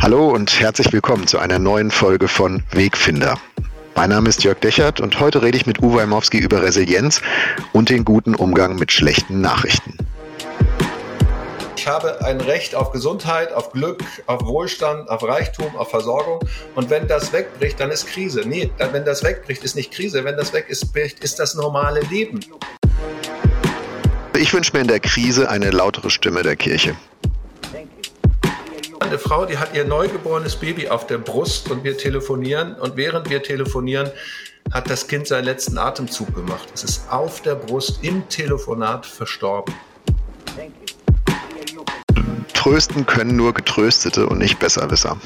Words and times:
Hallo 0.00 0.28
und 0.28 0.60
herzlich 0.60 0.92
willkommen 0.92 1.26
zu 1.26 1.38
einer 1.38 1.58
neuen 1.58 1.90
Folge 1.90 2.28
von 2.28 2.62
Wegfinder. 2.70 3.36
Mein 3.96 4.10
Name 4.10 4.28
ist 4.28 4.44
Jörg 4.44 4.60
Dechert 4.60 5.00
und 5.00 5.18
heute 5.18 5.42
rede 5.42 5.56
ich 5.56 5.66
mit 5.66 5.82
Uwe 5.82 6.02
Heimowski 6.02 6.38
über 6.38 6.62
Resilienz 6.62 7.20
und 7.72 7.90
den 7.90 8.04
guten 8.04 8.36
Umgang 8.36 8.76
mit 8.76 8.92
schlechten 8.92 9.40
Nachrichten. 9.40 9.98
Ich 11.76 11.88
habe 11.88 12.24
ein 12.24 12.40
Recht 12.40 12.76
auf 12.76 12.92
Gesundheit, 12.92 13.52
auf 13.52 13.72
Glück, 13.72 14.04
auf 14.26 14.44
Wohlstand, 14.44 15.08
auf 15.10 15.24
Reichtum, 15.24 15.74
auf 15.76 15.90
Versorgung. 15.90 16.40
Und 16.76 16.90
wenn 16.90 17.08
das 17.08 17.32
wegbricht, 17.32 17.80
dann 17.80 17.90
ist 17.90 18.06
Krise. 18.06 18.42
Nee, 18.46 18.70
wenn 18.92 19.04
das 19.04 19.24
wegbricht, 19.24 19.64
ist 19.64 19.74
nicht 19.74 19.90
Krise. 19.90 20.24
Wenn 20.24 20.36
das 20.36 20.52
weg 20.52 20.66
ist, 20.68 20.92
bricht, 20.92 21.24
ist 21.24 21.40
das 21.40 21.56
normale 21.56 22.00
Leben. 22.02 22.40
Ich 24.38 24.54
wünsche 24.54 24.72
mir 24.74 24.82
in 24.82 24.88
der 24.88 25.00
Krise 25.00 25.50
eine 25.50 25.70
lautere 25.70 26.10
Stimme 26.10 26.44
der 26.44 26.54
Kirche. 26.54 26.94
Eine 29.00 29.18
Frau, 29.18 29.46
die 29.46 29.58
hat 29.58 29.74
ihr 29.74 29.84
neugeborenes 29.84 30.56
Baby 30.56 30.88
auf 30.88 31.06
der 31.06 31.18
Brust 31.18 31.70
und 31.70 31.84
wir 31.84 31.96
telefonieren. 31.96 32.74
Und 32.74 32.96
während 32.96 33.30
wir 33.30 33.42
telefonieren, 33.42 34.10
hat 34.72 34.90
das 34.90 35.06
Kind 35.06 35.26
seinen 35.26 35.44
letzten 35.44 35.78
Atemzug 35.78 36.34
gemacht. 36.34 36.68
Es 36.74 36.84
ist 36.84 37.10
auf 37.10 37.40
der 37.40 37.54
Brust 37.54 38.00
im 38.02 38.28
Telefonat 38.28 39.06
verstorben. 39.06 39.72
Trösten 42.54 43.06
können 43.06 43.36
nur 43.36 43.54
Getröstete 43.54 44.26
und 44.26 44.38
nicht 44.38 44.58
Besserwisser. 44.58 45.16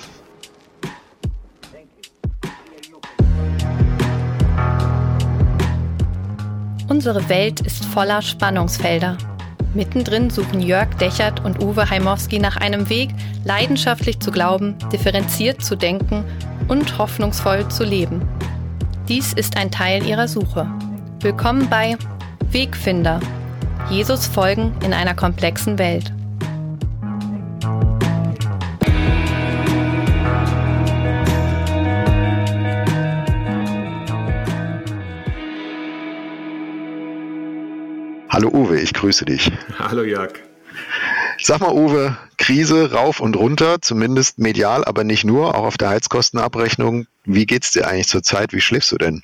Unsere 6.89 7.29
Welt 7.31 7.61
ist 7.61 7.87
voller 7.87 8.21
Spannungsfelder. 8.21 9.17
Mittendrin 9.75 10.29
suchen 10.29 10.61
Jörg 10.61 10.95
Dechert 10.97 11.45
und 11.45 11.63
Uwe 11.63 11.89
Heimowski 11.89 12.39
nach 12.39 12.57
einem 12.59 12.91
Weg, 12.91 13.11
leidenschaftlich 13.45 14.21
zu 14.21 14.31
glauben, 14.31 14.77
differenziert 14.93 15.65
zu 15.65 15.77
denken 15.77 16.25
und 16.69 16.99
hoffnungsvoll 16.99 17.69
zu 17.69 17.83
leben. 17.85 18.29
Dies 19.09 19.33
ist 19.33 19.57
ein 19.57 19.71
Teil 19.71 20.07
ihrer 20.07 20.29
Suche. 20.29 20.67
Willkommen 21.21 21.71
bei 21.71 21.97
Wegfinder. 22.51 23.21
Jesus 23.89 24.27
folgen 24.27 24.73
in 24.85 24.93
einer 24.93 25.15
komplexen 25.15 25.79
Welt. 25.79 26.13
Hallo 38.33 38.49
Uwe, 38.49 38.81
ich 38.81 38.95
grüße 38.95 39.27
dich. 39.27 39.53
Hallo 39.79 40.03
Jörg. 40.05 40.33
Sag 41.39 41.61
mal 41.61 41.75
Uwe, 41.75 42.17
Krise 42.39 42.93
rauf 42.93 43.21
und 43.21 43.37
runter, 43.37 43.83
zumindest 43.83 44.39
medial, 44.39 44.87
aber 44.87 45.05
nicht 45.05 45.23
nur, 45.23 45.55
auch 45.55 45.65
auf 45.65 45.77
der 45.77 45.91
Heizkostenabrechnung. 45.91 47.07
Wie 47.27 47.45
geht's 47.45 47.73
dir 47.73 47.87
eigentlich 47.87 48.09
zurzeit? 48.09 48.55
Wie 48.55 48.63
schläfst 48.63 48.91
du 48.91 48.97
denn? 48.97 49.21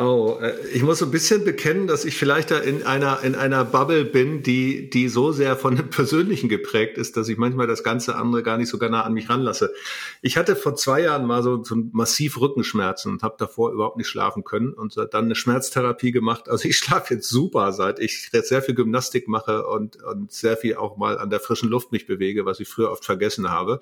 Oh, 0.00 0.38
äh, 0.40 0.54
ich 0.72 0.82
muss 0.84 0.98
so 0.98 1.06
ein 1.06 1.10
bisschen 1.10 1.44
bekennen, 1.44 1.88
dass 1.88 2.04
ich 2.04 2.16
vielleicht 2.16 2.52
da 2.52 2.58
in 2.58 2.84
einer, 2.84 3.20
in 3.24 3.34
einer 3.34 3.64
Bubble 3.64 4.04
bin, 4.04 4.44
die, 4.44 4.90
die 4.90 5.08
so 5.08 5.32
sehr 5.32 5.56
von 5.56 5.74
dem 5.74 5.90
Persönlichen 5.90 6.48
geprägt 6.48 6.96
ist, 6.98 7.16
dass 7.16 7.28
ich 7.28 7.36
manchmal 7.36 7.66
das 7.66 7.82
ganze 7.82 8.14
andere 8.14 8.44
gar 8.44 8.58
nicht 8.58 8.68
so 8.68 8.76
nah 8.76 9.02
an 9.02 9.12
mich 9.12 9.28
ranlasse. 9.28 9.74
Ich 10.22 10.36
hatte 10.36 10.54
vor 10.54 10.76
zwei 10.76 11.00
Jahren 11.00 11.26
mal 11.26 11.42
so, 11.42 11.64
so 11.64 11.74
massiv 11.90 12.40
Rückenschmerzen 12.40 13.10
und 13.10 13.24
habe 13.24 13.34
davor 13.38 13.72
überhaupt 13.72 13.96
nicht 13.96 14.06
schlafen 14.06 14.44
können 14.44 14.72
und 14.72 14.96
dann 14.96 15.24
eine 15.24 15.34
Schmerztherapie 15.34 16.12
gemacht. 16.12 16.48
Also 16.48 16.68
ich 16.68 16.78
schlafe 16.78 17.14
jetzt 17.14 17.28
super, 17.28 17.72
seit 17.72 17.98
ich 17.98 18.30
jetzt 18.32 18.50
sehr 18.50 18.62
viel 18.62 18.76
Gymnastik 18.76 19.26
mache 19.26 19.66
und, 19.66 20.00
und 20.04 20.30
sehr 20.30 20.56
viel 20.56 20.76
auch 20.76 20.96
mal 20.96 21.18
an 21.18 21.30
der 21.30 21.40
frischen 21.40 21.70
Luft 21.70 21.90
mich 21.90 22.06
bewege, 22.06 22.46
was 22.46 22.60
ich 22.60 22.68
früher 22.68 22.92
oft 22.92 23.04
vergessen 23.04 23.50
habe. 23.50 23.80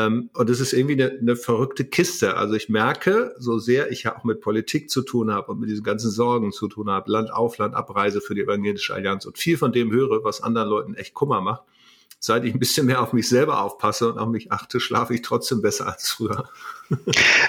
Ähm, 0.00 0.30
und 0.34 0.50
es 0.50 0.60
ist 0.60 0.72
irgendwie 0.72 1.02
eine, 1.02 1.18
eine 1.18 1.36
verrückte 1.36 1.84
Kiste. 1.84 2.36
Also 2.36 2.54
ich 2.54 2.68
merke, 2.68 3.34
so 3.38 3.58
sehr 3.58 3.90
ich 3.90 4.04
ja 4.04 4.16
auch 4.16 4.24
mit 4.24 4.40
Politik 4.40 4.90
zu 4.90 5.02
tun 5.02 5.32
habe 5.32 5.52
und 5.52 5.60
mit 5.60 5.68
diesen 5.68 5.84
ganzen 5.84 6.10
Sorgen 6.10 6.52
zu 6.52 6.68
tun 6.68 6.90
habe, 6.90 7.10
Land 7.10 7.32
auf, 7.32 7.58
Land 7.58 7.74
Abreise 7.74 8.20
für 8.20 8.34
die 8.34 8.42
Evangelische 8.42 8.94
Allianz 8.94 9.26
und 9.26 9.38
viel 9.38 9.58
von 9.58 9.72
dem 9.72 9.90
höre, 9.90 10.24
was 10.24 10.42
anderen 10.42 10.68
Leuten 10.68 10.94
echt 10.94 11.14
Kummer 11.14 11.40
macht, 11.40 11.62
seit 12.18 12.44
ich 12.44 12.54
ein 12.54 12.58
bisschen 12.58 12.86
mehr 12.86 13.02
auf 13.02 13.12
mich 13.12 13.28
selber 13.28 13.62
aufpasse 13.62 14.12
und 14.12 14.18
auf 14.18 14.28
mich 14.28 14.52
achte, 14.52 14.80
schlafe 14.80 15.14
ich 15.14 15.22
trotzdem 15.22 15.62
besser 15.62 15.88
als 15.88 16.10
früher. 16.10 16.48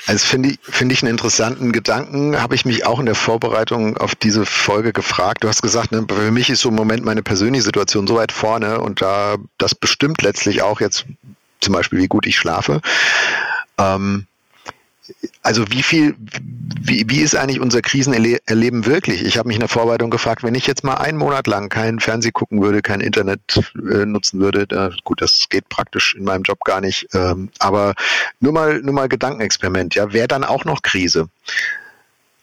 Also 0.06 0.28
finde 0.28 0.50
ich, 0.50 0.59
finde 0.62 0.94
ich 0.94 1.01
einen 1.01 1.09
interessanten 1.09 1.72
Gedanken, 1.72 2.39
habe 2.39 2.53
ich 2.53 2.63
mich 2.63 2.85
auch 2.85 3.00
in 3.00 3.07
der 3.07 3.16
Vorbereitung 3.16 3.97
auf 3.97 4.13
diese 4.13 4.45
Folge 4.45 4.94
gefragt. 4.94 5.44
Du 5.44 5.47
hast 5.47 5.63
gesagt, 5.63 5.91
ne, 5.91 6.06
für 6.07 6.29
mich 6.29 6.51
ist 6.51 6.62
so 6.62 6.69
im 6.69 6.75
Moment 6.75 7.03
meine 7.03 7.23
persönliche 7.23 7.63
Situation 7.63 8.06
so 8.06 8.16
weit 8.16 8.31
vorne 8.31 8.81
und 8.81 9.01
da 9.01 9.38
das 9.57 9.73
bestimmt 9.73 10.22
letztlich 10.22 10.62
auch 10.62 10.79
jetzt 10.79 11.07
zum 11.61 11.73
Beispiel, 11.73 11.99
wie 11.99 12.07
gut 12.07 12.27
ich 12.27 12.38
schlafe. 12.38 12.81
Ähm, 13.77 14.27
also 15.41 15.66
wie 15.72 15.83
viel, 15.83 16.16
wie, 16.79 17.05
wie 17.09 17.22
ist 17.22 17.35
eigentlich 17.35 17.59
unser 17.59 17.81
Krisenerleben 17.81 18.85
wirklich? 18.85 19.23
Ich 19.25 19.38
habe 19.38 19.47
mich 19.47 19.55
in 19.55 19.61
der 19.61 19.69
Vorbereitung 19.69 20.09
gefragt, 20.09 20.44
wenn 20.44 20.55
ich 20.55 20.67
jetzt 20.67 20.83
mal 20.83 20.95
einen 20.95 21.17
Monat 21.17 21.47
lang 21.47 21.69
kein 21.69 22.00
Fernseh 22.00 22.31
gucken 22.31 22.61
würde, 22.61 22.81
kein 22.81 23.01
Internet 23.01 23.41
äh, 23.75 24.05
nutzen 24.05 24.39
würde, 24.39 24.67
da, 24.67 24.91
gut, 25.03 25.21
das 25.21 25.47
geht 25.50 25.67
praktisch 25.69 26.16
in 26.16 26.23
meinem 26.23 26.44
Job 26.44 26.63
gar 26.63 26.81
nicht, 26.81 27.07
ähm, 27.13 27.50
aber 27.59 27.95
nur 28.39 28.53
mal, 28.53 28.81
nur 28.81 28.94
mal 28.94 29.09
Gedankenexperiment, 29.09 29.95
ja, 29.95 30.13
wäre 30.13 30.27
dann 30.27 30.44
auch 30.44 30.66
noch 30.66 30.81
Krise? 30.81 31.27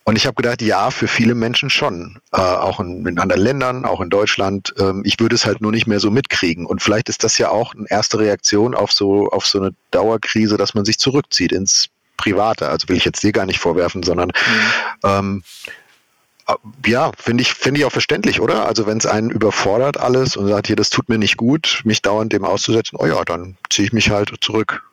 Und 0.09 0.17
ich 0.17 0.25
habe 0.25 0.37
gedacht, 0.37 0.63
ja, 0.63 0.91
für 0.91 1.07
viele 1.07 1.35
Menschen 1.35 1.69
schon. 1.69 2.19
Äh, 2.33 2.41
auch 2.41 2.81
in, 2.81 3.07
in, 3.07 3.19
anderen 3.19 3.43
Ländern, 3.43 3.85
auch 3.85 4.01
in 4.01 4.09
Deutschland. 4.09 4.73
Ähm, 4.79 5.03
ich 5.05 5.21
würde 5.21 5.35
es 5.35 5.45
halt 5.45 5.61
nur 5.61 5.71
nicht 5.71 5.87
mehr 5.87 6.01
so 6.01 6.11
mitkriegen. 6.11 6.65
Und 6.65 6.83
vielleicht 6.83 7.11
ist 7.11 7.25
das 7.25 7.37
ja 7.37 7.51
auch 7.51 7.75
eine 7.75 7.85
erste 7.91 8.19
Reaktion 8.19 8.75
auf 8.75 8.91
so, 8.91 9.29
auf 9.29 9.45
so 9.45 9.61
eine 9.61 9.75
Dauerkrise, 9.91 10.57
dass 10.57 10.73
man 10.73 10.87
sich 10.87 10.99
zurückzieht 10.99 11.53
ins 11.53 11.91
Private. 12.17 12.71
Also 12.71 12.89
will 12.89 12.97
ich 12.97 13.05
jetzt 13.05 13.23
dir 13.23 13.33
gar 13.33 13.45
nicht 13.45 13.59
vorwerfen, 13.59 14.03
sondern 14.03 14.29
mhm. 14.29 15.05
ähm, 15.05 15.43
äh, 16.47 16.55
ja, 16.87 17.13
finde 17.19 17.43
ich, 17.43 17.53
finde 17.53 17.81
ich 17.81 17.85
auch 17.85 17.93
verständlich, 17.93 18.41
oder? 18.41 18.65
Also 18.65 18.87
wenn 18.87 18.97
es 18.97 19.05
einen 19.05 19.29
überfordert 19.29 19.99
alles 19.99 20.39
und 20.39 20.49
sagt, 20.49 20.69
hier, 20.69 20.77
das 20.77 20.89
tut 20.89 21.11
mir 21.11 21.19
nicht 21.19 21.37
gut, 21.37 21.83
mich 21.85 22.01
dauernd 22.01 22.33
dem 22.33 22.47
auszusetzen, 22.47 22.99
oh 22.99 23.05
ja, 23.05 23.23
dann 23.27 23.59
ziehe 23.69 23.85
ich 23.85 23.93
mich 23.93 24.09
halt 24.09 24.33
zurück. 24.41 24.88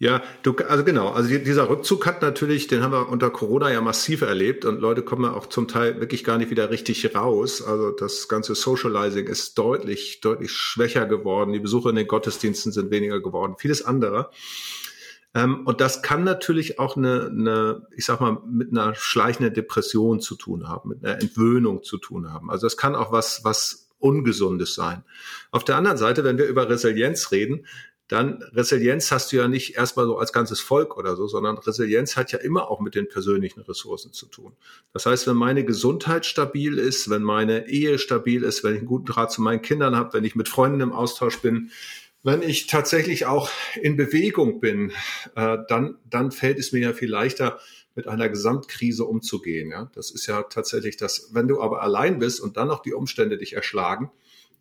Ja, 0.00 0.22
du, 0.44 0.54
also 0.68 0.84
genau, 0.84 1.08
also 1.08 1.28
dieser 1.28 1.68
Rückzug 1.68 2.06
hat 2.06 2.22
natürlich, 2.22 2.68
den 2.68 2.82
haben 2.84 2.92
wir 2.92 3.08
unter 3.08 3.30
Corona 3.30 3.72
ja 3.72 3.80
massiv 3.80 4.22
erlebt 4.22 4.64
und 4.64 4.80
Leute 4.80 5.02
kommen 5.02 5.24
ja 5.24 5.34
auch 5.34 5.46
zum 5.46 5.66
Teil 5.66 5.98
wirklich 6.00 6.22
gar 6.22 6.38
nicht 6.38 6.50
wieder 6.50 6.70
richtig 6.70 7.16
raus. 7.16 7.60
Also 7.62 7.90
das 7.90 8.28
ganze 8.28 8.54
Socializing 8.54 9.26
ist 9.26 9.58
deutlich, 9.58 10.20
deutlich 10.20 10.52
schwächer 10.52 11.04
geworden. 11.06 11.52
Die 11.52 11.58
Besuche 11.58 11.90
in 11.90 11.96
den 11.96 12.06
Gottesdiensten 12.06 12.70
sind 12.70 12.92
weniger 12.92 13.20
geworden, 13.20 13.56
vieles 13.58 13.84
andere. 13.84 14.30
Ähm, 15.34 15.66
und 15.66 15.80
das 15.80 16.00
kann 16.00 16.22
natürlich 16.22 16.78
auch 16.78 16.96
eine, 16.96 17.26
eine, 17.26 17.86
ich 17.96 18.04
sag 18.04 18.20
mal, 18.20 18.38
mit 18.48 18.70
einer 18.70 18.94
schleichenden 18.94 19.52
Depression 19.52 20.20
zu 20.20 20.36
tun 20.36 20.68
haben, 20.68 20.90
mit 20.90 21.04
einer 21.04 21.20
Entwöhnung 21.20 21.82
zu 21.82 21.98
tun 21.98 22.32
haben. 22.32 22.50
Also 22.50 22.66
das 22.66 22.76
kann 22.76 22.94
auch 22.94 23.10
was, 23.10 23.40
was 23.42 23.88
Ungesundes 23.98 24.76
sein. 24.76 25.02
Auf 25.50 25.64
der 25.64 25.76
anderen 25.76 25.98
Seite, 25.98 26.22
wenn 26.22 26.38
wir 26.38 26.46
über 26.46 26.68
Resilienz 26.68 27.32
reden, 27.32 27.66
dann 28.08 28.42
Resilienz 28.52 29.12
hast 29.12 29.32
du 29.32 29.36
ja 29.36 29.48
nicht 29.48 29.76
erstmal 29.76 30.06
so 30.06 30.16
als 30.18 30.32
ganzes 30.32 30.60
Volk 30.60 30.96
oder 30.96 31.14
so, 31.14 31.26
sondern 31.28 31.58
Resilienz 31.58 32.16
hat 32.16 32.32
ja 32.32 32.38
immer 32.38 32.70
auch 32.70 32.80
mit 32.80 32.94
den 32.94 33.08
persönlichen 33.08 33.60
Ressourcen 33.60 34.12
zu 34.14 34.26
tun. 34.26 34.52
Das 34.94 35.04
heißt, 35.04 35.26
wenn 35.26 35.36
meine 35.36 35.64
Gesundheit 35.64 36.24
stabil 36.24 36.78
ist, 36.78 37.10
wenn 37.10 37.22
meine 37.22 37.68
Ehe 37.68 37.98
stabil 37.98 38.44
ist, 38.44 38.64
wenn 38.64 38.72
ich 38.72 38.78
einen 38.78 38.88
guten 38.88 39.06
Draht 39.06 39.30
zu 39.30 39.42
meinen 39.42 39.60
Kindern 39.60 39.94
habe, 39.94 40.14
wenn 40.14 40.24
ich 40.24 40.34
mit 40.34 40.48
Freunden 40.48 40.80
im 40.80 40.92
Austausch 40.92 41.38
bin, 41.38 41.70
wenn 42.22 42.42
ich 42.42 42.66
tatsächlich 42.66 43.26
auch 43.26 43.50
in 43.80 43.96
Bewegung 43.96 44.58
bin, 44.60 44.92
äh, 45.36 45.58
dann, 45.68 45.98
dann 46.08 46.32
fällt 46.32 46.58
es 46.58 46.72
mir 46.72 46.80
ja 46.80 46.92
viel 46.92 47.10
leichter, 47.10 47.60
mit 47.94 48.06
einer 48.06 48.28
Gesamtkrise 48.28 49.04
umzugehen. 49.04 49.70
Ja? 49.70 49.90
Das 49.94 50.10
ist 50.12 50.26
ja 50.26 50.44
tatsächlich 50.44 50.96
das, 50.96 51.30
wenn 51.32 51.48
du 51.48 51.60
aber 51.60 51.82
allein 51.82 52.20
bist 52.20 52.40
und 52.40 52.56
dann 52.56 52.68
noch 52.68 52.80
die 52.80 52.92
Umstände 52.92 53.38
dich 53.38 53.54
erschlagen, 53.54 54.10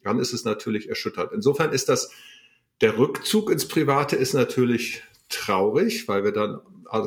dann 0.03 0.19
ist 0.19 0.33
es 0.33 0.43
natürlich 0.43 0.89
erschüttert. 0.89 1.31
Insofern 1.33 1.71
ist 1.71 1.87
das 1.87 2.11
der 2.81 2.97
Rückzug 2.97 3.51
ins 3.51 3.67
Private 3.67 4.15
ist 4.15 4.33
natürlich 4.33 5.03
traurig, 5.29 6.07
weil 6.07 6.23
wir 6.23 6.31
dann 6.31 6.59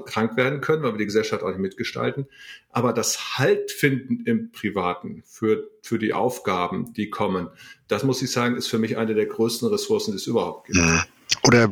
krank 0.04 0.36
werden 0.36 0.60
können, 0.60 0.82
weil 0.82 0.92
wir 0.92 0.98
die 0.98 1.06
Gesellschaft 1.06 1.42
auch 1.42 1.48
nicht 1.48 1.58
mitgestalten. 1.58 2.26
Aber 2.70 2.92
das 2.92 3.38
Halt 3.38 3.70
finden 3.70 4.24
im 4.26 4.52
Privaten 4.52 5.22
für, 5.24 5.70
für 5.82 5.98
die 5.98 6.12
Aufgaben, 6.12 6.92
die 6.92 7.08
kommen, 7.08 7.48
das 7.88 8.04
muss 8.04 8.20
ich 8.20 8.30
sagen, 8.30 8.56
ist 8.56 8.68
für 8.68 8.78
mich 8.78 8.98
eine 8.98 9.14
der 9.14 9.26
größten 9.26 9.68
Ressourcen, 9.68 10.12
die 10.12 10.18
es 10.18 10.26
überhaupt 10.26 10.66
gibt. 10.66 10.78
Ja 10.78 11.04
oder 11.50 11.68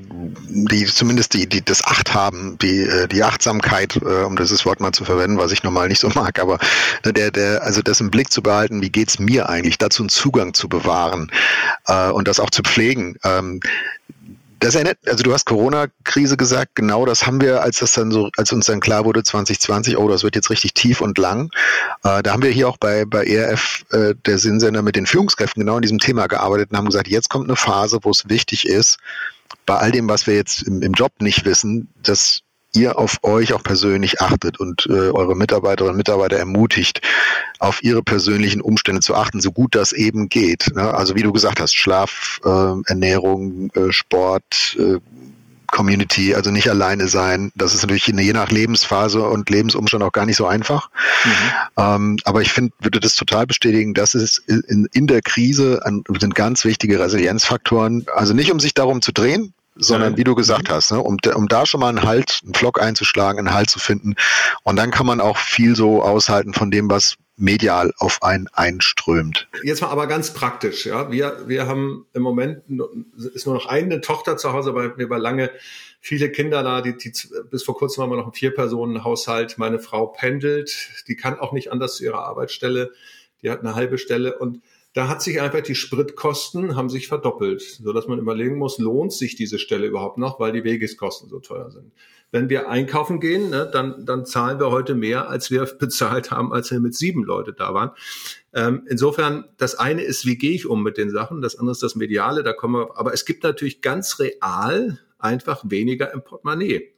die 0.49 0.87
zumindest 0.87 1.35
die, 1.35 1.49
die 1.49 1.65
das 1.65 1.85
Acht 1.85 2.13
haben, 2.13 2.59
die, 2.59 2.83
äh, 2.83 3.07
die 3.07 3.23
Achtsamkeit, 3.23 3.95
äh, 4.03 4.25
um 4.25 4.35
dieses 4.35 4.67
Wort 4.67 4.81
mal 4.81 4.91
zu 4.91 5.05
verwenden, 5.05 5.39
was 5.39 5.53
ich 5.53 5.63
normal 5.63 5.87
nicht 5.87 6.01
so 6.01 6.09
mag, 6.15 6.41
aber 6.41 6.59
ne, 7.05 7.13
der, 7.13 7.31
der, 7.31 7.63
also 7.63 7.81
das 7.81 8.01
im 8.01 8.11
Blick 8.11 8.33
zu 8.33 8.43
behalten, 8.43 8.83
wie 8.83 8.91
geht's 8.91 9.21
mir 9.21 9.49
eigentlich, 9.49 9.79
dazu 9.79 10.03
einen 10.03 10.09
Zugang 10.09 10.53
zu 10.53 10.69
bewahren 10.69 11.31
äh, 11.87 12.11
und 12.11 12.27
das 12.27 12.41
auch 12.41 12.51
zu 12.51 12.63
pflegen. 12.63 13.17
Ähm, 13.23 13.61
das 14.59 14.75
erinnert, 14.75 14.99
also 15.07 15.23
du 15.23 15.33
hast 15.33 15.45
Corona-Krise 15.45 16.37
gesagt, 16.37 16.75
genau 16.75 17.07
das 17.07 17.25
haben 17.25 17.41
wir, 17.41 17.63
als 17.63 17.79
das 17.79 17.93
dann 17.93 18.11
so, 18.11 18.31
als 18.37 18.51
uns 18.51 18.67
dann 18.67 18.81
klar 18.81 19.05
wurde 19.05 19.23
2020, 19.23 19.97
oh, 19.97 20.09
das 20.09 20.25
wird 20.25 20.35
jetzt 20.35 20.51
richtig 20.51 20.75
tief 20.75 21.01
und 21.01 21.19
lang. 21.19 21.51
Äh, 22.03 22.25
da 22.25 22.33
haben 22.33 22.43
wir 22.43 22.51
hier 22.51 22.69
auch 22.69 22.79
bei, 22.79 23.05
bei 23.05 23.25
ERF, 23.25 23.85
äh, 23.93 24.17
der 24.27 24.39
Sinnsender, 24.39 24.83
mit 24.83 24.97
den 24.97 25.07
Führungskräften 25.07 25.61
genau 25.61 25.77
in 25.77 25.83
diesem 25.83 26.01
Thema 26.01 26.27
gearbeitet 26.27 26.73
und 26.73 26.77
haben 26.77 26.87
gesagt, 26.87 27.07
jetzt 27.07 27.31
kommt 27.31 27.45
eine 27.45 27.55
Phase, 27.55 28.01
wo 28.03 28.11
es 28.11 28.29
wichtig 28.29 28.67
ist, 28.67 28.99
bei 29.69 29.77
all 29.77 29.93
dem, 29.93 30.09
was 30.09 30.27
wir 30.27 30.35
jetzt 30.35 30.63
im, 30.63 30.81
im 30.81 30.93
Job 30.95 31.13
nicht 31.21 31.45
wissen, 31.45 31.89
dass 32.03 32.41
ihr 32.73 32.99
auf 32.99 33.19
euch 33.23 33.53
auch 33.53 33.63
persönlich 33.63 34.23
achtet 34.23 34.59
und 34.59 34.87
äh, 34.87 35.11
eure 35.11 35.37
Mitarbeiterinnen 35.37 35.93
und 35.93 35.99
Mitarbeiter 35.99 36.39
ermutigt, 36.39 37.03
auf 37.59 37.83
ihre 37.83 38.03
persönlichen 38.03 38.63
Umstände 38.63 39.03
zu 39.03 39.15
achten, 39.15 39.41
so 39.41 39.53
gut 39.53 39.75
das 39.75 39.93
eben 39.93 40.31
geht. 40.31 40.71
Ne? 40.75 40.95
Also 40.95 41.17
wie 41.17 41.23
du 41.23 41.33
gesagt 41.33 41.61
hast, 41.61 41.77
Schlaf, 41.77 42.41
äh, 42.45 42.49
Ernährung, 42.87 43.71
äh, 43.75 43.93
Sport, 43.93 44.77
äh, 44.79 45.01
Community, 45.71 46.35
also 46.35 46.51
nicht 46.51 46.71
alleine 46.71 47.09
sein. 47.09 47.53
Das 47.55 47.75
ist 47.75 47.83
natürlich 47.83 48.07
je 48.07 48.33
nach 48.33 48.51
Lebensphase 48.51 49.23
und 49.23 49.51
Lebensumstand 49.51 50.03
auch 50.03 50.13
gar 50.13 50.25
nicht 50.25 50.37
so 50.37 50.47
einfach. 50.47 50.89
Mhm. 51.25 51.31
Ähm, 51.77 52.17
aber 52.25 52.41
ich 52.41 52.53
finde, 52.53 52.73
würde 52.81 53.01
das 53.01 53.17
total 53.17 53.47
bestätigen, 53.47 53.93
dass 53.93 54.15
es 54.15 54.39
in, 54.39 54.89
in 54.93 55.07
der 55.07 55.21
Krise 55.21 55.85
an, 55.85 56.05
sind 56.19 56.35
ganz 56.35 56.65
wichtige 56.65 56.99
Resilienzfaktoren. 56.99 58.07
Also 58.15 58.33
nicht 58.33 58.51
um 58.51 58.61
sich 58.61 58.73
darum 58.73 59.03
zu 59.03 59.13
drehen, 59.13 59.53
sondern 59.79 60.17
wie 60.17 60.25
du 60.25 60.35
gesagt 60.35 60.69
mhm. 60.69 60.73
hast, 60.73 60.93
ne, 60.93 61.01
um, 61.01 61.17
um 61.35 61.49
da 61.49 61.67
schon 61.67 61.81
mal 61.81 61.89
einen 61.89 62.03
Halt, 62.03 62.41
einen 62.45 62.55
Flock 62.55 62.81
einzuschlagen, 62.81 63.39
einen 63.39 63.55
Halt 63.55 63.71
zu 63.71 63.79
finden. 63.79 64.15
Und 64.63 64.77
dann 64.77 64.91
kann 64.91 65.07
man 65.07 65.21
auch 65.21 65.37
viel 65.37 65.77
so 65.77 66.03
aushalten 66.03 66.55
von 66.55 66.71
dem, 66.71 66.91
was 66.91 67.17
medial 67.37 67.93
auf 67.99 68.23
einen 68.23 68.49
einströmt. 68.53 69.49
Jetzt 69.63 69.81
mal 69.81 69.89
aber 69.89 70.09
ganz 70.09 70.35
praktisch, 70.35 70.87
ja. 70.87 71.11
Wir, 71.11 71.45
wir 71.47 71.67
haben 71.67 72.07
im 72.13 72.23
Moment 72.23 72.63
ist 73.33 73.47
nur 73.47 73.55
noch 73.55 73.67
eine 73.67 74.01
Tochter 74.01 74.37
zu 74.37 74.53
Hause, 74.53 74.75
weil 74.75 74.99
wir 74.99 75.09
war 75.09 75.21
lange 75.21 75.51
viele 76.01 76.31
Kinder 76.31 76.63
da, 76.63 76.81
die, 76.81 76.97
die 76.97 77.13
bis 77.51 77.63
vor 77.63 77.77
kurzem 77.77 78.03
haben 78.03 78.11
wir 78.11 78.17
noch 78.17 78.25
einen 78.25 78.33
Vier-Personen-Haushalt. 78.33 79.57
Meine 79.59 79.79
Frau 79.79 80.07
pendelt, 80.07 80.77
die 81.07 81.17
kann 81.17 81.39
auch 81.39 81.53
nicht 81.53 81.71
anders 81.71 81.97
zu 81.97 82.05
ihrer 82.05 82.25
Arbeitsstelle. 82.25 82.93
Die 83.43 83.51
hat 83.51 83.61
eine 83.61 83.77
halbe 83.77 83.99
Stelle 83.99 84.37
und 84.39 84.61
da 84.95 85.09
hat 85.09 85.23
sich 85.23 85.41
einfach 85.41 85.61
die 85.61 85.75
Spritkosten 85.75 86.75
haben 86.75 86.89
sich 86.89 87.09
verdoppelt, 87.09 87.61
so 87.61 87.93
dass 87.93 88.09
man 88.09 88.19
überlegen 88.19 88.57
muss, 88.57 88.79
lohnt 88.79 89.13
sich 89.13 89.37
diese 89.37 89.59
Stelle 89.59 89.87
überhaupt 89.87 90.19
noch, 90.19 90.41
weil 90.41 90.53
die 90.53 90.65
Wegeskosten 90.65 91.29
so 91.29 91.41
teuer 91.41 91.71
sind. 91.71 91.93
Wenn 92.31 92.49
wir 92.49 92.69
einkaufen 92.69 93.21
gehen, 93.21 93.51
ne, 93.51 93.69
dann, 93.73 94.05
dann 94.05 94.27
zahlen 94.27 94.59
wir 94.59 94.71
heute 94.71 94.95
mehr, 94.95 95.29
als 95.29 95.51
wir 95.51 95.65
bezahlt 95.79 96.31
haben, 96.31 96.53
als 96.53 96.71
wir 96.71 96.81
mit 96.81 96.95
sieben 96.95 97.23
Leute 97.23 97.53
da 97.53 97.75
waren. 97.75 97.91
Ähm, 98.53 98.87
insofern, 98.89 99.45
das 99.59 99.75
eine 99.75 100.03
ist, 100.03 100.27
wie 100.27 100.37
gehe 100.37 100.53
ich 100.53 100.67
um 100.67 100.83
mit 100.83 100.97
den 100.97 101.11
Sachen, 101.11 101.43
das 101.43 101.57
andere 101.57 101.73
ist 101.73 101.83
das 101.83 101.95
Mediale, 101.95 102.43
da 102.43 102.53
kommen 102.53 102.75
wir, 102.75 102.99
aber 102.99 103.13
es 103.13 103.25
gibt 103.25 103.45
natürlich 103.45 103.83
ganz 103.83 104.19
real 104.19 104.99
einfach 105.19 105.63
weniger 105.65 106.13
im 106.13 106.23
Portemonnaie. 106.23 106.93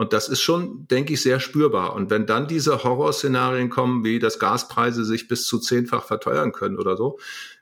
Und 0.00 0.14
das 0.14 0.30
ist 0.30 0.40
schon, 0.40 0.86
denke 0.88 1.12
ich, 1.12 1.20
sehr 1.20 1.40
spürbar. 1.40 1.94
Und 1.94 2.08
wenn 2.08 2.24
dann 2.24 2.48
diese 2.48 2.84
Horrorszenarien 2.84 3.68
kommen, 3.68 4.02
wie 4.02 4.18
dass 4.18 4.38
Gaspreise 4.38 5.04
sich 5.04 5.28
bis 5.28 5.44
zu 5.44 5.58
zehnfach 5.58 6.04
verteuern 6.04 6.52
können 6.52 6.78
oder 6.78 6.96
so, 6.96 7.18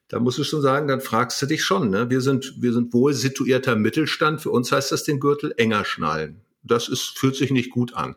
da 0.06 0.20
musst 0.20 0.38
du 0.38 0.44
schon 0.44 0.62
sagen, 0.62 0.86
dann 0.86 1.00
fragst 1.00 1.42
du 1.42 1.46
dich 1.46 1.64
schon. 1.64 1.90
Ne? 1.90 2.10
Wir 2.10 2.20
sind, 2.20 2.54
wir 2.62 2.72
sind 2.72 2.94
wohl 2.94 3.12
situierter 3.12 3.74
Mittelstand. 3.74 4.40
Für 4.40 4.50
uns 4.50 4.70
heißt 4.70 4.92
das 4.92 5.02
den 5.02 5.18
Gürtel 5.18 5.52
enger 5.56 5.84
schnallen. 5.84 6.40
Das 6.62 6.88
ist, 6.88 7.18
fühlt 7.18 7.34
sich 7.34 7.50
nicht 7.50 7.70
gut 7.70 7.94
an. 7.94 8.14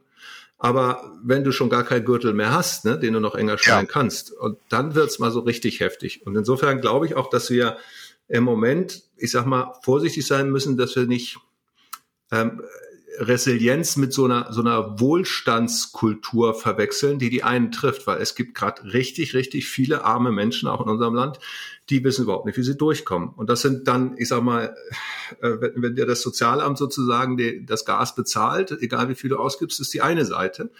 Aber 0.60 1.18
wenn 1.24 1.44
du 1.44 1.52
schon 1.52 1.72
gar 1.72 1.84
keinen 1.84 2.06
Gürtel 2.06 2.34
mehr 2.36 2.54
hast, 2.54 2.86
ne, 2.86 3.00
den 3.00 3.14
du 3.14 3.22
noch 3.22 3.34
enger 3.34 3.58
schnallen 3.58 3.88
ja. 3.88 3.92
kannst, 3.92 4.32
und 4.34 4.60
dann 4.70 4.94
wird's 4.94 5.18
mal 5.18 5.32
so 5.32 5.40
richtig 5.40 5.80
heftig. 5.80 6.28
Und 6.28 6.36
insofern 6.36 6.80
glaube 6.80 7.08
ich 7.08 7.16
auch, 7.16 7.32
dass 7.32 7.50
wir 7.50 7.78
im 8.28 8.44
Moment, 8.44 9.02
ich 9.18 9.32
sag 9.32 9.48
mal, 9.48 9.74
vorsichtig 9.82 10.28
sein 10.28 10.52
müssen, 10.52 10.78
dass 10.78 10.96
wir 10.96 11.08
nicht 11.08 11.40
ähm, 12.32 12.62
Resilienz 13.18 13.98
mit 13.98 14.14
so 14.14 14.26
einer, 14.26 14.52
so 14.52 14.62
einer 14.62 15.00
Wohlstandskultur 15.00 16.54
verwechseln, 16.54 17.20
die 17.20 17.30
die 17.30 17.44
einen 17.44 17.72
trifft, 17.72 18.08
weil 18.08 18.22
es 18.22 18.36
gibt 18.36 18.56
gerade 18.56 18.94
richtig, 18.94 19.34
richtig 19.34 19.68
viele 19.68 20.06
arme 20.06 20.32
Menschen 20.32 20.70
auch 20.70 20.82
in 20.82 20.90
unserem 20.90 21.14
Land, 21.16 21.40
die 21.90 22.04
wissen 22.04 22.24
überhaupt 22.24 22.46
nicht, 22.46 22.58
wie 22.58 22.64
sie 22.64 22.78
durchkommen. 22.78 23.30
Und 23.30 23.50
das 23.50 23.62
sind 23.62 23.88
dann, 23.88 24.16
ich 24.18 24.30
sag 24.30 24.44
mal, 24.44 24.76
äh, 25.42 25.50
wenn, 25.60 25.82
wenn 25.82 25.96
dir 25.96 26.06
das 26.06 26.22
Sozialamt 26.22 26.78
sozusagen 26.78 27.38
die, 27.38 27.66
das 27.66 27.86
Gas 27.86 28.16
bezahlt, 28.16 28.72
egal 28.80 29.10
wie 29.10 29.16
viel 29.16 29.30
du 29.30 29.38
ausgibst, 29.38 29.80
ist 29.80 29.94
die 29.94 30.02
eine 30.02 30.26
Seite. 30.26 30.72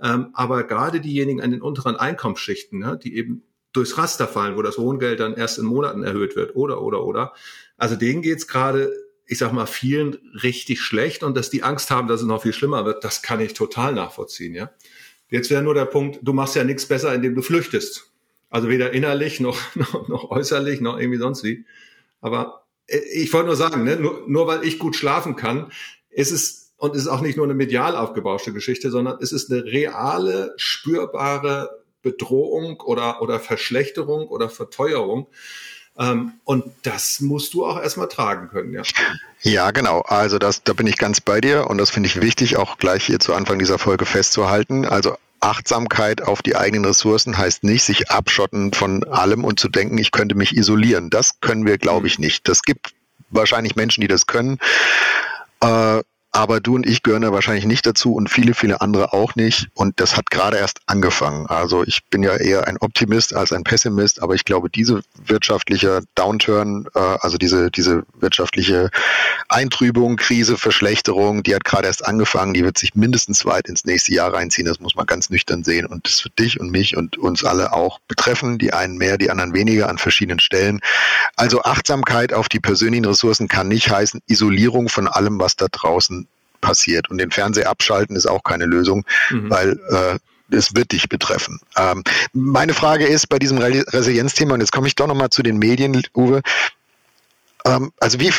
Ähm, 0.00 0.30
aber 0.34 0.64
gerade 0.64 1.00
diejenigen 1.00 1.40
an 1.40 1.52
den 1.52 1.62
unteren 1.62 1.96
Einkommensschichten, 1.96 2.80
ne, 2.80 2.98
die 3.02 3.16
eben 3.16 3.42
durchs 3.72 3.96
Raster 3.96 4.26
fallen, 4.26 4.56
wo 4.56 4.62
das 4.62 4.78
Wohngeld 4.78 5.20
dann 5.20 5.34
erst 5.34 5.58
in 5.58 5.66
Monaten 5.66 6.02
erhöht 6.02 6.34
wird, 6.34 6.56
oder, 6.56 6.82
oder, 6.82 7.04
oder. 7.04 7.32
Also 7.76 7.94
denen 7.94 8.22
geht's 8.22 8.48
gerade 8.48 8.90
ich 9.26 9.38
sag 9.38 9.52
mal, 9.52 9.66
vielen 9.66 10.14
richtig 10.42 10.80
schlecht 10.80 11.22
und 11.22 11.36
dass 11.36 11.50
die 11.50 11.62
Angst 11.62 11.90
haben, 11.90 12.08
dass 12.08 12.20
es 12.20 12.26
noch 12.26 12.42
viel 12.42 12.52
schlimmer 12.52 12.84
wird, 12.84 13.04
das 13.04 13.22
kann 13.22 13.40
ich 13.40 13.54
total 13.54 13.92
nachvollziehen, 13.92 14.54
ja. 14.54 14.70
Jetzt 15.28 15.50
wäre 15.50 15.62
nur 15.62 15.74
der 15.74 15.86
Punkt, 15.86 16.20
du 16.22 16.32
machst 16.32 16.54
ja 16.54 16.62
nichts 16.62 16.86
besser, 16.86 17.12
indem 17.12 17.34
du 17.34 17.42
flüchtest. 17.42 18.12
Also 18.48 18.68
weder 18.68 18.92
innerlich 18.92 19.40
noch, 19.40 19.58
noch, 19.74 20.08
noch 20.08 20.30
äußerlich 20.30 20.80
noch 20.80 20.98
irgendwie 20.98 21.18
sonst 21.18 21.42
wie. 21.42 21.64
Aber 22.20 22.66
äh, 22.86 22.98
ich 22.98 23.32
wollte 23.32 23.48
nur 23.48 23.56
sagen, 23.56 23.84
ne, 23.84 23.96
nur, 23.96 24.24
nur 24.28 24.46
weil 24.46 24.64
ich 24.64 24.78
gut 24.78 24.94
schlafen 24.94 25.34
kann, 25.36 25.72
ist 26.10 26.30
es, 26.30 26.74
und 26.76 26.94
es 26.94 27.02
ist 27.02 27.08
auch 27.08 27.20
nicht 27.20 27.36
nur 27.36 27.46
eine 27.46 27.54
medial 27.54 27.96
aufgebauschte 27.96 28.52
Geschichte, 28.52 28.90
sondern 28.90 29.18
es 29.20 29.32
ist 29.32 29.50
eine 29.50 29.64
reale, 29.64 30.54
spürbare 30.56 31.84
Bedrohung 32.02 32.80
oder, 32.80 33.20
oder 33.20 33.40
Verschlechterung 33.40 34.28
oder 34.28 34.48
Verteuerung 34.48 35.26
und 35.96 36.64
das 36.82 37.20
musst 37.20 37.54
du 37.54 37.64
auch 37.64 37.80
erstmal 37.80 38.08
tragen 38.08 38.48
können, 38.48 38.72
ja. 38.74 38.82
Ja, 39.40 39.70
genau. 39.70 40.00
Also 40.00 40.38
das, 40.38 40.62
da 40.62 40.74
bin 40.74 40.86
ich 40.86 40.98
ganz 40.98 41.20
bei 41.20 41.40
dir 41.40 41.68
und 41.68 41.78
das 41.78 41.90
finde 41.90 42.08
ich 42.08 42.20
wichtig, 42.20 42.56
auch 42.56 42.78
gleich 42.78 43.04
hier 43.04 43.18
zu 43.18 43.32
Anfang 43.32 43.58
dieser 43.58 43.78
Folge 43.78 44.04
festzuhalten. 44.04 44.84
Also 44.84 45.16
Achtsamkeit 45.40 46.22
auf 46.22 46.42
die 46.42 46.56
eigenen 46.56 46.84
Ressourcen 46.84 47.38
heißt 47.38 47.64
nicht, 47.64 47.84
sich 47.84 48.10
abschotten 48.10 48.72
von 48.72 49.04
allem 49.04 49.44
und 49.44 49.58
zu 49.58 49.68
denken, 49.68 49.96
ich 49.96 50.10
könnte 50.10 50.34
mich 50.34 50.56
isolieren. 50.56 51.08
Das 51.08 51.40
können 51.40 51.64
wir, 51.64 51.78
glaube 51.78 52.06
ich, 52.06 52.18
nicht. 52.18 52.48
Das 52.48 52.62
gibt 52.62 52.92
wahrscheinlich 53.30 53.76
Menschen, 53.76 54.00
die 54.00 54.08
das 54.08 54.26
können. 54.26 54.58
Äh, 55.60 56.02
aber 56.36 56.60
du 56.60 56.74
und 56.74 56.86
ich 56.86 57.02
gehören 57.02 57.22
da 57.22 57.32
wahrscheinlich 57.32 57.64
nicht 57.64 57.86
dazu 57.86 58.14
und 58.14 58.28
viele, 58.28 58.52
viele 58.52 58.82
andere 58.82 59.14
auch 59.14 59.36
nicht. 59.36 59.68
Und 59.72 60.00
das 60.00 60.18
hat 60.18 60.30
gerade 60.30 60.58
erst 60.58 60.80
angefangen. 60.84 61.46
Also 61.46 61.82
ich 61.82 62.04
bin 62.10 62.22
ja 62.22 62.36
eher 62.36 62.68
ein 62.68 62.76
Optimist 62.76 63.34
als 63.34 63.52
ein 63.52 63.64
Pessimist, 63.64 64.22
aber 64.22 64.34
ich 64.34 64.44
glaube, 64.44 64.68
diese 64.68 65.00
wirtschaftliche 65.24 66.02
Downturn, 66.14 66.88
äh, 66.94 66.98
also 66.98 67.38
diese, 67.38 67.70
diese 67.70 68.02
wirtschaftliche 68.20 68.90
Eintrübung, 69.48 70.16
Krise, 70.16 70.58
Verschlechterung, 70.58 71.42
die 71.42 71.54
hat 71.54 71.64
gerade 71.64 71.86
erst 71.86 72.04
angefangen, 72.04 72.52
die 72.52 72.64
wird 72.64 72.76
sich 72.76 72.94
mindestens 72.94 73.46
weit 73.46 73.70
ins 73.70 73.86
nächste 73.86 74.12
Jahr 74.12 74.34
reinziehen. 74.34 74.66
Das 74.66 74.78
muss 74.78 74.94
man 74.94 75.06
ganz 75.06 75.30
nüchtern 75.30 75.64
sehen. 75.64 75.86
Und 75.86 76.06
das 76.06 76.22
wird 76.22 76.38
dich 76.38 76.60
und 76.60 76.70
mich 76.70 76.98
und 76.98 77.16
uns 77.16 77.44
alle 77.44 77.72
auch 77.72 77.98
betreffen. 78.08 78.58
Die 78.58 78.74
einen 78.74 78.98
mehr, 78.98 79.16
die 79.16 79.30
anderen 79.30 79.54
weniger 79.54 79.88
an 79.88 79.96
verschiedenen 79.96 80.40
Stellen. 80.40 80.80
Also 81.34 81.62
Achtsamkeit 81.62 82.34
auf 82.34 82.50
die 82.50 82.60
persönlichen 82.60 83.06
Ressourcen 83.06 83.48
kann 83.48 83.68
nicht 83.68 83.90
heißen 83.90 84.20
Isolierung 84.26 84.90
von 84.90 85.08
allem, 85.08 85.40
was 85.40 85.56
da 85.56 85.68
draußen 85.70 86.25
passiert. 86.60 87.10
Und 87.10 87.18
den 87.18 87.30
Fernseher 87.30 87.68
abschalten 87.68 88.16
ist 88.16 88.26
auch 88.26 88.42
keine 88.42 88.66
Lösung, 88.66 89.04
mhm. 89.30 89.50
weil 89.50 89.80
äh, 89.90 90.18
es 90.54 90.74
wird 90.74 90.92
dich 90.92 91.08
betreffen. 91.08 91.60
Ähm, 91.76 92.04
meine 92.32 92.74
Frage 92.74 93.06
ist 93.06 93.28
bei 93.28 93.38
diesem 93.38 93.58
Resilienzthema, 93.58 94.54
und 94.54 94.60
jetzt 94.60 94.72
komme 94.72 94.86
ich 94.86 94.94
doch 94.94 95.06
nochmal 95.06 95.30
zu 95.30 95.42
den 95.42 95.58
Medien, 95.58 96.02
Uwe, 96.14 96.42
ähm, 97.64 97.92
also 97.98 98.20
wie, 98.20 98.32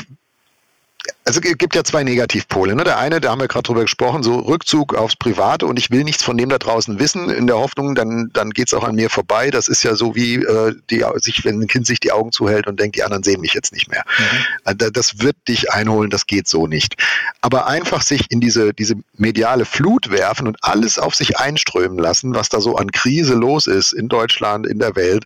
also 1.28 1.42
es 1.42 1.58
gibt 1.58 1.76
ja 1.76 1.84
zwei 1.84 2.06
Negativpole. 2.06 2.74
Ne? 2.74 2.86
Der 2.86 2.98
eine, 2.98 3.20
da 3.20 3.32
haben 3.32 3.42
wir 3.42 3.50
gerade 3.50 3.64
drüber 3.64 3.82
gesprochen, 3.82 4.24
so 4.24 4.40
Rückzug 4.40 4.96
aufs 4.96 5.18
Private 5.18 5.66
und 5.66 5.78
ich 5.78 5.92
will 5.92 6.06
nichts 6.06 6.24
von 6.24 6.38
dem 6.38 6.48
da 6.48 6.58
draußen 6.58 7.00
wissen, 7.00 7.30
in 7.30 7.48
der 7.48 7.58
Hoffnung, 7.58 7.96
dann, 7.96 8.30
dann 8.32 8.52
geht 8.52 8.68
es 8.68 8.74
auch 8.74 8.86
an 8.86 8.96
mir 8.96 9.10
vorbei. 9.10 9.52
Das 9.52 9.68
ist 9.68 9.84
ja 9.84 9.96
so 9.96 10.16
wie 10.16 10.36
äh, 10.36 10.74
die, 10.90 11.04
sich, 11.18 11.44
wenn 11.44 11.62
ein 11.62 11.68
Kind 11.68 11.86
sich 11.86 12.00
die 12.00 12.14
Augen 12.14 12.32
zuhält 12.32 12.66
und 12.68 12.80
denkt, 12.80 12.96
die 12.96 13.04
anderen 13.04 13.24
sehen 13.24 13.42
mich 13.42 13.54
jetzt 13.54 13.74
nicht 13.74 13.90
mehr. 13.90 14.06
Mhm. 14.18 14.38
Also 14.64 14.90
das 14.90 15.20
wird 15.20 15.36
dich 15.50 15.74
einholen, 15.74 16.10
das 16.10 16.28
geht 16.28 16.48
so 16.48 16.66
nicht. 16.66 16.96
Aber 17.42 17.68
einfach 17.68 18.04
sich 18.04 18.32
in 18.32 18.40
diese, 18.40 18.74
diese 18.74 18.96
mediale 19.18 19.66
Flut 19.66 20.10
werfen 20.10 20.48
und 20.48 20.58
alles 20.62 20.98
auf 20.98 21.14
sich 21.14 21.38
einströmen 21.38 21.98
lassen, 21.98 22.36
was 22.36 22.48
da 22.48 22.62
so 22.62 22.78
an 22.78 22.92
Krise 22.92 23.34
los 23.34 23.68
ist 23.68 23.92
in 23.92 24.08
Deutschland, 24.08 24.66
in 24.66 24.80
der 24.80 24.96
Welt, 24.96 25.26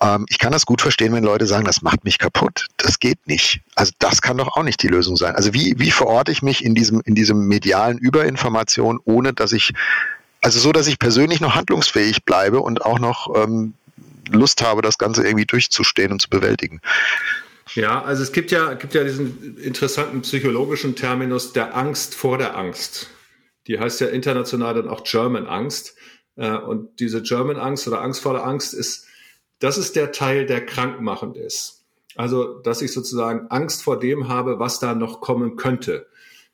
ähm, 0.00 0.26
ich 0.28 0.38
kann 0.38 0.52
das 0.52 0.66
gut 0.66 0.80
verstehen, 0.80 1.12
wenn 1.12 1.24
Leute 1.24 1.46
sagen, 1.46 1.64
das 1.64 1.82
macht 1.82 2.04
mich 2.04 2.18
kaputt. 2.18 2.66
Das 2.78 2.98
geht 2.98 3.26
nicht. 3.26 3.60
Also 3.74 3.92
das 3.98 4.22
kann 4.22 4.38
doch 4.38 4.56
auch 4.56 4.62
nicht 4.62 4.82
die 4.82 4.88
Lösung 4.88 5.16
sein. 5.16 5.29
Also 5.34 5.54
wie, 5.54 5.74
wie 5.78 5.90
verorte 5.90 6.32
ich 6.32 6.42
mich 6.42 6.64
in 6.64 6.74
diesem, 6.74 7.00
in 7.04 7.14
diesem 7.14 7.46
medialen 7.46 7.98
Überinformation, 7.98 9.00
ohne 9.04 9.32
dass 9.32 9.52
ich, 9.52 9.72
also 10.42 10.58
so, 10.58 10.72
dass 10.72 10.86
ich 10.86 10.98
persönlich 10.98 11.40
noch 11.40 11.54
handlungsfähig 11.54 12.24
bleibe 12.24 12.60
und 12.60 12.84
auch 12.84 12.98
noch 12.98 13.34
ähm, 13.36 13.74
Lust 14.30 14.62
habe, 14.62 14.82
das 14.82 14.98
Ganze 14.98 15.24
irgendwie 15.24 15.46
durchzustehen 15.46 16.12
und 16.12 16.20
zu 16.20 16.28
bewältigen. 16.28 16.80
Ja, 17.74 18.02
also 18.02 18.22
es 18.22 18.32
gibt 18.32 18.50
ja, 18.50 18.74
gibt 18.74 18.94
ja 18.94 19.04
diesen 19.04 19.58
interessanten 19.58 20.22
psychologischen 20.22 20.96
Terminus 20.96 21.52
der 21.52 21.76
Angst 21.76 22.14
vor 22.14 22.38
der 22.38 22.56
Angst. 22.56 23.08
Die 23.66 23.78
heißt 23.78 24.00
ja 24.00 24.08
international 24.08 24.74
dann 24.74 24.88
auch 24.88 25.04
German 25.04 25.46
Angst. 25.46 25.94
Äh, 26.36 26.56
und 26.56 26.98
diese 27.00 27.22
German 27.22 27.56
Angst 27.56 27.86
oder 27.86 28.00
Angst 28.00 28.20
vor 28.20 28.32
der 28.32 28.44
Angst 28.44 28.74
ist 28.74 29.06
das 29.60 29.76
ist 29.76 29.94
der 29.94 30.10
Teil, 30.10 30.46
der 30.46 30.64
krankmachend 30.64 31.36
ist. 31.36 31.79
Also, 32.16 32.58
dass 32.58 32.82
ich 32.82 32.92
sozusagen 32.92 33.48
Angst 33.48 33.82
vor 33.82 33.98
dem 33.98 34.28
habe, 34.28 34.58
was 34.58 34.80
da 34.80 34.94
noch 34.94 35.20
kommen 35.20 35.56
könnte. 35.56 36.06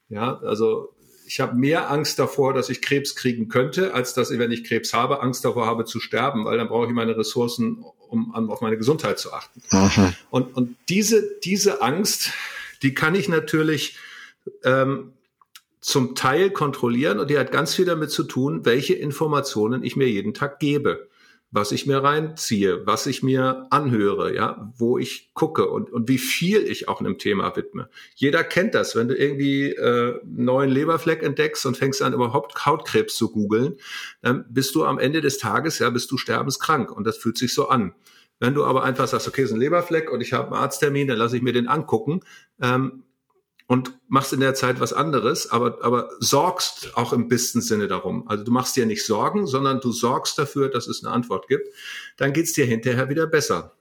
Ja, 0.09 0.39
also 0.39 0.95
ich 1.27 1.41
habe 1.41 1.57
mehr 1.57 1.91
Angst 1.91 2.19
davor, 2.19 2.55
dass 2.55 2.69
ich 2.69 2.81
Krebs 2.81 3.17
kriegen 3.17 3.49
könnte, 3.49 3.95
als 3.95 4.15
dass 4.15 4.31
ich, 4.31 4.39
wenn 4.39 4.53
ich 4.53 4.65
Krebs 4.65 4.93
habe, 4.93 5.23
Angst 5.23 5.45
davor 5.45 5.67
habe 5.67 5.85
zu 5.85 5.99
sterben, 5.99 6.45
weil 6.45 6.59
dann 6.59 6.69
brauche 6.69 6.87
ich 6.87 6.93
meine 6.93 7.17
Ressourcen, 7.17 7.85
um 8.09 8.35
an, 8.35 8.49
auf 8.49 8.61
meine 8.61 8.77
Gesundheit 8.77 9.19
zu 9.19 9.33
achten. 9.33 9.61
Und, 10.31 10.57
und 10.57 10.77
diese, 10.89 11.25
diese 11.43 11.83
Angst, 11.83 12.31
Die 12.83 12.95
kann 12.95 13.15
ich 13.15 13.29
natürlich 13.29 13.97
ähm, 14.65 15.13
zum 15.81 16.15
Teil 16.15 16.51
kontrollieren 16.51 17.19
und 17.19 17.31
die 17.31 17.39
hat 17.39 17.53
ganz 17.53 17.75
viel 17.75 17.85
damit 17.85 18.11
zu 18.11 18.25
tun, 18.25 18.65
welche 18.65 18.95
Informationen 18.95 19.83
ich 19.83 19.97
mir 19.97 20.09
jeden 20.09 20.35
Tag 20.35 20.59
gebe 20.59 21.09
was 21.57 21.73
ich 21.73 21.87
mir 21.87 22.05
reinziehe, 22.05 22.87
was 22.87 23.07
ich 23.07 23.23
mir 23.23 23.67
anhöre, 23.71 24.35
ja, 24.35 24.71
wo 24.77 24.99
ich 24.99 25.31
gucke 25.33 25.71
und, 25.71 25.91
und 25.91 26.07
wie 26.07 26.19
viel 26.19 26.59
ich 26.59 26.87
auch 26.87 27.01
einem 27.01 27.17
Thema 27.17 27.57
widme. 27.57 27.89
Jeder 28.15 28.45
kennt 28.45 28.75
das, 28.75 28.95
wenn 28.95 29.09
du 29.09 29.17
irgendwie 29.17 29.71
äh, 29.71 30.21
neuen 30.23 30.69
Leberfleck 30.69 31.23
entdeckst 31.23 31.65
und 31.65 31.79
fängst 31.79 32.03
an, 32.03 32.13
überhaupt 32.13 32.67
Hautkrebs 32.67 33.17
zu 33.17 33.33
googeln, 33.33 33.77
dann 34.21 34.45
bist 34.51 34.75
du 34.75 34.85
am 34.85 34.99
Ende 34.99 35.23
des 35.23 35.39
Tages, 35.39 35.79
ja, 35.79 35.89
bist 35.89 36.11
du 36.11 36.19
sterbenskrank 36.19 36.93
und 36.93 37.07
das 37.07 37.17
fühlt 37.17 37.39
sich 37.39 37.55
so 37.55 37.71
an. 37.71 37.95
Wenn 38.39 38.53
du 38.53 38.63
aber 38.67 38.85
einfach 38.85 39.09
sagst, 39.09 39.27
okay, 39.27 39.43
ist 39.43 39.53
ein 39.53 39.59
Leberfleck 39.59 40.13
und 40.13 40.21
ich 40.21 40.35
habe 40.35 40.49
einen 40.49 40.63
Arzttermin, 40.63 41.09
dann 41.09 41.17
lasse 41.17 41.39
ich 41.39 41.43
mir 41.43 41.55
den 41.55 41.69
angucken, 41.69 42.21
ähm, 42.61 43.05
und 43.67 43.99
machst 44.09 44.33
in 44.33 44.41
der 44.41 44.55
Zeit 44.55 44.79
was 44.81 44.93
anderes, 44.93 45.51
aber, 45.51 45.85
aber 45.85 46.11
sorgst 46.21 46.97
auch 46.97 47.13
im 47.13 47.29
besten 47.29 47.61
Sinne 47.61 47.89
darum. 47.89 48.29
Also 48.29 48.45
du 48.45 48.53
machst 48.53 48.77
dir 48.77 48.87
nicht 48.87 49.05
Sorgen, 49.05 49.47
sondern 49.47 49.81
du 49.81 49.93
sorgst 49.93 50.39
dafür, 50.39 50.69
dass 50.69 50.87
es 50.87 51.05
eine 51.05 51.13
Antwort 51.13 51.49
gibt. 51.49 51.69
Dann 52.17 52.33
geht's 52.33 52.53
dir 52.53 52.65
hinterher 52.65 53.09
wieder 53.09 53.27
besser. 53.27 53.77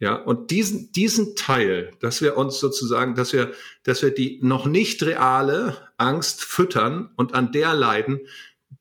Ja, 0.00 0.16
und 0.16 0.50
diesen, 0.50 0.92
diesen 0.92 1.34
Teil, 1.36 1.92
dass 2.00 2.20
wir 2.20 2.36
uns 2.36 2.58
sozusagen, 2.58 3.14
dass 3.14 3.32
wir, 3.32 3.52
dass 3.84 4.02
wir 4.02 4.10
die 4.10 4.38
noch 4.42 4.66
nicht 4.66 5.02
reale 5.02 5.76
Angst 5.96 6.42
füttern 6.44 7.10
und 7.16 7.34
an 7.34 7.52
der 7.52 7.74
leiden, 7.74 8.20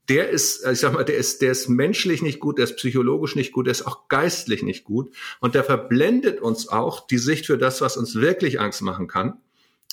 der 0.09 0.29
ist, 0.29 0.65
ich 0.65 0.79
sag 0.79 0.93
mal, 0.93 1.05
der 1.05 1.15
ist, 1.15 1.41
der 1.41 1.51
ist 1.51 1.69
menschlich 1.69 2.21
nicht 2.21 2.39
gut, 2.39 2.57
der 2.57 2.65
ist 2.65 2.75
psychologisch 2.75 3.35
nicht 3.35 3.53
gut, 3.53 3.67
der 3.67 3.71
ist 3.71 3.87
auch 3.87 4.07
geistlich 4.09 4.63
nicht 4.63 4.83
gut 4.83 5.13
und 5.39 5.55
der 5.55 5.63
verblendet 5.63 6.41
uns 6.41 6.67
auch 6.67 7.07
die 7.07 7.17
Sicht 7.17 7.45
für 7.45 7.57
das, 7.57 7.79
was 7.79 7.95
uns 7.95 8.15
wirklich 8.15 8.59
Angst 8.59 8.81
machen 8.81 9.07
kann. 9.07 9.39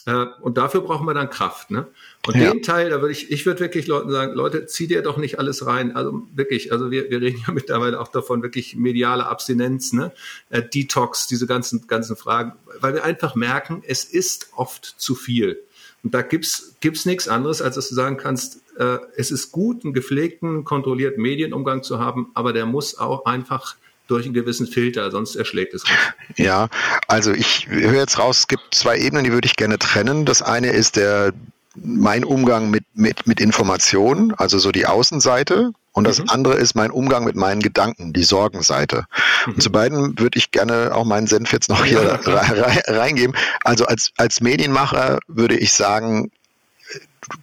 Äh, 0.06 0.26
und 0.40 0.56
dafür 0.56 0.80
brauchen 0.80 1.06
wir 1.06 1.14
dann 1.14 1.30
Kraft. 1.30 1.70
Ne? 1.70 1.86
Und 2.26 2.36
ja. 2.36 2.52
den 2.52 2.62
Teil, 2.62 2.90
da 2.90 3.00
würde 3.00 3.12
ich, 3.12 3.30
ich 3.30 3.46
würde 3.46 3.60
wirklich 3.60 3.86
Leuten 3.86 4.10
sagen, 4.10 4.34
Leute, 4.34 4.66
zieh 4.66 4.86
dir 4.86 5.02
doch 5.02 5.16
nicht 5.16 5.38
alles 5.38 5.66
rein. 5.66 5.96
Also 5.96 6.22
wirklich, 6.34 6.72
also 6.72 6.90
wir, 6.90 7.10
wir 7.10 7.20
reden 7.20 7.42
ja 7.46 7.52
mittlerweile 7.52 8.00
auch 8.00 8.08
davon, 8.08 8.42
wirklich 8.42 8.76
mediale 8.76 9.26
Abstinenz, 9.26 9.92
ne? 9.92 10.12
Äh, 10.50 10.62
Detox, 10.62 11.26
diese 11.26 11.46
ganzen, 11.46 11.86
ganzen 11.86 12.16
Fragen, 12.16 12.52
weil 12.80 12.94
wir 12.94 13.04
einfach 13.04 13.34
merken, 13.34 13.82
es 13.86 14.04
ist 14.04 14.50
oft 14.54 14.84
zu 14.84 15.14
viel. 15.14 15.60
Und 16.02 16.14
da 16.14 16.22
gibt's 16.22 16.76
gibt's 16.80 17.04
nichts 17.04 17.28
anderes, 17.28 17.60
als 17.60 17.74
dass 17.74 17.88
du 17.90 17.94
sagen 17.94 18.16
kannst, 18.16 18.62
äh, 18.78 18.98
es 19.16 19.30
ist 19.30 19.52
gut, 19.52 19.84
einen 19.84 19.92
gepflegten, 19.92 20.64
kontrollierten 20.64 21.22
Medienumgang 21.22 21.82
zu 21.82 21.98
haben, 21.98 22.30
aber 22.34 22.52
der 22.54 22.64
muss 22.64 22.96
auch 22.98 23.26
einfach 23.26 23.76
durch 24.10 24.24
einen 24.24 24.34
gewissen 24.34 24.66
Filter, 24.66 25.10
sonst 25.10 25.36
erschlägt 25.36 25.74
es 25.74 25.84
nicht. 25.84 26.38
Ja, 26.38 26.68
also 27.06 27.32
ich 27.32 27.68
höre 27.68 27.94
jetzt 27.94 28.18
raus, 28.18 28.40
es 28.40 28.48
gibt 28.48 28.74
zwei 28.74 28.98
Ebenen, 28.98 29.24
die 29.24 29.32
würde 29.32 29.46
ich 29.46 29.56
gerne 29.56 29.78
trennen. 29.78 30.24
Das 30.24 30.42
eine 30.42 30.70
ist 30.70 30.96
der 30.96 31.32
mein 31.76 32.24
Umgang 32.24 32.70
mit, 32.70 32.84
mit, 32.94 33.26
mit 33.26 33.40
Informationen, 33.40 34.34
also 34.34 34.58
so 34.58 34.72
die 34.72 34.86
Außenseite. 34.86 35.70
Und 35.92 36.04
das 36.04 36.18
mhm. 36.18 36.26
andere 36.28 36.54
ist 36.54 36.74
mein 36.74 36.90
Umgang 36.90 37.24
mit 37.24 37.36
meinen 37.36 37.60
Gedanken, 37.60 38.12
die 38.12 38.22
Sorgenseite. 38.22 39.04
Mhm. 39.46 39.54
Und 39.54 39.62
zu 39.62 39.70
beiden 39.70 40.18
würde 40.18 40.38
ich 40.38 40.50
gerne 40.50 40.94
auch 40.94 41.04
meinen 41.04 41.26
Senf 41.26 41.52
jetzt 41.52 41.68
noch 41.68 41.84
hier 41.84 42.02
ja, 42.02 42.14
rein, 42.24 42.80
reingeben. 42.86 43.36
Also 43.64 43.86
als, 43.86 44.10
als 44.16 44.40
Medienmacher 44.40 45.18
würde 45.28 45.56
ich 45.56 45.72
sagen, 45.72 46.30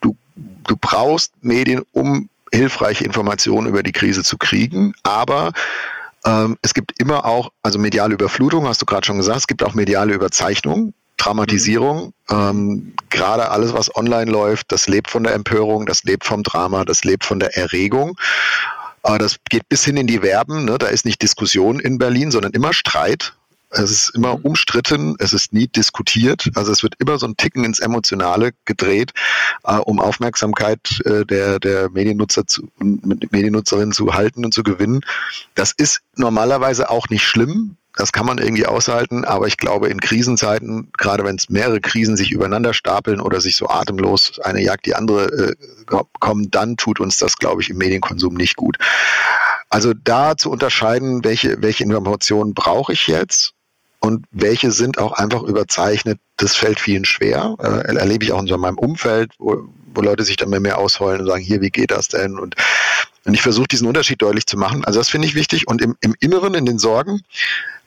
du, 0.01 0.15
du 0.35 0.75
brauchst 0.79 1.31
Medien, 1.41 1.83
um 1.93 2.29
hilfreiche 2.53 3.03
Informationen 3.03 3.67
über 3.67 3.83
die 3.83 3.91
Krise 3.91 4.23
zu 4.23 4.37
kriegen, 4.37 4.93
aber 5.03 5.51
ähm, 6.25 6.57
es 6.61 6.73
gibt 6.73 6.99
immer 6.99 7.25
auch, 7.25 7.51
also 7.63 7.79
mediale 7.79 8.13
Überflutung, 8.13 8.67
hast 8.67 8.81
du 8.81 8.85
gerade 8.85 9.05
schon 9.05 9.17
gesagt, 9.17 9.39
es 9.39 9.47
gibt 9.47 9.63
auch 9.63 9.73
mediale 9.73 10.13
Überzeichnung, 10.13 10.93
Dramatisierung. 11.17 12.13
Ähm, 12.29 12.93
gerade 13.09 13.49
alles, 13.49 13.73
was 13.73 13.95
online 13.95 14.31
läuft, 14.31 14.71
das 14.71 14.87
lebt 14.87 15.09
von 15.09 15.23
der 15.23 15.33
Empörung, 15.33 15.85
das 15.85 16.03
lebt 16.03 16.25
vom 16.25 16.43
Drama, 16.43 16.85
das 16.85 17.03
lebt 17.03 17.25
von 17.25 17.39
der 17.39 17.57
Erregung. 17.57 18.17
Aber 19.03 19.17
das 19.17 19.37
geht 19.49 19.69
bis 19.69 19.83
hin 19.85 19.97
in 19.97 20.07
die 20.07 20.19
Verben. 20.19 20.65
Ne? 20.65 20.77
Da 20.77 20.87
ist 20.87 21.05
nicht 21.05 21.21
Diskussion 21.21 21.79
in 21.79 21.97
Berlin, 21.97 22.31
sondern 22.31 22.51
immer 22.51 22.73
Streit. 22.73 23.33
Es 23.77 23.91
ist 23.91 24.15
immer 24.15 24.43
umstritten, 24.43 25.15
es 25.19 25.33
ist 25.33 25.53
nie 25.53 25.67
diskutiert. 25.67 26.49
Also 26.55 26.71
es 26.71 26.83
wird 26.83 26.95
immer 26.99 27.17
so 27.17 27.27
ein 27.27 27.37
Ticken 27.37 27.63
ins 27.63 27.79
Emotionale 27.79 28.51
gedreht, 28.65 29.13
äh, 29.63 29.75
um 29.77 29.99
Aufmerksamkeit 29.99 31.01
äh, 31.05 31.25
der, 31.25 31.59
der 31.59 31.89
Mediennutzer 31.89 32.47
zu, 32.47 32.69
Mediennutzerinnen 32.79 33.91
zu 33.91 34.13
halten 34.13 34.45
und 34.45 34.53
zu 34.53 34.63
gewinnen. 34.63 35.01
Das 35.55 35.71
ist 35.71 36.01
normalerweise 36.15 36.89
auch 36.89 37.09
nicht 37.09 37.25
schlimm. 37.25 37.77
Das 37.95 38.11
kann 38.11 38.27
man 38.27 38.37
irgendwie 38.37 38.67
aushalten, 38.67 39.25
aber 39.25 39.47
ich 39.47 39.57
glaube, 39.57 39.87
in 39.87 39.99
Krisenzeiten, 39.99 40.91
gerade 40.99 41.23
wenn 41.23 41.35
es 41.35 41.49
mehrere 41.49 41.81
Krisen 41.81 42.15
sich 42.15 42.31
übereinander 42.31 42.75
stapeln 42.75 43.19
oder 43.19 43.41
sich 43.41 43.55
so 43.55 43.69
atemlos 43.69 44.39
eine 44.39 44.61
jagt 44.61 44.85
die 44.85 44.93
andere 44.93 45.25
äh, 45.25 45.55
kommen, 46.19 46.51
dann 46.51 46.77
tut 46.77 46.99
uns 46.99 47.17
das, 47.17 47.37
glaube 47.37 47.63
ich, 47.63 47.71
im 47.71 47.77
Medienkonsum 47.77 48.35
nicht 48.35 48.55
gut. 48.55 48.77
Also 49.69 49.93
da 49.95 50.37
zu 50.37 50.51
unterscheiden, 50.51 51.23
welche, 51.23 51.61
welche 51.63 51.83
Informationen 51.83 52.53
brauche 52.53 52.93
ich 52.93 53.07
jetzt 53.07 53.55
und 53.99 54.25
welche 54.31 54.71
sind 54.71 54.99
auch 54.99 55.13
einfach 55.13 55.43
überzeichnet, 55.43 56.19
das 56.37 56.55
fällt 56.55 56.79
vielen 56.79 57.05
schwer. 57.05 57.55
Äh, 57.59 57.95
erlebe 57.95 58.23
ich 58.23 58.31
auch 58.31 58.39
in 58.39 58.47
so 58.47 58.57
meinem 58.57 58.77
Umfeld, 58.77 59.31
wo, 59.39 59.67
wo 59.93 60.01
Leute 60.01 60.23
sich 60.23 60.35
dann 60.35 60.49
mehr 60.49 60.77
ausheulen 60.77 61.21
und 61.21 61.27
sagen, 61.27 61.43
hier, 61.43 61.61
wie 61.61 61.71
geht 61.71 61.91
das 61.91 62.07
denn? 62.07 62.37
Und, 62.37 62.55
und 63.25 63.33
ich 63.33 63.41
versuche 63.41 63.67
diesen 63.67 63.87
Unterschied 63.87 64.21
deutlich 64.21 64.45
zu 64.45 64.57
machen. 64.57 64.85
Also 64.85 64.99
das 64.99 65.09
finde 65.09 65.27
ich 65.27 65.35
wichtig. 65.35 65.67
Und 65.67 65.81
im, 65.81 65.97
im 66.01 66.15
Inneren, 66.19 66.53
in 66.53 66.65
den 66.65 66.77
Sorgen, 66.77 67.21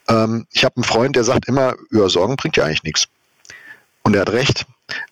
ähm, 0.09 0.47
ich 0.52 0.64
habe 0.64 0.76
einen 0.76 0.85
Freund, 0.85 1.17
der 1.17 1.25
sagt 1.25 1.47
immer, 1.47 1.75
ja, 1.90 2.09
Sorgen 2.09 2.37
bringt 2.37 2.57
ja 2.57 2.64
eigentlich 2.64 2.83
nichts. 2.83 3.07
Und 4.02 4.14
er 4.17 4.23
hat 4.23 4.33
recht. 4.33 4.67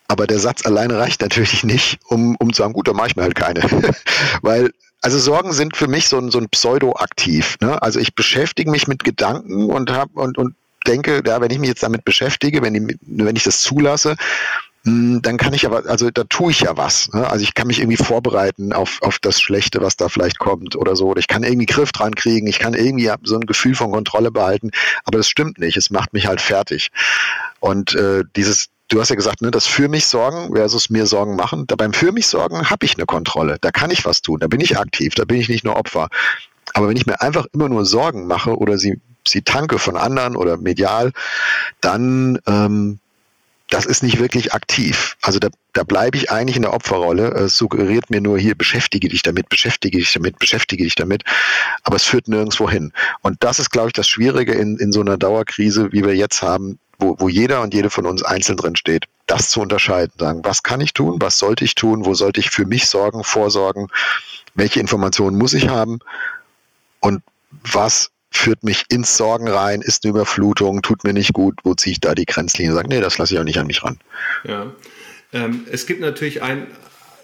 Aber 0.09 0.27
der 0.27 0.41
Satz 0.41 0.67
alleine 0.67 0.99
reicht 0.99 1.21
natürlich 1.21 1.63
nicht, 1.63 2.01
um, 2.09 2.37
um 2.41 2.53
zu 2.53 2.63
sagen, 2.63 2.73
gut, 2.73 2.89
dann 2.89 2.97
mache 2.97 3.09
ich 3.09 3.17
mir 3.17 3.23
halt 3.23 3.37
keine. 3.37 3.63
Weil 4.43 4.73
also 5.01 5.19
Sorgen 5.19 5.53
sind 5.53 5.77
für 5.77 5.87
mich 5.87 6.09
so 6.09 6.19
ein, 6.19 6.31
so 6.31 6.39
ein 6.39 6.49
Pseudo-Aktiv. 6.49 7.57
Ne? 7.61 7.81
Also 7.81 8.01
ich 8.01 8.15
beschäftige 8.15 8.71
mich 8.71 8.89
mit 8.89 9.05
Gedanken 9.05 9.71
und 9.71 9.93
hab, 9.93 10.17
und, 10.17 10.39
und 10.39 10.57
denke, 10.89 11.23
ja, 11.27 11.41
wenn 11.41 11.51
ich 11.51 11.59
mich 11.59 11.69
jetzt 11.69 11.83
damit 11.83 12.05
beschäftige, 12.05 12.63
wenn 12.63 12.75
ich, 12.75 12.99
wenn 13.03 13.37
ich 13.37 13.45
das 13.45 13.61
zulasse, 13.61 14.17
hm, 14.85 15.21
dann 15.23 15.37
kann 15.37 15.53
ich 15.53 15.67
aber, 15.67 15.85
also 15.87 16.11
da 16.11 16.25
tue 16.25 16.51
ich 16.51 16.61
ja 16.61 16.77
was. 16.77 17.13
Ne? 17.13 17.29
Also 17.29 17.43
ich 17.43 17.55
kann 17.55 17.67
mich 17.67 17.81
irgendwie 17.81 17.97
vorbereiten 17.97 18.73
auf, 18.73 18.99
auf 19.03 19.19
das 19.19 19.41
Schlechte, 19.41 19.81
was 19.81 19.97
da 19.97 20.09
vielleicht 20.09 20.39
kommt 20.39 20.77
oder 20.77 20.97
so. 20.97 21.09
Oder 21.09 21.21
ich 21.21 21.29
kann 21.29 21.43
irgendwie 21.43 21.67
Griff 21.67 21.93
dran 21.93 22.15
kriegen, 22.15 22.47
ich 22.47 22.59
kann 22.59 22.75
irgendwie 22.75 23.11
so 23.25 23.37
ein 23.37 23.47
Gefühl 23.47 23.75
von 23.75 23.91
Kontrolle 23.91 24.31
behalten, 24.31 24.71
aber 25.05 25.19
das 25.19 25.29
stimmt 25.29 25.59
nicht. 25.59 25.77
Es 25.77 25.91
macht 25.91 26.13
mich 26.13 26.27
halt 26.27 26.41
fertig. 26.41 26.91
Und 27.61 27.95
äh, 27.95 28.25
dieses, 28.37 28.69
du 28.89 29.01
hast 29.01 29.11
ja 29.11 29.17
gesagt, 29.17 29.43
ne, 29.43 29.51
das 29.51 29.67
für 29.67 29.89
mich 29.89 30.07
sorgen 30.07 30.55
versus 30.55 30.91
mir 30.91 31.07
Sorgen 31.07 31.37
machen. 31.37 31.67
Da 31.67 31.77
beim 31.77 31.93
für 31.93 32.13
mich 32.13 32.27
sorgen 32.27 32.71
habe 32.71 32.87
ich 32.87 32.95
eine 32.97 33.07
Kontrolle. 33.07 33.59
Da 33.61 33.71
kann 33.71 33.91
ich 33.91 34.05
was 34.05 34.23
tun. 34.23 34.41
Da 34.41 34.47
bin 34.47 34.61
ich 34.61 34.79
aktiv. 34.79 35.15
Da 35.15 35.25
bin 35.25 35.41
ich 35.41 35.49
nicht 35.49 35.65
nur 35.65 35.77
Opfer. 35.77 36.09
Aber 36.75 36.89
wenn 36.89 36.97
ich 36.97 37.07
mir 37.07 37.21
einfach 37.21 37.47
immer 37.53 37.69
nur 37.69 37.85
Sorgen 37.85 38.27
mache 38.27 38.57
oder 38.57 38.79
sie, 38.79 39.01
sie 39.31 39.43
tanke 39.43 39.79
von 39.79 39.97
anderen 39.97 40.37
oder 40.37 40.57
medial, 40.57 41.13
dann 41.81 42.39
ähm, 42.47 43.01
das 43.71 43.85
ist 43.85 44.03
nicht 44.03 44.19
wirklich 44.19 44.55
aktiv. 44.55 45.17
Also 45.21 45.39
da, 45.39 45.49
da 45.75 45.83
bleibe 45.83 46.17
ich 46.17 46.31
eigentlich 46.31 46.57
in 46.57 46.63
der 46.63 46.73
Opferrolle. 46.73 47.29
Es 47.33 47.57
suggeriert 47.57 48.09
mir 48.09 48.21
nur 48.21 48.39
hier, 48.39 48.55
beschäftige 48.55 49.09
dich 49.09 49.23
damit, 49.23 49.49
beschäftige 49.51 49.99
dich 49.99 50.13
damit, 50.13 50.39
beschäftige 50.39 50.85
dich 50.85 50.95
damit. 50.95 51.23
Aber 51.83 51.97
es 51.97 52.05
führt 52.05 52.29
nirgendwo 52.29 52.69
hin. 52.71 52.93
Und 53.21 53.45
das 53.45 53.59
ist, 53.59 53.71
glaube 53.71 53.89
ich, 53.89 53.93
das 53.93 54.09
Schwierige 54.09 54.55
in, 54.55 54.79
in 54.79 54.91
so 54.91 55.01
einer 55.01 55.19
Dauerkrise, 55.19 55.93
wie 55.93 56.03
wir 56.03 56.17
jetzt 56.17 56.43
haben, 56.43 56.79
wo, 56.99 57.17
wo 57.19 57.29
jeder 57.29 57.61
und 57.61 57.75
jede 57.75 57.91
von 57.91 58.07
uns 58.07 58.23
einzeln 58.23 58.57
drin 58.57 58.75
steht, 58.75 59.05
das 59.27 59.51
zu 59.51 59.61
unterscheiden, 59.61 60.13
sagen, 60.19 60.41
was 60.45 60.63
kann 60.63 60.81
ich 60.81 60.95
tun, 60.95 61.19
was 61.21 61.39
sollte 61.39 61.65
ich 61.65 61.75
tun, 61.75 62.07
wo 62.07 62.15
sollte 62.15 62.41
ich 62.41 62.51
für 62.51 62.65
mich 62.65 62.87
sorgen, 62.87 63.23
vorsorgen, 63.23 63.89
welche 64.55 64.81
Informationen 64.81 65.37
muss 65.37 65.53
ich 65.53 65.69
haben 65.69 66.01
und 67.01 67.23
was 67.51 68.11
führt 68.31 68.63
mich 68.63 68.85
ins 68.91 69.17
Sorgen 69.17 69.49
rein, 69.49 69.81
ist 69.81 70.05
eine 70.05 70.11
Überflutung, 70.11 70.83
tut 70.83 71.05
mir 71.05 71.13
nicht 71.13 71.33
gut, 71.33 71.61
wo 71.65 71.75
ziehe 71.75 71.93
ich 71.93 72.01
da 72.01 72.15
die 72.15 72.27
Grenzlinie? 72.27 72.75
Sag, 72.75 72.89
nee, 72.89 73.01
das 73.01 73.19
lasse 73.19 73.35
ich 73.35 73.41
auch 73.41 73.45
nicht 73.45 73.59
an 73.59 73.67
mich 73.67 73.83
ran. 73.83 73.99
Ja, 74.45 74.73
ähm, 75.33 75.67
es 75.71 75.87
gibt 75.87 76.01
natürlich 76.01 76.43
ein, 76.43 76.67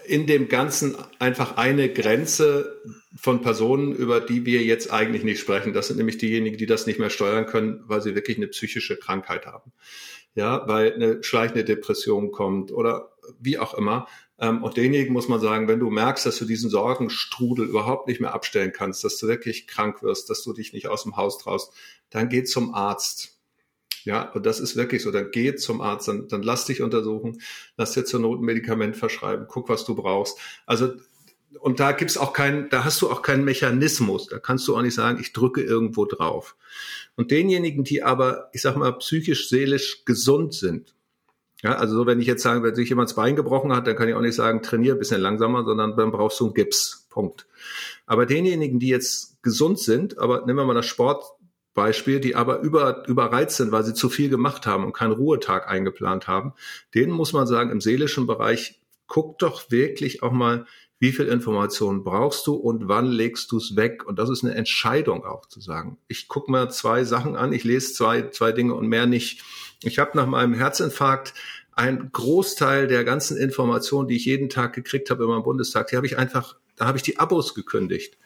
in 0.07 0.27
dem 0.27 0.49
Ganzen 0.49 0.95
einfach 1.19 1.57
eine 1.57 1.89
Grenze 1.89 2.81
von 3.15 3.41
Personen, 3.41 3.93
über 3.93 4.19
die 4.19 4.45
wir 4.45 4.61
jetzt 4.61 4.91
eigentlich 4.91 5.23
nicht 5.23 5.39
sprechen. 5.39 5.73
Das 5.73 5.87
sind 5.87 5.97
nämlich 5.97 6.17
diejenigen, 6.17 6.57
die 6.57 6.65
das 6.65 6.85
nicht 6.85 6.99
mehr 6.99 7.09
steuern 7.09 7.45
können, 7.45 7.83
weil 7.85 8.01
sie 8.01 8.15
wirklich 8.15 8.37
eine 8.37 8.47
psychische 8.47 8.97
Krankheit 8.97 9.45
haben. 9.45 9.71
Ja, 10.35 10.67
weil 10.67 10.93
eine 10.93 11.23
schleichende 11.23 11.63
Depression 11.63 12.31
kommt 12.31 12.71
oder 12.71 13.11
wie 13.39 13.57
auch 13.57 13.73
immer. 13.73 14.07
Ähm, 14.39 14.63
und 14.63 14.77
denjenigen 14.77 15.13
muss 15.13 15.27
man 15.27 15.39
sagen, 15.39 15.67
wenn 15.67 15.79
du 15.79 15.89
merkst, 15.89 16.25
dass 16.25 16.37
du 16.37 16.45
diesen 16.45 16.69
Sorgenstrudel 16.69 17.65
überhaupt 17.65 18.07
nicht 18.07 18.19
mehr 18.19 18.33
abstellen 18.33 18.73
kannst, 18.73 19.03
dass 19.03 19.17
du 19.17 19.27
wirklich 19.27 19.67
krank 19.67 20.03
wirst, 20.03 20.29
dass 20.29 20.43
du 20.43 20.53
dich 20.53 20.73
nicht 20.73 20.87
aus 20.87 21.03
dem 21.03 21.15
Haus 21.15 21.37
traust, 21.37 21.71
dann 22.09 22.29
geh 22.29 22.43
zum 22.43 22.73
Arzt. 22.73 23.39
Ja, 24.03 24.31
und 24.33 24.45
das 24.45 24.59
ist 24.59 24.75
wirklich 24.75 25.01
so. 25.01 25.11
Dann 25.11 25.31
geh 25.31 25.55
zum 25.55 25.81
Arzt, 25.81 26.07
dann, 26.07 26.27
dann 26.27 26.43
lass 26.43 26.65
dich 26.65 26.81
untersuchen, 26.81 27.41
lass 27.77 27.93
dir 27.93 28.05
zur 28.05 28.19
Not 28.19 28.39
ein 28.39 28.45
Medikament 28.45 28.97
verschreiben, 28.97 29.47
guck, 29.49 29.69
was 29.69 29.85
du 29.85 29.95
brauchst. 29.95 30.37
Also, 30.65 30.93
und 31.59 31.79
da 31.79 31.93
gibt's 31.93 32.17
auch 32.17 32.33
keinen, 32.33 32.69
da 32.69 32.83
hast 32.83 33.01
du 33.01 33.09
auch 33.09 33.21
keinen 33.21 33.45
Mechanismus. 33.45 34.27
Da 34.27 34.39
kannst 34.39 34.67
du 34.67 34.75
auch 34.75 34.81
nicht 34.81 34.93
sagen, 34.93 35.19
ich 35.19 35.33
drücke 35.33 35.61
irgendwo 35.61 36.05
drauf. 36.05 36.55
Und 37.15 37.31
denjenigen, 37.31 37.83
die 37.83 38.03
aber, 38.03 38.49
ich 38.53 38.61
sag 38.61 38.75
mal, 38.75 38.91
psychisch, 38.97 39.49
seelisch 39.49 40.03
gesund 40.05 40.53
sind, 40.53 40.94
Ja, 41.63 41.75
also 41.75 41.95
so, 41.95 42.05
wenn 42.05 42.19
ich 42.19 42.27
jetzt 42.27 42.43
sagen, 42.43 42.63
wenn 42.63 42.75
sich 42.75 42.89
jemand 42.89 43.09
das 43.09 43.15
Bein 43.15 43.35
gebrochen 43.35 43.73
hat, 43.73 43.87
dann 43.87 43.95
kann 43.95 44.07
ich 44.07 44.13
auch 44.13 44.21
nicht 44.21 44.35
sagen, 44.35 44.61
trainiere 44.61 44.95
ein 44.95 44.99
bisschen 44.99 45.21
langsamer, 45.21 45.63
sondern 45.63 45.95
dann 45.95 46.11
brauchst 46.11 46.39
du 46.39 46.45
einen 46.45 46.53
Gips. 46.53 47.05
Punkt. 47.15 47.47
Aber 48.05 48.25
denjenigen, 48.25 48.77
die 48.77 48.89
jetzt 48.89 49.41
gesund 49.41 49.79
sind, 49.79 50.17
aber 50.19 50.45
nehmen 50.45 50.59
wir 50.59 50.65
mal 50.65 50.73
das 50.73 50.85
Sportbeispiel, 50.85 52.19
die 52.19 52.35
aber 52.35 52.59
über, 52.59 53.07
überreizt 53.07 53.55
sind, 53.55 53.71
weil 53.71 53.85
sie 53.85 53.93
zu 53.93 54.09
viel 54.09 54.29
gemacht 54.29 54.67
haben 54.67 54.83
und 54.83 54.91
keinen 54.91 55.13
Ruhetag 55.13 55.69
eingeplant 55.69 56.27
haben, 56.27 56.53
denen 56.93 57.13
muss 57.13 57.31
man 57.31 57.47
sagen, 57.47 57.71
im 57.71 57.79
seelischen 57.79 58.27
Bereich, 58.27 58.81
guck 59.07 59.39
doch 59.39 59.71
wirklich 59.71 60.23
auch 60.23 60.33
mal, 60.33 60.65
wie 60.99 61.13
viel 61.13 61.27
Informationen 61.27 62.03
brauchst 62.03 62.47
du 62.47 62.55
und 62.55 62.89
wann 62.89 63.05
legst 63.05 63.51
du 63.51 63.57
es 63.57 63.77
weg? 63.77 64.05
Und 64.05 64.19
das 64.19 64.29
ist 64.29 64.43
eine 64.43 64.55
Entscheidung 64.55 65.25
auch 65.25 65.45
zu 65.45 65.61
sagen. 65.61 65.97
Ich 66.07 66.27
gucke 66.27 66.51
mir 66.51 66.69
zwei 66.69 67.05
Sachen 67.05 67.37
an, 67.37 67.53
ich 67.53 67.63
lese 67.63 67.93
zwei, 67.93 68.29
zwei 68.29 68.51
Dinge 68.51 68.73
und 68.73 68.87
mehr 68.87 69.05
nicht. 69.05 69.41
Ich 69.83 69.99
habe 69.99 70.11
nach 70.15 70.25
meinem 70.25 70.53
Herzinfarkt 70.53 71.33
ein 71.73 72.09
Großteil 72.11 72.87
der 72.87 73.03
ganzen 73.03 73.37
Informationen, 73.37 74.07
die 74.07 74.15
ich 74.15 74.25
jeden 74.25 74.49
Tag 74.49 74.73
gekriegt 74.73 75.09
habe 75.09 75.23
in 75.23 75.29
meinem 75.29 75.43
Bundestag, 75.43 75.87
die 75.87 75.97
habe 75.97 76.05
ich 76.05 76.17
einfach, 76.17 76.55
da 76.75 76.85
habe 76.85 76.97
ich 76.97 77.03
die 77.03 77.19
Abos 77.19 77.53
gekündigt. 77.53 78.17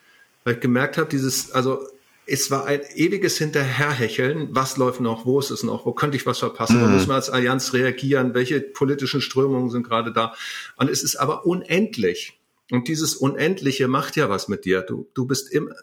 Weil 0.44 0.56
ich 0.56 0.60
gemerkt 0.60 0.98
habe, 0.98 1.10
dieses, 1.10 1.52
also 1.52 1.88
es 2.26 2.52
war 2.52 2.66
ein 2.66 2.82
ewiges 2.96 3.38
Hinterherhecheln. 3.40 4.50
Was 4.52 4.78
läuft 4.78 5.02
noch? 5.02 5.26
Wo 5.26 5.40
ist 5.40 5.50
es 5.50 5.64
noch? 5.64 5.86
Wo 5.86 5.94
könnte 5.94 6.16
ich 6.16 6.26
was 6.26 6.40
verpassen? 6.40 6.78
Mhm. 6.78 6.84
Wo 6.84 6.88
muss 6.88 7.08
man 7.08 7.16
als 7.16 7.30
Allianz 7.30 7.74
reagieren? 7.74 8.36
Welche 8.36 8.62
politischen 8.62 9.22
Strömungen 9.22 9.72
sind 9.72 9.84
gerade 9.84 10.14
da? 10.14 10.36
Und 10.78 10.90
es 10.90 11.04
ist 11.04 11.16
aber 11.16 11.46
unendlich. 11.46 12.40
Und 12.72 12.88
dieses 12.88 13.16
Unendliche 13.16 13.88
macht 13.88 14.16
ja 14.16 14.30
was 14.30 14.48
mit 14.48 14.66
dir. 14.66 14.82
Du, 14.82 15.08
du 15.16 15.26
bist 15.26 15.52
immer, 15.52 15.74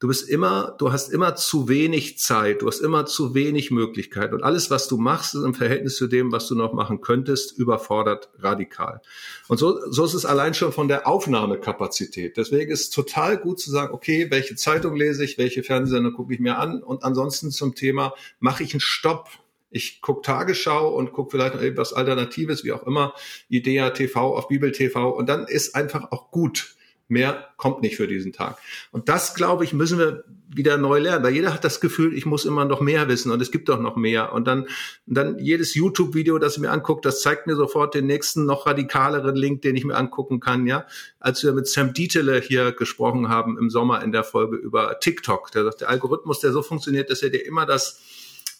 du 0.00 0.08
bist 0.08 0.28
immer, 0.28 0.74
du 0.78 0.92
hast 0.92 1.12
immer 1.12 1.36
zu 1.36 1.68
wenig 1.68 2.18
Zeit, 2.18 2.62
du 2.62 2.66
hast 2.66 2.80
immer 2.80 3.06
zu 3.06 3.34
wenig 3.34 3.70
Möglichkeit. 3.70 4.32
Und 4.32 4.42
alles, 4.42 4.70
was 4.70 4.88
du 4.88 4.96
machst, 4.96 5.34
ist 5.34 5.42
im 5.42 5.54
Verhältnis 5.54 5.96
zu 5.96 6.06
dem, 6.06 6.32
was 6.32 6.48
du 6.48 6.54
noch 6.54 6.72
machen 6.72 7.00
könntest, 7.00 7.56
überfordert 7.56 8.30
radikal. 8.38 9.00
Und 9.48 9.58
so, 9.58 9.78
so 9.90 10.04
ist 10.04 10.14
es 10.14 10.26
allein 10.26 10.54
schon 10.54 10.72
von 10.72 10.88
der 10.88 11.06
Aufnahmekapazität. 11.06 12.36
Deswegen 12.36 12.70
ist 12.70 12.80
es 12.80 12.90
total 12.90 13.38
gut 13.38 13.60
zu 13.60 13.70
sagen, 13.70 13.94
okay, 13.94 14.30
welche 14.30 14.56
Zeitung 14.56 14.96
lese 14.96 15.24
ich, 15.24 15.38
welche 15.38 15.62
Fernsehsender 15.62 16.12
gucke 16.12 16.34
ich 16.34 16.40
mir 16.40 16.58
an 16.58 16.82
und 16.82 17.04
ansonsten 17.04 17.50
zum 17.50 17.74
Thema, 17.74 18.14
mache 18.40 18.62
ich 18.62 18.74
einen 18.74 18.80
Stopp 18.80 19.30
ich 19.74 20.00
gucke 20.00 20.22
Tagesschau 20.22 20.94
und 20.94 21.12
gucke 21.12 21.32
vielleicht 21.32 21.56
noch 21.56 21.60
etwas 21.60 21.92
Alternatives, 21.92 22.62
wie 22.62 22.70
auch 22.70 22.86
immer, 22.86 23.12
Idea 23.48 23.90
TV 23.90 24.36
auf 24.36 24.46
Bibel 24.46 24.70
TV 24.70 25.10
und 25.10 25.28
dann 25.28 25.48
ist 25.48 25.74
einfach 25.74 26.12
auch 26.12 26.30
gut. 26.30 26.76
Mehr 27.06 27.48
kommt 27.58 27.82
nicht 27.82 27.96
für 27.96 28.06
diesen 28.06 28.32
Tag. 28.32 28.56
Und 28.90 29.08
das, 29.08 29.34
glaube 29.34 29.64
ich, 29.64 29.72
müssen 29.74 29.98
wir 29.98 30.24
wieder 30.48 30.78
neu 30.78 31.00
lernen, 31.00 31.24
weil 31.24 31.34
jeder 31.34 31.52
hat 31.52 31.64
das 31.64 31.80
Gefühl, 31.80 32.16
ich 32.16 32.26
muss 32.26 32.44
immer 32.44 32.64
noch 32.64 32.80
mehr 32.80 33.08
wissen 33.08 33.30
und 33.30 33.42
es 33.42 33.50
gibt 33.50 33.68
doch 33.68 33.80
noch 33.80 33.96
mehr. 33.96 34.32
Und 34.32 34.46
dann, 34.46 34.66
dann 35.06 35.38
jedes 35.38 35.74
YouTube-Video, 35.74 36.38
das 36.38 36.54
ich 36.56 36.62
mir 36.62 36.70
angucke, 36.70 37.02
das 37.02 37.20
zeigt 37.20 37.46
mir 37.46 37.56
sofort 37.56 37.94
den 37.94 38.06
nächsten, 38.06 38.46
noch 38.46 38.66
radikaleren 38.66 39.36
Link, 39.36 39.62
den 39.62 39.76
ich 39.76 39.84
mir 39.84 39.96
angucken 39.96 40.40
kann, 40.40 40.66
ja. 40.66 40.86
Als 41.18 41.42
wir 41.42 41.52
mit 41.52 41.66
Sam 41.66 41.92
Dietele 41.92 42.40
hier 42.40 42.72
gesprochen 42.72 43.28
haben 43.28 43.58
im 43.58 43.68
Sommer 43.68 44.02
in 44.02 44.12
der 44.12 44.24
Folge 44.24 44.56
über 44.56 44.98
TikTok, 45.00 45.50
der 45.50 45.64
sagt, 45.64 45.82
der 45.82 45.90
Algorithmus, 45.90 46.40
der 46.40 46.52
so 46.52 46.62
funktioniert, 46.62 47.10
dass 47.10 47.22
er 47.22 47.30
dir 47.30 47.44
immer 47.44 47.66
das, 47.66 48.00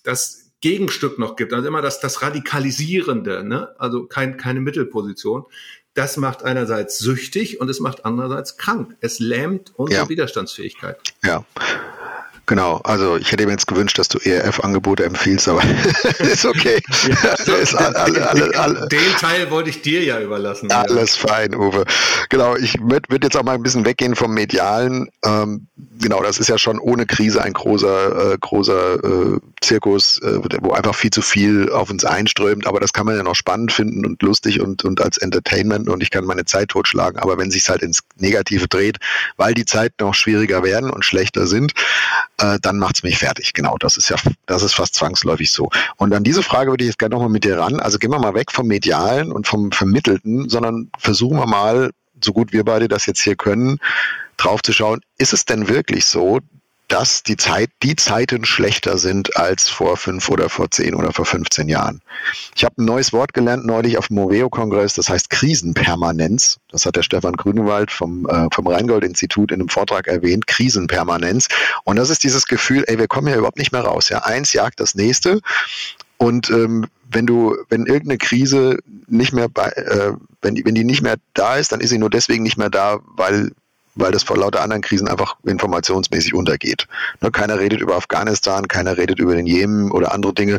das 0.02 0.52
Gegenstück 0.60 1.18
noch 1.18 1.36
gibt, 1.36 1.52
also 1.52 1.68
immer 1.68 1.82
das, 1.82 2.00
das 2.00 2.22
Radikalisierende, 2.22 3.44
ne? 3.44 3.78
also 3.78 4.06
kein, 4.06 4.36
keine 4.38 4.60
Mittelposition. 4.60 5.44
Das 5.94 6.16
macht 6.16 6.42
einerseits 6.42 6.98
süchtig 6.98 7.60
und 7.60 7.70
es 7.70 7.78
macht 7.78 8.04
andererseits 8.04 8.56
krank. 8.56 8.96
Es 9.00 9.20
lähmt 9.20 9.72
unsere 9.76 10.02
ja. 10.02 10.08
Widerstandsfähigkeit. 10.08 10.98
Ja. 11.22 11.44
Genau, 12.46 12.80
also 12.84 13.16
ich 13.16 13.32
hätte 13.32 13.46
mir 13.46 13.52
jetzt 13.52 13.66
gewünscht, 13.66 13.98
dass 13.98 14.08
du 14.08 14.18
ERF-Angebote 14.18 15.04
empfiehlst, 15.04 15.48
aber 15.48 15.62
ist 16.18 16.44
okay. 16.44 16.82
Ja, 17.22 17.54
ist 17.56 17.74
alle, 17.74 18.28
alle, 18.28 18.58
alle, 18.58 18.88
den 18.88 19.12
Teil 19.18 19.50
wollte 19.50 19.70
ich 19.70 19.80
dir 19.80 20.02
ja 20.02 20.20
überlassen. 20.20 20.70
Alles 20.70 21.16
ja. 21.22 21.28
fein, 21.28 21.54
Uwe. 21.54 21.84
Genau, 22.28 22.54
ich 22.56 22.78
würde 22.80 23.08
würd 23.08 23.24
jetzt 23.24 23.36
auch 23.36 23.44
mal 23.44 23.54
ein 23.54 23.62
bisschen 23.62 23.86
weggehen 23.86 24.14
vom 24.14 24.34
Medialen. 24.34 25.08
Ähm, 25.24 25.68
genau, 26.00 26.22
das 26.22 26.38
ist 26.38 26.48
ja 26.48 26.58
schon 26.58 26.78
ohne 26.78 27.06
Krise 27.06 27.42
ein 27.42 27.54
großer, 27.54 28.32
äh, 28.32 28.38
großer 28.38 28.94
äh, 29.02 29.38
Zirkus, 29.62 30.18
äh, 30.18 30.38
wo 30.60 30.72
einfach 30.72 30.94
viel 30.94 31.10
zu 31.10 31.22
viel 31.22 31.70
auf 31.70 31.90
uns 31.90 32.04
einströmt, 32.04 32.66
aber 32.66 32.80
das 32.80 32.92
kann 32.92 33.06
man 33.06 33.16
ja 33.16 33.22
noch 33.22 33.36
spannend 33.36 33.72
finden 33.72 34.04
und 34.04 34.20
lustig 34.22 34.60
und, 34.60 34.84
und 34.84 35.00
als 35.00 35.16
Entertainment 35.16 35.88
und 35.88 36.02
ich 36.02 36.10
kann 36.10 36.26
meine 36.26 36.44
Zeit 36.44 36.68
totschlagen, 36.68 37.18
aber 37.18 37.38
wenn 37.38 37.50
sich 37.50 37.68
halt 37.68 37.82
ins 37.82 38.00
Negative 38.18 38.68
dreht, 38.68 38.98
weil 39.36 39.54
die 39.54 39.64
Zeiten 39.64 39.94
noch 40.00 40.14
schwieriger 40.14 40.62
werden 40.62 40.90
und 40.90 41.04
schlechter 41.04 41.46
sind, 41.46 41.72
äh, 42.38 42.58
dann 42.60 42.78
macht's 42.78 43.02
mich 43.02 43.18
fertig. 43.18 43.52
Genau, 43.52 43.76
das 43.78 43.96
ist 43.96 44.08
ja, 44.08 44.16
das 44.46 44.62
ist 44.62 44.74
fast 44.74 44.94
zwangsläufig 44.94 45.50
so. 45.50 45.70
Und 45.96 46.12
an 46.14 46.24
diese 46.24 46.42
Frage 46.42 46.70
würde 46.70 46.84
ich 46.84 46.88
jetzt 46.88 46.98
gerne 46.98 47.14
nochmal 47.14 47.30
mit 47.30 47.44
dir 47.44 47.58
ran. 47.58 47.80
Also 47.80 47.98
gehen 47.98 48.10
wir 48.10 48.18
mal 48.18 48.34
weg 48.34 48.50
vom 48.50 48.66
Medialen 48.66 49.32
und 49.32 49.46
vom 49.46 49.72
Vermittelten, 49.72 50.48
sondern 50.48 50.90
versuchen 50.98 51.38
wir 51.38 51.46
mal, 51.46 51.90
so 52.22 52.32
gut 52.32 52.52
wir 52.52 52.64
beide 52.64 52.88
das 52.88 53.06
jetzt 53.06 53.20
hier 53.20 53.36
können, 53.36 53.78
drauf 54.36 54.62
zu 54.62 54.72
schauen, 54.72 55.00
ist 55.18 55.32
es 55.32 55.44
denn 55.44 55.68
wirklich 55.68 56.06
so, 56.06 56.40
dass 56.88 57.22
die 57.22 57.36
Zeit, 57.36 57.70
die 57.82 57.96
Zeiten 57.96 58.44
schlechter 58.44 58.98
sind 58.98 59.36
als 59.36 59.68
vor 59.68 59.96
fünf 59.96 60.28
oder 60.28 60.48
vor 60.48 60.70
zehn 60.70 60.94
oder 60.94 61.12
vor 61.12 61.24
15 61.24 61.68
Jahren. 61.68 62.02
Ich 62.54 62.64
habe 62.64 62.74
ein 62.78 62.84
neues 62.84 63.12
Wort 63.12 63.32
gelernt 63.32 63.64
neulich 63.64 63.96
auf 63.98 64.08
dem 64.08 64.16
Moveo-Kongress, 64.16 64.94
das 64.94 65.08
heißt 65.08 65.30
Krisenpermanenz. 65.30 66.58
Das 66.70 66.84
hat 66.86 66.96
der 66.96 67.02
Stefan 67.02 67.34
Grünewald 67.34 67.90
vom, 67.90 68.26
äh, 68.26 68.48
vom 68.52 68.66
Rheingold-Institut 68.66 69.50
in 69.50 69.60
einem 69.60 69.68
Vortrag 69.68 70.06
erwähnt, 70.06 70.46
Krisenpermanenz. 70.46 71.48
Und 71.84 71.96
das 71.96 72.10
ist 72.10 72.22
dieses 72.22 72.46
Gefühl, 72.46 72.84
ey, 72.86 72.98
wir 72.98 73.08
kommen 73.08 73.28
ja 73.28 73.36
überhaupt 73.36 73.58
nicht 73.58 73.72
mehr 73.72 73.82
raus. 73.82 74.08
Ja, 74.10 74.18
eins 74.18 74.52
jagt 74.52 74.80
das 74.80 74.94
nächste. 74.94 75.40
Und 76.18 76.50
ähm, 76.50 76.86
wenn 77.10 77.26
du, 77.26 77.56
wenn 77.68 77.86
irgendeine 77.86 78.18
Krise 78.18 78.78
nicht 79.06 79.32
mehr 79.32 79.48
bei, 79.48 79.68
äh, 79.68 80.12
wenn 80.42 80.56
wenn 80.64 80.74
die 80.74 80.84
nicht 80.84 81.02
mehr 81.02 81.16
da 81.32 81.56
ist, 81.56 81.72
dann 81.72 81.80
ist 81.80 81.90
sie 81.90 81.98
nur 81.98 82.10
deswegen 82.10 82.42
nicht 82.42 82.56
mehr 82.56 82.70
da, 82.70 83.00
weil 83.16 83.52
weil 83.94 84.12
das 84.12 84.22
vor 84.22 84.36
lauter 84.36 84.62
anderen 84.62 84.82
Krisen 84.82 85.08
einfach 85.08 85.36
informationsmäßig 85.44 86.34
untergeht. 86.34 86.86
Ne, 87.20 87.30
keiner 87.30 87.58
redet 87.58 87.80
über 87.80 87.96
Afghanistan, 87.96 88.68
keiner 88.68 88.96
redet 88.96 89.18
über 89.18 89.34
den 89.34 89.46
Jemen 89.46 89.90
oder 89.90 90.12
andere 90.12 90.34
Dinge. 90.34 90.58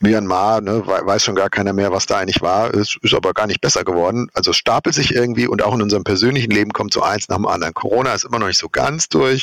Myanmar, 0.00 0.60
ne, 0.60 0.86
weiß 0.86 1.24
schon 1.24 1.34
gar 1.34 1.50
keiner 1.50 1.72
mehr, 1.72 1.92
was 1.92 2.06
da 2.06 2.18
eigentlich 2.18 2.42
war, 2.42 2.72
ist, 2.72 2.98
ist 3.02 3.14
aber 3.14 3.32
gar 3.32 3.46
nicht 3.46 3.60
besser 3.60 3.84
geworden. 3.84 4.28
Also 4.34 4.50
es 4.50 4.56
stapelt 4.56 4.94
sich 4.94 5.14
irgendwie 5.14 5.46
und 5.46 5.62
auch 5.62 5.74
in 5.74 5.82
unserem 5.82 6.04
persönlichen 6.04 6.50
Leben 6.50 6.72
kommt 6.72 6.92
so 6.92 7.02
eins 7.02 7.28
nach 7.28 7.36
dem 7.36 7.46
anderen. 7.46 7.74
Corona 7.74 8.12
ist 8.14 8.24
immer 8.24 8.38
noch 8.38 8.48
nicht 8.48 8.58
so 8.58 8.68
ganz 8.68 9.08
durch. 9.08 9.42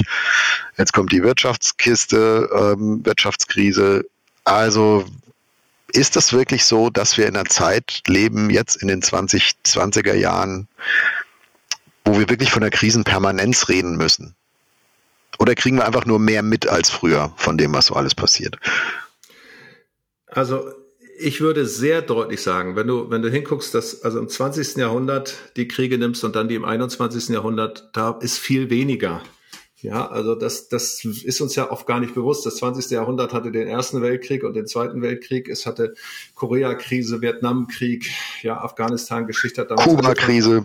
Jetzt 0.77 0.93
kommt 0.93 1.11
die 1.11 1.23
Wirtschaftskiste, 1.23 2.49
ähm, 2.55 3.05
Wirtschaftskrise. 3.05 4.05
Also 4.43 5.05
ist 5.93 6.15
das 6.15 6.33
wirklich 6.33 6.65
so, 6.65 6.89
dass 6.89 7.17
wir 7.17 7.27
in 7.27 7.35
einer 7.35 7.49
Zeit 7.49 8.01
leben, 8.07 8.49
jetzt 8.49 8.75
in 8.75 8.87
den 8.87 9.01
2020er 9.01 10.13
Jahren, 10.13 10.67
wo 12.11 12.19
wir 12.19 12.29
wirklich 12.29 12.51
von 12.51 12.61
der 12.61 12.71
Krisenpermanenz 12.71 13.69
reden 13.69 13.95
müssen? 13.95 14.35
Oder 15.39 15.55
kriegen 15.55 15.77
wir 15.77 15.85
einfach 15.85 16.05
nur 16.05 16.19
mehr 16.19 16.43
mit 16.43 16.67
als 16.67 16.89
früher 16.89 17.31
von 17.37 17.57
dem, 17.57 17.73
was 17.73 17.85
so 17.85 17.95
alles 17.95 18.15
passiert? 18.15 18.57
Also 20.27 20.71
ich 21.17 21.39
würde 21.39 21.65
sehr 21.65 22.01
deutlich 22.01 22.41
sagen, 22.41 22.75
wenn 22.75 22.87
du, 22.87 23.09
wenn 23.09 23.21
du 23.21 23.29
hinguckst, 23.29 23.73
dass 23.73 24.03
also 24.03 24.19
im 24.19 24.27
20. 24.27 24.75
Jahrhundert 24.75 25.37
die 25.55 25.69
Kriege 25.69 25.97
nimmst 25.97 26.23
und 26.25 26.35
dann 26.35 26.49
die 26.49 26.55
im 26.55 26.65
21. 26.65 27.29
Jahrhundert, 27.29 27.89
da 27.93 28.17
ist 28.21 28.37
viel 28.37 28.69
weniger. 28.69 29.21
Ja, 29.81 30.07
also 30.07 30.35
das, 30.35 30.67
das 30.67 31.03
ist 31.03 31.41
uns 31.41 31.55
ja 31.55 31.71
oft 31.71 31.87
gar 31.87 31.99
nicht 31.99 32.13
bewusst. 32.13 32.45
Das 32.45 32.57
20. 32.57 32.91
Jahrhundert 32.91 33.33
hatte 33.33 33.51
den 33.51 33.67
Ersten 33.67 34.03
Weltkrieg 34.03 34.43
und 34.43 34.53
den 34.53 34.67
Zweiten 34.67 35.01
Weltkrieg. 35.01 35.49
Es 35.49 35.65
hatte 35.65 35.95
Korea-Krise, 36.35 37.21
Vietnam-Krieg, 37.21 38.11
ja, 38.43 38.61
Afghanistan-Geschichte. 38.61 39.65
Kuba-Krise. 39.65 40.63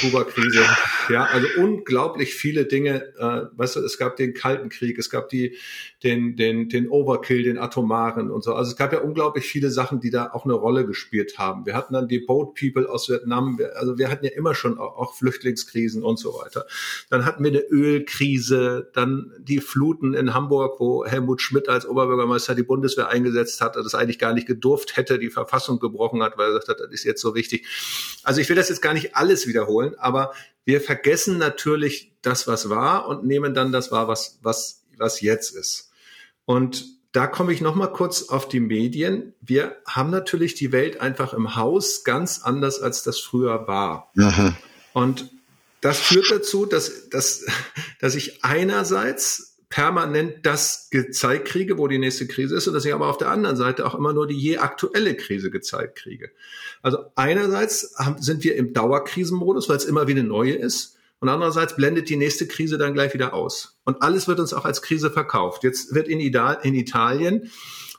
Kuba-Krise. 0.00 0.64
Ja, 1.10 1.24
also 1.24 1.46
unglaublich 1.58 2.34
viele 2.34 2.64
Dinge. 2.64 3.12
Äh, 3.18 3.58
weißt 3.58 3.76
du, 3.76 3.80
es 3.80 3.98
gab 3.98 4.16
den 4.16 4.32
Kalten 4.32 4.70
Krieg, 4.70 4.98
es 4.98 5.10
gab 5.10 5.28
die, 5.28 5.58
den, 6.02 6.36
den, 6.36 6.70
den 6.70 6.88
Overkill, 6.88 7.42
den 7.42 7.58
Atomaren 7.58 8.30
und 8.30 8.42
so. 8.42 8.54
Also 8.54 8.70
es 8.70 8.76
gab 8.78 8.94
ja 8.94 9.00
unglaublich 9.00 9.44
viele 9.44 9.70
Sachen, 9.70 10.00
die 10.00 10.10
da 10.10 10.30
auch 10.32 10.46
eine 10.46 10.54
Rolle 10.54 10.86
gespielt 10.86 11.36
haben. 11.36 11.66
Wir 11.66 11.76
hatten 11.76 11.92
dann 11.92 12.08
die 12.08 12.20
Boat 12.20 12.54
People 12.54 12.88
aus 12.88 13.10
Vietnam. 13.10 13.58
Also 13.74 13.98
wir 13.98 14.10
hatten 14.10 14.24
ja 14.24 14.32
immer 14.32 14.54
schon 14.54 14.78
auch, 14.78 14.96
auch 14.96 15.14
Flüchtlingskrisen 15.14 16.02
und 16.02 16.18
so 16.18 16.32
weiter. 16.32 16.64
Dann 17.10 17.26
hatten 17.26 17.44
wir 17.44 17.50
eine 17.50 17.60
Ölkrise 17.60 18.53
diese, 18.54 18.90
dann 18.92 19.32
die 19.38 19.60
Fluten 19.60 20.14
in 20.14 20.34
Hamburg, 20.34 20.78
wo 20.78 21.04
Helmut 21.04 21.42
Schmidt 21.42 21.68
als 21.68 21.86
Oberbürgermeister 21.86 22.54
die 22.54 22.62
Bundeswehr 22.62 23.08
eingesetzt 23.08 23.60
hat, 23.60 23.76
das 23.76 23.94
eigentlich 23.94 24.18
gar 24.18 24.32
nicht 24.32 24.46
gedurft 24.46 24.96
hätte, 24.96 25.18
die 25.18 25.30
Verfassung 25.30 25.78
gebrochen 25.80 26.22
hat, 26.22 26.38
weil 26.38 26.48
er 26.50 26.60
gesagt 26.60 26.68
hat, 26.68 26.80
das 26.80 26.92
ist 26.92 27.04
jetzt 27.04 27.20
so 27.20 27.34
wichtig. 27.34 27.66
Also 28.22 28.40
ich 28.40 28.48
will 28.48 28.56
das 28.56 28.68
jetzt 28.68 28.82
gar 28.82 28.94
nicht 28.94 29.16
alles 29.16 29.46
wiederholen, 29.46 29.94
aber 29.98 30.32
wir 30.64 30.80
vergessen 30.80 31.38
natürlich 31.38 32.12
das, 32.22 32.46
was 32.46 32.68
war 32.68 33.08
und 33.08 33.24
nehmen 33.24 33.54
dann 33.54 33.72
das 33.72 33.90
wahr, 33.90 34.08
was, 34.08 34.38
was, 34.42 34.84
was 34.96 35.20
jetzt 35.20 35.50
ist. 35.54 35.90
Und 36.44 36.86
da 37.12 37.26
komme 37.26 37.52
ich 37.52 37.60
noch 37.60 37.74
mal 37.74 37.88
kurz 37.88 38.28
auf 38.28 38.48
die 38.48 38.60
Medien. 38.60 39.34
Wir 39.40 39.76
haben 39.86 40.10
natürlich 40.10 40.54
die 40.54 40.72
Welt 40.72 41.00
einfach 41.00 41.32
im 41.32 41.54
Haus 41.54 42.02
ganz 42.02 42.40
anders, 42.42 42.80
als 42.80 43.02
das 43.02 43.20
früher 43.20 43.68
war. 43.68 44.10
Mhm. 44.14 44.56
Und 44.92 45.30
das 45.84 46.00
führt 46.00 46.30
dazu, 46.30 46.64
dass, 46.64 47.10
dass, 47.10 47.44
dass 48.00 48.14
ich 48.14 48.42
einerseits 48.42 49.58
permanent 49.68 50.46
das 50.46 50.88
gezeigt 50.90 51.46
kriege, 51.46 51.76
wo 51.76 51.88
die 51.88 51.98
nächste 51.98 52.26
Krise 52.26 52.56
ist 52.56 52.66
und 52.66 52.72
dass 52.72 52.86
ich 52.86 52.94
aber 52.94 53.08
auf 53.08 53.18
der 53.18 53.28
anderen 53.28 53.56
Seite 53.56 53.84
auch 53.84 53.94
immer 53.94 54.14
nur 54.14 54.26
die 54.26 54.38
je 54.38 54.56
aktuelle 54.56 55.14
Krise 55.14 55.50
gezeigt 55.50 55.96
kriege. 55.96 56.30
Also 56.80 56.98
einerseits 57.16 57.94
sind 58.18 58.44
wir 58.44 58.56
im 58.56 58.72
Dauerkrisenmodus, 58.72 59.68
weil 59.68 59.76
es 59.76 59.84
immer 59.84 60.08
wieder 60.08 60.22
neue 60.22 60.54
ist. 60.54 60.96
Und 61.20 61.28
andererseits 61.28 61.76
blendet 61.76 62.08
die 62.08 62.16
nächste 62.16 62.46
Krise 62.46 62.78
dann 62.78 62.94
gleich 62.94 63.12
wieder 63.12 63.34
aus. 63.34 63.76
Und 63.84 64.00
alles 64.00 64.26
wird 64.26 64.40
uns 64.40 64.54
auch 64.54 64.64
als 64.64 64.80
Krise 64.80 65.10
verkauft. 65.10 65.64
Jetzt 65.64 65.94
wird 65.94 66.08
in, 66.08 66.18
Italien 66.20 67.50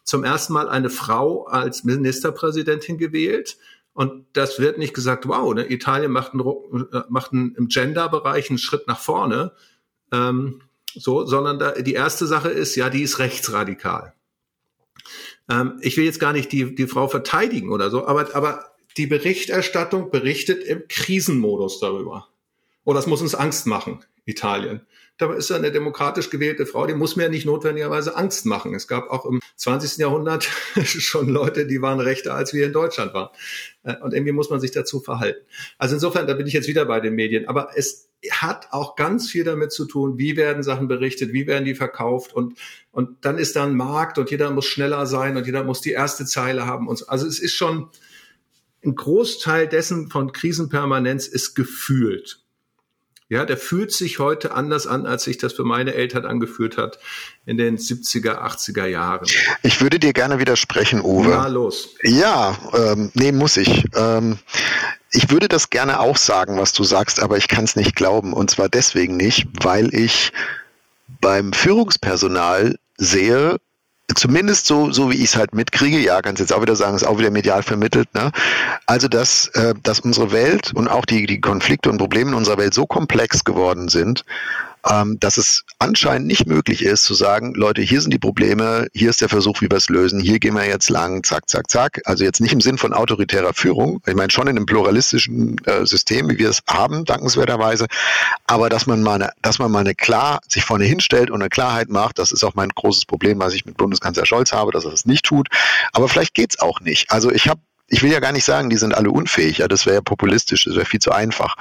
zum 0.03 0.23
ersten 0.23 0.53
Mal 0.53 0.69
eine 0.69 0.89
Frau 0.89 1.45
als 1.45 1.83
Ministerpräsidentin 1.83 2.97
gewählt. 2.97 3.57
Und 3.95 4.25
das 4.33 4.59
wird 4.59 4.77
nicht 4.77 4.93
gesagt, 4.93 5.25
wow, 5.25 5.53
ne, 5.53 5.71
Italien 5.71 6.11
macht, 6.11 6.33
einen, 6.33 6.87
äh, 6.91 7.03
macht 7.07 7.31
einen, 7.31 7.55
im 7.55 7.69
Gender-Bereich 7.69 8.49
einen 8.49 8.59
Schritt 8.59 8.87
nach 8.87 8.99
vorne. 8.99 9.53
Ähm, 10.11 10.61
so, 10.93 11.25
sondern 11.25 11.59
da, 11.59 11.71
die 11.71 11.93
erste 11.93 12.27
Sache 12.27 12.49
ist, 12.49 12.75
ja, 12.75 12.89
die 12.89 13.01
ist 13.01 13.19
rechtsradikal. 13.19 14.13
Ähm, 15.49 15.79
ich 15.79 15.95
will 15.95 16.03
jetzt 16.03 16.19
gar 16.19 16.33
nicht 16.33 16.51
die, 16.51 16.75
die 16.75 16.87
Frau 16.87 17.07
verteidigen 17.07 17.71
oder 17.71 17.89
so, 17.89 18.05
aber, 18.05 18.35
aber 18.35 18.65
die 18.97 19.07
Berichterstattung 19.07 20.11
berichtet 20.11 20.61
im 20.65 20.89
Krisenmodus 20.89 21.79
darüber. 21.79 22.27
Oh, 22.83 22.93
das 22.93 23.07
muss 23.07 23.21
uns 23.21 23.33
Angst 23.33 23.65
machen, 23.65 24.03
Italien. 24.25 24.85
Dabei 25.17 25.35
ist 25.35 25.51
eine 25.51 25.71
demokratisch 25.71 26.29
gewählte 26.29 26.65
Frau, 26.65 26.85
die 26.85 26.93
muss 26.93 27.15
mir 27.15 27.29
nicht 27.29 27.45
notwendigerweise 27.45 28.15
Angst 28.15 28.45
machen. 28.45 28.73
Es 28.75 28.87
gab 28.87 29.09
auch 29.09 29.25
im 29.25 29.39
20. 29.55 29.97
Jahrhundert 29.97 30.43
schon 30.83 31.29
Leute, 31.29 31.67
die 31.67 31.81
waren 31.81 31.99
rechter, 31.99 32.33
als 32.35 32.53
wir 32.53 32.65
in 32.65 32.73
Deutschland 32.73 33.13
waren. 33.13 33.29
Äh, 33.83 33.95
und 34.01 34.13
irgendwie 34.13 34.33
muss 34.33 34.49
man 34.49 34.59
sich 34.59 34.71
dazu 34.71 34.99
verhalten. 34.99 35.45
Also 35.77 35.95
insofern, 35.95 36.27
da 36.27 36.33
bin 36.33 36.47
ich 36.47 36.53
jetzt 36.53 36.67
wieder 36.67 36.85
bei 36.85 36.99
den 36.99 37.15
Medien. 37.15 37.47
Aber 37.47 37.69
es 37.75 38.09
hat 38.31 38.69
auch 38.71 38.95
ganz 38.95 39.29
viel 39.29 39.43
damit 39.43 39.71
zu 39.71 39.85
tun, 39.85 40.17
wie 40.17 40.35
werden 40.35 40.63
Sachen 40.63 40.87
berichtet, 40.87 41.31
wie 41.31 41.47
werden 41.47 41.65
die 41.65 41.75
verkauft 41.75 42.33
und, 42.33 42.57
und 42.91 43.23
dann 43.23 43.37
ist 43.37 43.55
da 43.55 43.65
ein 43.65 43.75
Markt 43.75 44.17
und 44.17 44.31
jeder 44.31 44.49
muss 44.49 44.65
schneller 44.65 45.05
sein 45.05 45.37
und 45.37 45.45
jeder 45.45 45.63
muss 45.63 45.81
die 45.81 45.91
erste 45.91 46.25
Zeile 46.25 46.65
haben. 46.65 46.87
Und 46.87 46.97
so. 46.97 47.07
Also 47.07 47.27
es 47.27 47.39
ist 47.39 47.53
schon, 47.53 47.89
ein 48.85 48.95
Großteil 48.95 49.67
dessen 49.67 50.09
von 50.09 50.31
Krisenpermanenz 50.31 51.27
ist 51.27 51.55
gefühlt. 51.55 52.44
Ja, 53.27 53.43
der 53.43 53.57
fühlt 53.57 53.91
sich 53.91 54.19
heute 54.19 54.53
anders 54.53 54.85
an, 54.85 55.07
als 55.07 55.23
sich 55.23 55.39
das 55.39 55.53
für 55.53 55.63
meine 55.63 55.95
Eltern 55.95 56.25
angefühlt 56.25 56.77
hat 56.77 56.99
in 57.47 57.57
den 57.57 57.77
70er, 57.77 58.37
80er 58.39 58.85
Jahren. 58.85 59.27
Ich 59.63 59.81
würde 59.81 59.97
dir 59.97 60.13
gerne 60.13 60.37
widersprechen, 60.37 61.01
Uwe. 61.01 61.29
Na, 61.29 61.47
los. 61.47 61.95
Ja, 62.03 62.55
ähm, 62.73 63.11
nee, 63.15 63.31
muss 63.31 63.57
ich. 63.57 63.85
Ähm, 63.95 64.37
ich 65.11 65.31
würde 65.31 65.47
das 65.47 65.71
gerne 65.71 66.01
auch 66.01 66.17
sagen, 66.17 66.59
was 66.59 66.73
du 66.73 66.83
sagst, 66.83 67.19
aber 67.19 67.37
ich 67.37 67.47
kann 67.47 67.63
es 67.63 67.75
nicht 67.75 67.95
glauben. 67.95 68.31
Und 68.31 68.51
zwar 68.51 68.69
deswegen 68.69 69.17
nicht, 69.17 69.47
weil 69.63 69.91
ich 69.95 70.31
beim 71.19 71.51
Führungspersonal 71.51 72.75
sehe, 72.97 73.57
zumindest 74.13 74.67
so, 74.67 74.91
so 74.91 75.11
wie 75.11 75.15
ich 75.15 75.25
es 75.25 75.35
halt 75.35 75.55
mitkriege, 75.55 75.99
ja, 75.99 76.21
kannst 76.21 76.39
jetzt 76.39 76.53
auch 76.53 76.61
wieder 76.61 76.75
sagen, 76.75 76.95
ist 76.95 77.03
auch 77.03 77.17
wieder 77.17 77.31
medial 77.31 77.63
vermittelt, 77.63 78.13
ne? 78.13 78.31
Also, 78.85 79.07
dass, 79.07 79.47
äh, 79.49 79.73
dass 79.81 80.01
unsere 80.01 80.31
Welt 80.31 80.73
und 80.73 80.87
auch 80.87 81.05
die, 81.05 81.25
die 81.25 81.41
Konflikte 81.41 81.89
und 81.89 81.97
Probleme 81.97 82.31
in 82.31 82.37
unserer 82.37 82.57
Welt 82.57 82.73
so 82.73 82.85
komplex 82.85 83.43
geworden 83.43 83.89
sind, 83.89 84.23
ähm, 84.89 85.19
dass 85.19 85.37
es 85.37 85.63
anscheinend 85.79 86.27
nicht 86.27 86.45
möglich 86.45 86.83
ist 86.83 87.03
zu 87.03 87.13
sagen, 87.13 87.53
Leute, 87.55 87.81
hier 87.81 88.01
sind 88.01 88.13
die 88.13 88.19
Probleme, 88.19 88.87
hier 88.93 89.09
ist 89.09 89.21
der 89.21 89.29
Versuch, 89.29 89.61
wie 89.61 89.69
wir 89.69 89.77
es 89.77 89.89
lösen, 89.89 90.19
hier 90.19 90.39
gehen 90.39 90.53
wir 90.53 90.65
jetzt 90.65 90.89
lang, 90.89 91.23
zack, 91.23 91.49
zack, 91.49 91.69
zack. 91.69 92.01
Also 92.05 92.23
jetzt 92.23 92.39
nicht 92.39 92.53
im 92.53 92.61
Sinn 92.61 92.77
von 92.77 92.93
autoritärer 92.93 93.53
Führung, 93.53 94.01
ich 94.05 94.15
meine 94.15 94.31
schon 94.31 94.47
in 94.47 94.57
einem 94.57 94.65
pluralistischen 94.65 95.57
äh, 95.65 95.85
System, 95.85 96.29
wie 96.29 96.37
wir 96.37 96.49
es 96.49 96.61
haben, 96.67 97.05
dankenswerterweise, 97.05 97.87
aber 98.47 98.69
dass 98.69 98.85
man 98.85 99.01
mal 99.01 99.15
eine, 99.15 99.31
dass 99.41 99.59
man 99.59 99.71
mal 99.71 99.79
eine 99.79 99.95
klar 99.95 100.39
sich 100.47 100.63
vorne 100.63 100.85
hinstellt 100.85 101.31
und 101.31 101.41
eine 101.41 101.49
Klarheit 101.49 101.89
macht, 101.89 102.19
das 102.19 102.31
ist 102.31 102.43
auch 102.43 102.55
mein 102.55 102.69
großes 102.69 103.05
Problem, 103.05 103.39
was 103.39 103.53
ich 103.53 103.65
mit 103.65 103.77
Bundeskanzler 103.77 104.25
Scholz 104.25 104.53
habe, 104.53 104.71
dass 104.71 104.85
er 104.85 104.91
das 104.91 105.05
nicht 105.05 105.25
tut. 105.25 105.47
Aber 105.93 106.07
vielleicht 106.07 106.33
geht's 106.33 106.59
auch 106.59 106.79
nicht. 106.79 107.11
Also 107.11 107.31
ich 107.31 107.47
habe 107.47 107.59
ich 107.87 108.01
will 108.01 108.11
ja 108.11 108.19
gar 108.19 108.31
nicht 108.31 108.45
sagen, 108.45 108.69
die 108.69 108.77
sind 108.77 108.95
alle 108.95 109.11
unfähig, 109.11 109.59
ja, 109.59 109.67
das 109.67 109.85
wäre 109.85 109.97
ja 109.97 110.01
populistisch, 110.01 110.63
das 110.63 110.75
wäre 110.75 110.85
viel 110.85 110.99
zu 110.99 111.11
einfach. 111.11 111.55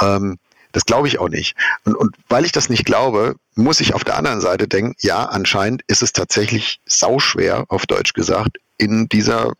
Ähm, 0.00 0.38
das 0.74 0.84
glaube 0.84 1.08
ich 1.08 1.18
auch 1.18 1.28
nicht. 1.28 1.56
Und, 1.84 1.94
und 1.94 2.16
weil 2.28 2.44
ich 2.44 2.52
das 2.52 2.68
nicht 2.68 2.84
glaube, 2.84 3.36
muss 3.54 3.80
ich 3.80 3.94
auf 3.94 4.04
der 4.04 4.16
anderen 4.16 4.40
Seite 4.40 4.68
denken, 4.68 4.94
ja, 4.98 5.24
anscheinend 5.24 5.82
ist 5.86 6.02
es 6.02 6.12
tatsächlich 6.12 6.80
sauschwer, 6.84 7.64
auf 7.68 7.86
Deutsch 7.86 8.12
gesagt, 8.12 8.58
in 8.76 9.08
dieser 9.08 9.52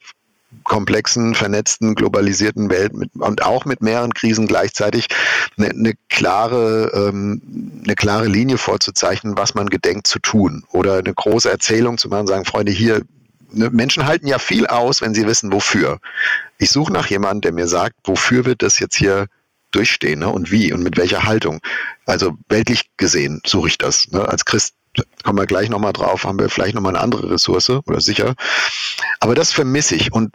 komplexen, 0.64 1.34
vernetzten, 1.34 1.94
globalisierten 1.94 2.68
Welt 2.68 2.94
mit, 2.94 3.10
und 3.14 3.42
auch 3.42 3.64
mit 3.64 3.80
mehreren 3.80 4.12
Krisen 4.12 4.46
gleichzeitig 4.46 5.06
eine, 5.56 5.70
eine 5.70 5.92
klare, 6.08 6.90
ähm, 6.94 7.80
eine 7.84 7.94
klare 7.94 8.26
Linie 8.26 8.58
vorzuzeichnen, 8.58 9.36
was 9.36 9.54
man 9.54 9.68
gedenkt 9.68 10.06
zu 10.06 10.18
tun 10.18 10.64
oder 10.70 10.98
eine 10.98 11.14
große 11.14 11.50
Erzählung 11.50 11.98
zu 11.98 12.08
machen, 12.08 12.26
sagen, 12.26 12.44
Freunde, 12.44 12.72
hier, 12.72 13.02
ne, 13.52 13.70
Menschen 13.70 14.06
halten 14.06 14.26
ja 14.26 14.38
viel 14.38 14.66
aus, 14.66 15.00
wenn 15.00 15.14
sie 15.14 15.26
wissen, 15.26 15.52
wofür. 15.52 15.98
Ich 16.58 16.70
suche 16.70 16.92
nach 16.92 17.06
jemandem, 17.06 17.40
der 17.42 17.52
mir 17.52 17.68
sagt, 17.68 17.94
wofür 18.04 18.44
wird 18.44 18.62
das 18.62 18.78
jetzt 18.78 18.96
hier 18.96 19.26
durchstehen 19.74 20.20
ne? 20.20 20.28
und 20.28 20.50
wie 20.50 20.72
und 20.72 20.82
mit 20.82 20.96
welcher 20.96 21.24
Haltung. 21.24 21.60
Also 22.06 22.36
weltlich 22.48 22.90
gesehen 22.96 23.40
suche 23.46 23.68
ich 23.68 23.78
das. 23.78 24.08
Ne? 24.10 24.26
Als 24.28 24.44
Christ 24.44 24.74
kommen 25.22 25.38
wir 25.38 25.46
gleich 25.46 25.68
nochmal 25.68 25.92
drauf, 25.92 26.24
haben 26.24 26.38
wir 26.38 26.48
vielleicht 26.48 26.74
nochmal 26.74 26.94
eine 26.94 27.02
andere 27.02 27.30
Ressource 27.30 27.70
oder 27.70 28.00
sicher. 28.00 28.34
Aber 29.20 29.34
das 29.34 29.52
vermisse 29.52 29.96
ich 29.96 30.12
und 30.12 30.34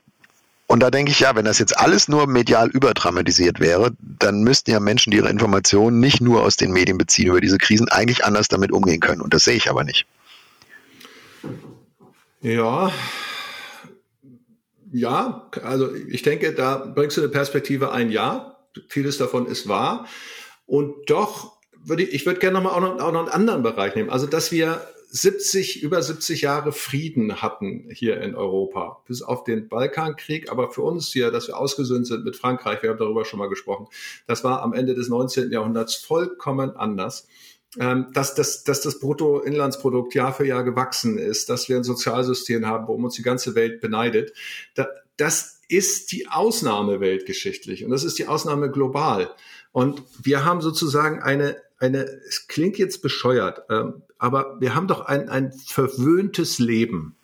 und 0.71 0.81
da 0.81 0.91
denke 0.91 1.11
ich, 1.11 1.19
ja, 1.21 1.35
wenn 1.35 1.45
das 1.45 1.57
jetzt 1.57 1.75
alles 1.79 2.07
nur 2.07 2.27
medial 2.27 2.69
überdramatisiert 2.69 3.59
wäre, 3.59 3.89
dann 3.99 4.43
müssten 4.43 4.69
ja 4.69 4.79
Menschen, 4.79 5.09
die 5.09 5.17
ihre 5.17 5.29
Informationen 5.31 5.99
nicht 5.99 6.21
nur 6.21 6.43
aus 6.43 6.57
den 6.57 6.71
Medien 6.71 6.99
beziehen 6.99 7.29
über 7.29 7.41
diese 7.41 7.57
Krisen, 7.57 7.89
eigentlich 7.89 8.23
anders 8.23 8.49
damit 8.49 8.71
umgehen 8.71 8.99
können. 8.99 9.21
Und 9.21 9.33
das 9.33 9.45
sehe 9.45 9.55
ich 9.55 9.67
aber 9.67 9.83
nicht. 9.83 10.05
Ja, 12.41 12.91
ja, 14.91 15.49
also 15.63 15.91
ich 15.95 16.21
denke, 16.21 16.53
da 16.53 16.77
bringst 16.77 17.17
du 17.17 17.21
eine 17.21 17.29
Perspektive 17.29 17.91
ein, 17.91 18.11
ja 18.11 18.58
vieles 18.87 19.17
davon 19.17 19.45
ist 19.45 19.67
wahr. 19.67 20.07
Und 20.65 21.09
doch 21.09 21.57
würde 21.83 22.03
ich, 22.03 22.13
ich 22.13 22.25
würde 22.25 22.39
gerne 22.39 22.61
nochmal 22.61 22.73
auch 22.73 22.81
noch, 22.81 23.03
auch 23.03 23.11
noch 23.11 23.21
einen 23.21 23.29
anderen 23.29 23.63
Bereich 23.63 23.95
nehmen. 23.95 24.09
Also, 24.09 24.27
dass 24.27 24.51
wir 24.51 24.81
70, 25.11 25.81
über 25.81 26.01
70 26.03 26.41
Jahre 26.41 26.71
Frieden 26.71 27.41
hatten 27.41 27.89
hier 27.91 28.21
in 28.21 28.35
Europa, 28.35 29.01
bis 29.07 29.23
auf 29.23 29.43
den 29.43 29.67
Balkankrieg, 29.67 30.51
aber 30.51 30.69
für 30.69 30.83
uns 30.83 31.07
hier, 31.07 31.31
dass 31.31 31.47
wir 31.47 31.57
ausgesöhnt 31.57 32.05
sind 32.05 32.25
mit 32.25 32.35
Frankreich, 32.35 32.83
wir 32.83 32.91
haben 32.91 32.99
darüber 32.99 33.25
schon 33.25 33.39
mal 33.39 33.49
gesprochen, 33.49 33.87
das 34.27 34.43
war 34.43 34.61
am 34.61 34.73
Ende 34.73 34.93
des 34.93 35.09
19. 35.09 35.51
Jahrhunderts 35.51 35.95
vollkommen 35.95 36.75
anders. 36.75 37.27
Ähm, 37.79 38.07
dass, 38.13 38.33
dass, 38.33 38.63
dass 38.63 38.81
das 38.81 38.99
Bruttoinlandsprodukt 38.99 40.15
Jahr 40.15 40.33
für 40.33 40.43
Jahr 40.43 40.63
gewachsen 40.63 41.19
ist, 41.19 41.51
dass 41.51 41.69
wir 41.69 41.77
ein 41.77 41.83
Sozialsystem 41.83 42.65
haben, 42.65 42.87
worum 42.87 43.03
uns 43.03 43.13
die 43.13 43.21
ganze 43.21 43.53
Welt 43.53 43.79
beneidet. 43.79 44.33
Da, 44.73 44.87
das 45.17 45.58
ist 45.69 46.11
die 46.11 46.27
Ausnahme 46.27 46.99
weltgeschichtlich 46.99 47.85
und 47.85 47.91
das 47.91 48.03
ist 48.03 48.19
die 48.19 48.27
Ausnahme 48.27 48.69
global. 48.69 49.31
Und 49.71 50.01
wir 50.21 50.43
haben 50.43 50.61
sozusagen 50.61 51.21
eine, 51.21 51.55
eine, 51.77 52.03
es 52.27 52.47
klingt 52.47 52.77
jetzt 52.77 53.01
bescheuert, 53.01 53.61
ähm, 53.69 54.01
aber 54.17 54.57
wir 54.59 54.75
haben 54.75 54.87
doch 54.87 55.01
ein, 55.01 55.29
ein 55.29 55.53
verwöhntes 55.53 56.59
Leben. 56.59 57.15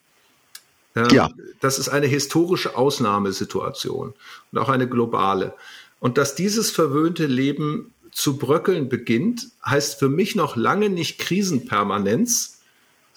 Ähm, 0.95 1.09
ja. 1.09 1.29
Das 1.59 1.79
ist 1.79 1.89
eine 1.89 2.05
historische 2.05 2.77
Ausnahmesituation 2.77 4.13
und 4.51 4.57
auch 4.57 4.69
eine 4.69 4.87
globale. 4.87 5.53
Und 5.99 6.17
dass 6.17 6.35
dieses 6.35 6.69
verwöhnte 6.69 7.25
Leben 7.25 7.93
zu 8.11 8.37
bröckeln 8.37 8.89
beginnt, 8.89 9.49
heißt 9.65 9.97
für 9.99 10.07
mich 10.07 10.35
noch 10.35 10.55
lange 10.55 10.89
nicht 10.89 11.17
Krisenpermanenz, 11.17 12.54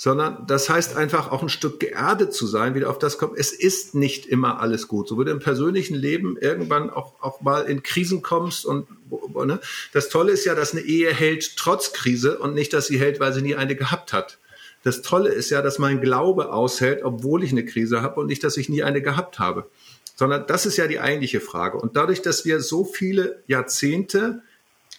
sondern 0.00 0.46
das 0.46 0.70
heißt 0.70 0.96
einfach 0.96 1.32
auch 1.32 1.42
ein 1.42 1.48
Stück 1.48 1.80
geerdet 1.80 2.32
zu 2.32 2.46
sein, 2.46 2.76
wieder 2.76 2.88
auf 2.88 3.00
das 3.00 3.18
kommt. 3.18 3.37
Es 3.37 3.50
ist 3.50 3.96
nicht 3.96 4.26
immer 4.26 4.61
alles 4.61 4.87
gut. 4.87 5.08
So 5.08 5.18
wie 5.18 5.24
du 5.24 5.32
im 5.32 5.40
persönlichen 5.40 5.96
Leben 5.96 6.37
irgendwann 6.40 6.88
auch, 6.88 7.20
auch 7.20 7.40
mal 7.40 7.62
in 7.62 7.82
Krisen 7.82 8.22
kommst 8.22 8.64
und 8.64 8.87
ne? 9.34 9.58
das 9.92 10.08
Tolle 10.08 10.30
ist 10.30 10.44
ja, 10.44 10.54
dass 10.54 10.70
eine 10.70 10.82
Ehe 10.82 11.12
hält 11.12 11.56
trotz 11.56 11.92
Krise 11.92 12.38
und 12.38 12.54
nicht, 12.54 12.72
dass 12.72 12.87
sie 12.87 13.00
hält, 13.00 13.18
weil 13.18 13.32
sie 13.32 13.42
nie 13.42 13.56
eine 13.56 13.74
gehabt 13.74 14.12
hat. 14.12 14.38
Das 14.84 15.02
Tolle 15.02 15.30
ist 15.30 15.50
ja, 15.50 15.62
dass 15.62 15.80
mein 15.80 16.00
Glaube 16.00 16.52
aushält, 16.52 17.02
obwohl 17.02 17.42
ich 17.42 17.50
eine 17.50 17.64
Krise 17.64 18.00
habe 18.00 18.20
und 18.20 18.28
nicht, 18.28 18.44
dass 18.44 18.56
ich 18.56 18.68
nie 18.68 18.84
eine 18.84 19.02
gehabt 19.02 19.40
habe. 19.40 19.68
Sondern 20.14 20.46
das 20.46 20.64
ist 20.64 20.76
ja 20.76 20.87
die 20.87 21.00
eigentliche 21.00 21.40
Frage. 21.40 21.76
Und 21.76 21.96
dadurch, 21.96 22.22
dass 22.22 22.44
wir 22.44 22.61
so 22.61 22.84
viele 22.84 23.42
Jahrzehnte 23.48 24.42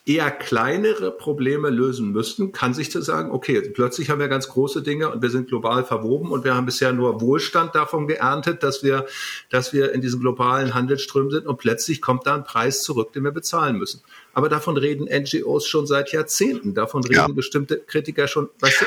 eher 0.10 0.32
kleinere 0.32 1.12
Probleme 1.12 1.70
lösen 1.70 2.12
müssten, 2.12 2.52
kann 2.52 2.74
sich 2.74 2.90
zu 2.90 3.00
sagen, 3.00 3.30
okay, 3.30 3.62
plötzlich 3.62 4.10
haben 4.10 4.20
wir 4.20 4.28
ganz 4.28 4.48
große 4.48 4.82
Dinge 4.82 5.12
und 5.12 5.22
wir 5.22 5.30
sind 5.30 5.50
global 5.50 5.86
verwoben 5.86 6.32
und 6.32 6.44
wir 6.44 6.56
haben 6.56 6.66
bisher 6.66 6.92
nur 6.94 7.22
Wohlstand 7.22 7.76
davon 7.76 8.08
geerntet, 8.08 8.64
dass 8.64 8.82
wir, 8.82 9.06
dass 9.52 9.72
wir 9.72 9.92
in 9.92 10.02
diesem 10.02 10.20
globalen 10.20 10.74
Handelsström 10.74 11.30
sind 11.30 11.46
und 11.46 11.58
plötzlich 11.58 12.02
kommt 12.02 12.26
da 12.26 12.34
ein 12.34 12.44
Preis 12.44 12.82
zurück, 12.82 13.14
den 13.14 13.24
wir 13.24 13.32
bezahlen 13.32 13.78
müssen. 13.78 14.02
Aber 14.34 14.50
davon 14.50 14.78
reden 14.78 15.06
NGOs 15.06 15.68
schon 15.68 15.86
seit 15.86 16.12
Jahrzehnten. 16.12 16.74
Davon 16.74 17.04
reden 17.04 17.16
ja. 17.16 17.28
bestimmte 17.28 17.78
Kritiker 17.78 18.28
schon, 18.28 18.50
weißt 18.62 18.82
du, 18.82 18.86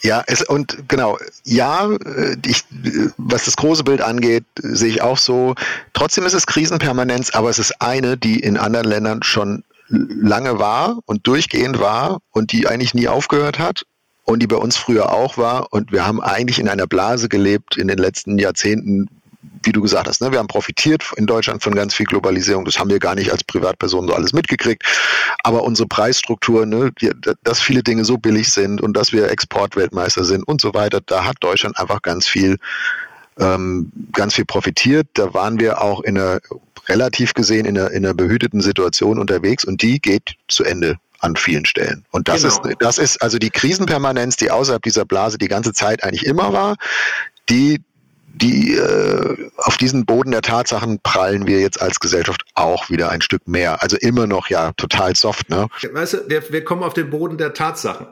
ja, 0.00 0.22
es, 0.26 0.42
und 0.42 0.88
genau, 0.88 1.18
ja, 1.44 1.90
äh, 1.90 2.36
ich, 2.46 2.64
was 3.18 3.44
das 3.44 3.56
große 3.56 3.82
Bild 3.82 4.00
angeht, 4.00 4.44
sehe 4.54 4.88
ich 4.88 5.02
auch 5.02 5.18
so. 5.18 5.54
Trotzdem 5.92 6.24
ist 6.24 6.34
es 6.34 6.46
Krisenpermanenz, 6.46 7.30
aber 7.30 7.50
es 7.50 7.58
ist 7.58 7.82
eine, 7.82 8.16
die 8.16 8.38
in 8.38 8.56
anderen 8.56 8.86
Ländern 8.86 9.22
schon 9.24 9.64
lange 9.88 10.58
war 10.58 10.98
und 11.06 11.26
durchgehend 11.26 11.78
war 11.78 12.20
und 12.30 12.52
die 12.52 12.66
eigentlich 12.66 12.94
nie 12.94 13.08
aufgehört 13.08 13.58
hat. 13.58 13.84
und 14.24 14.40
die 14.40 14.46
bei 14.46 14.56
uns 14.56 14.76
früher 14.76 15.12
auch 15.12 15.36
war. 15.36 15.72
Und 15.72 15.92
wir 15.92 16.06
haben 16.06 16.20
eigentlich 16.20 16.58
in 16.58 16.68
einer 16.68 16.86
Blase 16.86 17.28
gelebt 17.28 17.76
in 17.76 17.88
den 17.88 17.98
letzten 17.98 18.38
Jahrzehnten, 18.38 19.08
wie 19.64 19.72
du 19.72 19.82
gesagt 19.82 20.08
hast, 20.08 20.20
ne, 20.20 20.32
wir 20.32 20.38
haben 20.38 20.48
profitiert 20.48 21.04
in 21.16 21.26
Deutschland 21.26 21.62
von 21.62 21.74
ganz 21.74 21.94
viel 21.94 22.06
Globalisierung. 22.06 22.64
Das 22.64 22.78
haben 22.78 22.90
wir 22.90 22.98
gar 22.98 23.14
nicht 23.14 23.30
als 23.32 23.44
Privatpersonen 23.44 24.08
so 24.08 24.14
alles 24.14 24.32
mitgekriegt. 24.32 24.84
Aber 25.42 25.62
unsere 25.64 25.88
Preisstruktur, 25.88 26.66
ne, 26.66 26.92
die, 27.00 27.10
dass 27.42 27.60
viele 27.60 27.82
Dinge 27.82 28.04
so 28.04 28.18
billig 28.18 28.52
sind 28.52 28.80
und 28.80 28.96
dass 28.96 29.12
wir 29.12 29.30
Exportweltmeister 29.30 30.24
sind 30.24 30.44
und 30.44 30.60
so 30.60 30.74
weiter, 30.74 31.00
da 31.04 31.24
hat 31.24 31.36
Deutschland 31.40 31.78
einfach 31.78 32.02
ganz 32.02 32.26
viel, 32.26 32.58
ähm, 33.38 33.90
ganz 34.12 34.34
viel 34.34 34.44
profitiert. 34.44 35.06
Da 35.14 35.34
waren 35.34 35.60
wir 35.60 35.80
auch 35.82 36.00
in 36.02 36.18
einer 36.18 36.40
relativ 36.88 37.34
gesehen 37.34 37.64
in 37.64 37.78
einer, 37.78 37.90
in 37.90 38.04
einer 38.04 38.14
behüteten 38.14 38.60
Situation 38.60 39.18
unterwegs 39.18 39.64
und 39.64 39.82
die 39.82 40.00
geht 40.00 40.34
zu 40.48 40.64
Ende 40.64 40.96
an 41.20 41.36
vielen 41.36 41.64
Stellen. 41.64 42.04
Und 42.10 42.28
das 42.28 42.42
genau. 42.42 42.68
ist, 42.68 42.76
das 42.80 42.98
ist 42.98 43.22
also 43.22 43.38
die 43.38 43.50
Krisenpermanenz, 43.50 44.36
die 44.36 44.50
außerhalb 44.50 44.82
dieser 44.82 45.04
Blase 45.04 45.38
die 45.38 45.48
ganze 45.48 45.72
Zeit 45.72 46.02
eigentlich 46.02 46.26
immer 46.26 46.52
war, 46.52 46.76
die 47.48 47.80
die 48.34 48.74
äh, 48.74 49.50
auf 49.58 49.76
diesen 49.76 50.06
Boden 50.06 50.30
der 50.30 50.40
Tatsachen 50.40 51.00
prallen 51.00 51.46
wir 51.46 51.60
jetzt 51.60 51.80
als 51.82 52.00
Gesellschaft 52.00 52.44
auch 52.54 52.88
wieder 52.88 53.10
ein 53.10 53.20
Stück 53.20 53.46
mehr. 53.46 53.82
Also 53.82 53.98
immer 53.98 54.26
noch 54.26 54.48
ja 54.48 54.72
total 54.78 55.14
soft, 55.14 55.50
ne? 55.50 55.68
Weißt 55.92 56.14
du, 56.14 56.18
wir, 56.28 56.42
wir 56.50 56.64
kommen 56.64 56.82
auf 56.82 56.94
den 56.94 57.10
Boden 57.10 57.36
der 57.36 57.52
Tatsachen 57.52 58.06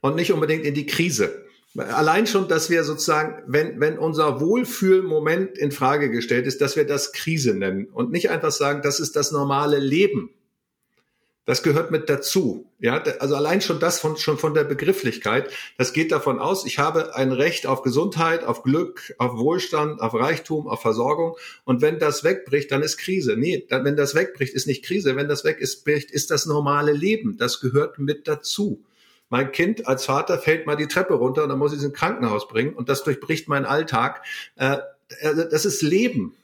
und 0.00 0.14
nicht 0.14 0.32
unbedingt 0.32 0.64
in 0.64 0.74
die 0.74 0.86
Krise. 0.86 1.44
Allein 1.76 2.26
schon, 2.28 2.46
dass 2.46 2.70
wir 2.70 2.84
sozusagen, 2.84 3.42
wenn, 3.46 3.80
wenn 3.80 3.98
unser 3.98 4.40
Wohlfühlmoment 4.40 5.58
in 5.58 5.72
Frage 5.72 6.10
gestellt 6.10 6.46
ist, 6.46 6.60
dass 6.60 6.76
wir 6.76 6.86
das 6.86 7.12
Krise 7.12 7.54
nennen 7.54 7.86
und 7.86 8.12
nicht 8.12 8.30
einfach 8.30 8.52
sagen, 8.52 8.80
das 8.82 9.00
ist 9.00 9.16
das 9.16 9.32
normale 9.32 9.78
Leben. 9.78 10.30
Das 11.46 11.62
gehört 11.62 11.90
mit 11.90 12.08
dazu. 12.08 12.70
Ja, 12.78 13.02
also 13.18 13.34
allein 13.34 13.60
schon 13.60 13.78
das 13.78 14.00
von, 14.00 14.16
schon 14.16 14.38
von 14.38 14.54
der 14.54 14.64
Begrifflichkeit, 14.64 15.50
das 15.76 15.92
geht 15.92 16.10
davon 16.10 16.38
aus, 16.38 16.64
ich 16.64 16.78
habe 16.78 17.14
ein 17.16 17.32
Recht 17.32 17.66
auf 17.66 17.82
Gesundheit, 17.82 18.44
auf 18.44 18.62
Glück, 18.62 19.14
auf 19.18 19.36
Wohlstand, 19.36 20.00
auf 20.00 20.14
Reichtum, 20.14 20.68
auf 20.68 20.80
Versorgung. 20.80 21.36
Und 21.64 21.82
wenn 21.82 21.98
das 21.98 22.24
wegbricht, 22.24 22.70
dann 22.70 22.82
ist 22.82 22.96
Krise. 22.96 23.36
Nee, 23.36 23.66
dann, 23.68 23.84
wenn 23.84 23.96
das 23.96 24.14
wegbricht, 24.14 24.54
ist 24.54 24.66
nicht 24.66 24.84
Krise. 24.84 25.16
Wenn 25.16 25.28
das 25.28 25.44
weg 25.44 25.58
ist, 25.58 25.84
bricht, 25.84 26.10
ist 26.10 26.30
das 26.30 26.46
normale 26.46 26.92
Leben. 26.92 27.36
Das 27.36 27.60
gehört 27.60 27.98
mit 27.98 28.26
dazu. 28.26 28.82
Mein 29.34 29.50
Kind 29.50 29.88
als 29.88 30.04
Vater 30.04 30.38
fällt 30.38 30.64
mal 30.64 30.76
die 30.76 30.86
Treppe 30.86 31.14
runter 31.14 31.42
und 31.42 31.48
dann 31.48 31.58
muss 31.58 31.72
ich 31.72 31.78
es 31.78 31.84
ins 31.84 31.94
Krankenhaus 31.94 32.46
bringen 32.46 32.72
und 32.72 32.88
das 32.88 33.02
durchbricht 33.02 33.48
meinen 33.48 33.64
Alltag. 33.64 34.22
Äh, 34.54 34.76
also 35.22 35.42
das 35.42 35.64
ist 35.64 35.82
Leben. 35.82 36.36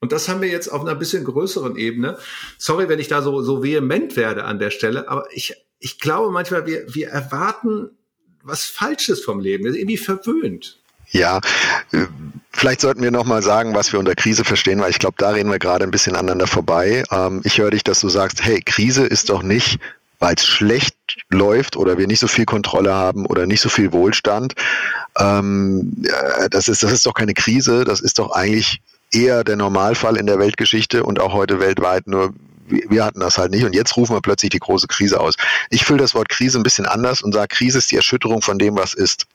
Und 0.00 0.12
das 0.12 0.28
haben 0.28 0.42
wir 0.42 0.50
jetzt 0.50 0.68
auf 0.68 0.82
einer 0.82 0.94
bisschen 0.94 1.24
größeren 1.24 1.76
Ebene. 1.76 2.18
Sorry, 2.58 2.90
wenn 2.90 2.98
ich 2.98 3.08
da 3.08 3.22
so, 3.22 3.40
so 3.40 3.62
vehement 3.62 4.14
werde 4.16 4.44
an 4.44 4.58
der 4.58 4.68
Stelle, 4.68 5.08
aber 5.08 5.24
ich, 5.32 5.54
ich 5.78 5.98
glaube 5.98 6.30
manchmal, 6.30 6.66
wir, 6.66 6.84
wir 6.94 7.08
erwarten 7.08 7.92
was 8.42 8.66
Falsches 8.66 9.24
vom 9.24 9.40
Leben. 9.40 9.64
Wir 9.64 9.72
sind 9.72 9.80
irgendwie 9.80 9.96
verwöhnt. 9.96 10.78
Ja, 11.12 11.40
äh, 11.92 12.04
vielleicht 12.52 12.82
sollten 12.82 13.02
wir 13.02 13.10
nochmal 13.10 13.42
sagen, 13.42 13.74
was 13.74 13.90
wir 13.90 13.98
unter 13.98 14.14
Krise 14.14 14.44
verstehen, 14.44 14.82
weil 14.82 14.90
ich 14.90 14.98
glaube, 14.98 15.14
da 15.16 15.30
reden 15.30 15.50
wir 15.50 15.58
gerade 15.58 15.84
ein 15.84 15.90
bisschen 15.90 16.14
aneinander 16.14 16.46
vorbei. 16.46 17.04
Ähm, 17.10 17.40
ich 17.44 17.56
höre 17.56 17.70
dich, 17.70 17.84
dass 17.84 18.02
du 18.02 18.10
sagst, 18.10 18.44
hey, 18.44 18.60
Krise 18.60 19.06
ist 19.06 19.30
doch 19.30 19.42
nicht, 19.42 19.78
weil 20.24 20.36
es 20.36 20.46
schlecht 20.46 20.96
läuft 21.28 21.76
oder 21.76 21.98
wir 21.98 22.06
nicht 22.06 22.20
so 22.20 22.28
viel 22.28 22.46
Kontrolle 22.46 22.94
haben 22.94 23.26
oder 23.26 23.46
nicht 23.46 23.60
so 23.60 23.68
viel 23.68 23.92
Wohlstand. 23.92 24.54
Ähm, 25.20 26.02
das, 26.50 26.68
ist, 26.68 26.82
das 26.82 26.92
ist 26.92 27.04
doch 27.04 27.12
keine 27.12 27.34
Krise, 27.34 27.84
das 27.84 28.00
ist 28.00 28.18
doch 28.18 28.30
eigentlich 28.30 28.80
eher 29.12 29.44
der 29.44 29.56
Normalfall 29.56 30.16
in 30.16 30.24
der 30.24 30.38
Weltgeschichte 30.38 31.04
und 31.04 31.20
auch 31.20 31.34
heute 31.34 31.60
weltweit. 31.60 32.06
Nur 32.06 32.32
wir 32.66 33.04
hatten 33.04 33.20
das 33.20 33.36
halt 33.36 33.50
nicht 33.50 33.64
und 33.64 33.74
jetzt 33.74 33.98
rufen 33.98 34.16
wir 34.16 34.22
plötzlich 34.22 34.48
die 34.48 34.60
große 34.60 34.86
Krise 34.86 35.20
aus. 35.20 35.34
Ich 35.68 35.84
fülle 35.84 35.98
das 35.98 36.14
Wort 36.14 36.30
Krise 36.30 36.58
ein 36.58 36.62
bisschen 36.62 36.86
anders 36.86 37.20
und 37.20 37.34
sage, 37.34 37.48
Krise 37.48 37.76
ist 37.76 37.90
die 37.90 37.96
Erschütterung 37.96 38.40
von 38.40 38.58
dem, 38.58 38.76
was 38.76 38.94
ist. 38.94 39.26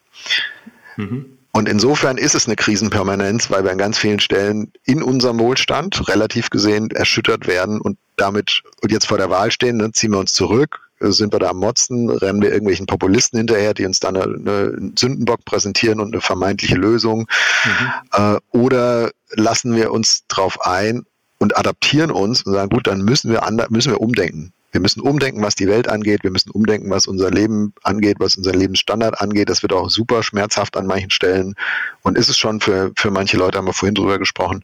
Mhm. 0.97 1.38
Und 1.51 1.67
insofern 1.67 2.17
ist 2.17 2.35
es 2.35 2.45
eine 2.45 2.55
Krisenpermanenz, 2.55 3.49
weil 3.49 3.63
wir 3.63 3.71
an 3.71 3.77
ganz 3.77 3.97
vielen 3.97 4.19
Stellen 4.19 4.71
in 4.83 5.01
unserem 5.01 5.39
Wohlstand 5.39 6.07
relativ 6.07 6.49
gesehen 6.49 6.91
erschüttert 6.91 7.47
werden 7.47 7.81
und 7.81 7.97
damit 8.17 8.62
und 8.81 8.91
jetzt 8.91 9.07
vor 9.07 9.17
der 9.17 9.29
Wahl 9.29 9.51
stehen, 9.51 9.77
ne, 9.77 9.91
ziehen 9.91 10.12
wir 10.12 10.19
uns 10.19 10.33
zurück, 10.33 10.89
sind 10.99 11.33
wir 11.33 11.39
da 11.39 11.49
am 11.49 11.57
Motzen, 11.57 12.09
rennen 12.09 12.41
wir 12.41 12.51
irgendwelchen 12.51 12.85
Populisten 12.85 13.38
hinterher, 13.38 13.73
die 13.73 13.85
uns 13.85 13.99
dann 13.99 14.17
eine, 14.17 14.33
eine 14.35 14.91
Sündenbock 14.97 15.45
präsentieren 15.45 15.99
und 15.99 16.13
eine 16.13 16.21
vermeintliche 16.21 16.75
Lösung. 16.75 17.27
Mhm. 17.65 17.91
Äh, 18.13 18.38
oder 18.51 19.12
lassen 19.31 19.75
wir 19.75 19.91
uns 19.91 20.25
drauf 20.27 20.65
ein 20.65 21.05
und 21.39 21.57
adaptieren 21.57 22.12
uns 22.12 22.43
und 22.43 22.53
sagen, 22.53 22.69
gut, 22.69 22.88
dann 22.88 23.01
müssen 23.01 23.31
wir, 23.31 23.41
müssen 23.69 23.91
wir 23.91 24.01
umdenken. 24.01 24.53
Wir 24.71 24.82
müssen 24.82 25.01
umdenken, 25.01 25.41
was 25.41 25.55
die 25.55 25.67
Welt 25.67 25.88
angeht. 25.88 26.23
Wir 26.23 26.32
müssen 26.32 26.51
umdenken, 26.51 26.89
was 26.89 27.08
unser 27.08 27.32
Leben 27.32 27.73
angeht, 27.84 28.17
was 28.19 28.36
unser 28.36 28.51
Lebensstandard 28.51 29.19
angeht. 29.19 29.49
Das 29.49 29.62
wird 29.63 29.73
auch 29.73 29.89
super 29.89 30.21
schmerzhaft 30.21 30.77
an 30.77 30.86
manchen 30.86 31.10
Stellen. 31.10 31.55
Und 32.03 32.17
ist 32.17 32.29
es 32.29 32.38
schon 32.38 32.62
für, 32.62 32.91
für 32.95 33.12
manche 33.12 33.38
Leute, 33.38 33.58
haben 33.58 33.65
wir 33.65 33.73
vorhin 33.73 33.95
drüber 33.95 34.19
gesprochen. 34.19 34.63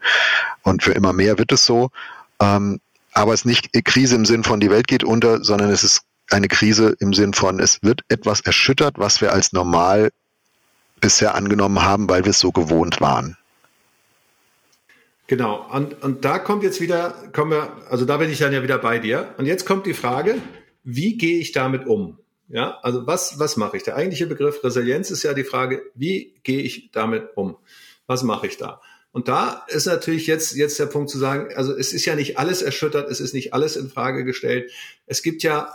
Und 0.62 0.84
für 0.84 0.92
immer 0.92 1.14
mehr 1.14 1.38
wird 1.38 1.52
es 1.52 1.66
so. 1.66 1.90
Ähm, 2.40 2.80
aber 3.14 3.34
es 3.34 3.42
ist 3.42 3.46
nicht 3.46 3.86
Krise 3.86 4.16
im 4.16 4.26
Sinn 4.26 4.44
von 4.44 4.60
die 4.60 4.70
Welt 4.70 4.88
geht 4.88 5.04
unter, 5.04 5.44
sondern 5.44 5.70
es 5.70 5.84
ist 5.84 6.02
eine 6.30 6.48
Krise 6.48 6.96
im 7.00 7.14
Sinn 7.14 7.34
von, 7.34 7.60
es 7.60 7.82
wird 7.82 8.02
etwas 8.10 8.42
erschüttert, 8.42 8.98
was 8.98 9.22
wir 9.22 9.32
als 9.32 9.54
normal 9.54 10.12
bisher 11.00 11.36
angenommen 11.36 11.82
haben, 11.84 12.10
weil 12.10 12.26
wir 12.26 12.32
es 12.32 12.40
so 12.40 12.52
gewohnt 12.52 13.00
waren. 13.02 13.38
Genau, 15.28 15.66
und, 15.72 16.04
und 16.04 16.24
da 16.24 16.38
kommt 16.38 16.64
jetzt 16.64 16.82
wieder, 16.82 17.16
kommen 17.34 17.52
wir, 17.52 17.72
also 17.90 18.06
da 18.06 18.18
bin 18.18 18.30
ich 18.30 18.40
dann 18.40 18.54
ja 18.54 18.62
wieder 18.62 18.78
bei 18.78 19.00
dir. 19.00 19.34
Und 19.38 19.46
jetzt 19.46 19.66
kommt 19.66 19.86
die 19.86 19.94
Frage, 19.94 20.36
wie 20.84 21.18
gehe 21.18 21.40
ich 21.40 21.52
damit 21.52 21.88
um? 21.88 22.20
Ja, 22.48 22.78
also 22.84 23.08
was, 23.08 23.40
was 23.40 23.58
mache 23.58 23.78
ich? 23.78 23.84
Der 23.84 23.96
eigentliche 23.96 24.28
Begriff 24.28 24.64
Resilienz 24.64 25.10
ist 25.10 25.24
ja 25.24 25.34
die 25.34 25.44
Frage, 25.44 25.82
wie 25.96 26.36
gehe 26.44 26.62
ich 26.62 26.92
damit 26.92 27.30
um? 27.36 27.58
Was 28.06 28.22
mache 28.22 28.46
ich 28.46 28.58
da? 28.58 28.82
Und 29.12 29.28
da 29.28 29.66
ist 29.68 29.88
natürlich 29.88 30.28
jetzt, 30.28 30.56
jetzt 30.56 30.78
der 30.78 30.86
Punkt 30.86 31.10
zu 31.10 31.18
sagen, 31.18 31.56
also 31.56 31.76
es 31.76 31.92
ist 31.92 32.06
ja 32.06 32.16
nicht 32.16 32.38
alles 32.38 32.62
erschüttert, 32.62 33.10
es 33.10 33.20
ist 33.20 33.34
nicht 33.34 33.54
alles 33.54 33.78
in 33.78 33.90
Frage 33.90 34.26
gestellt. 34.26 34.72
Es 35.08 35.24
gibt 35.24 35.42
ja 35.42 35.74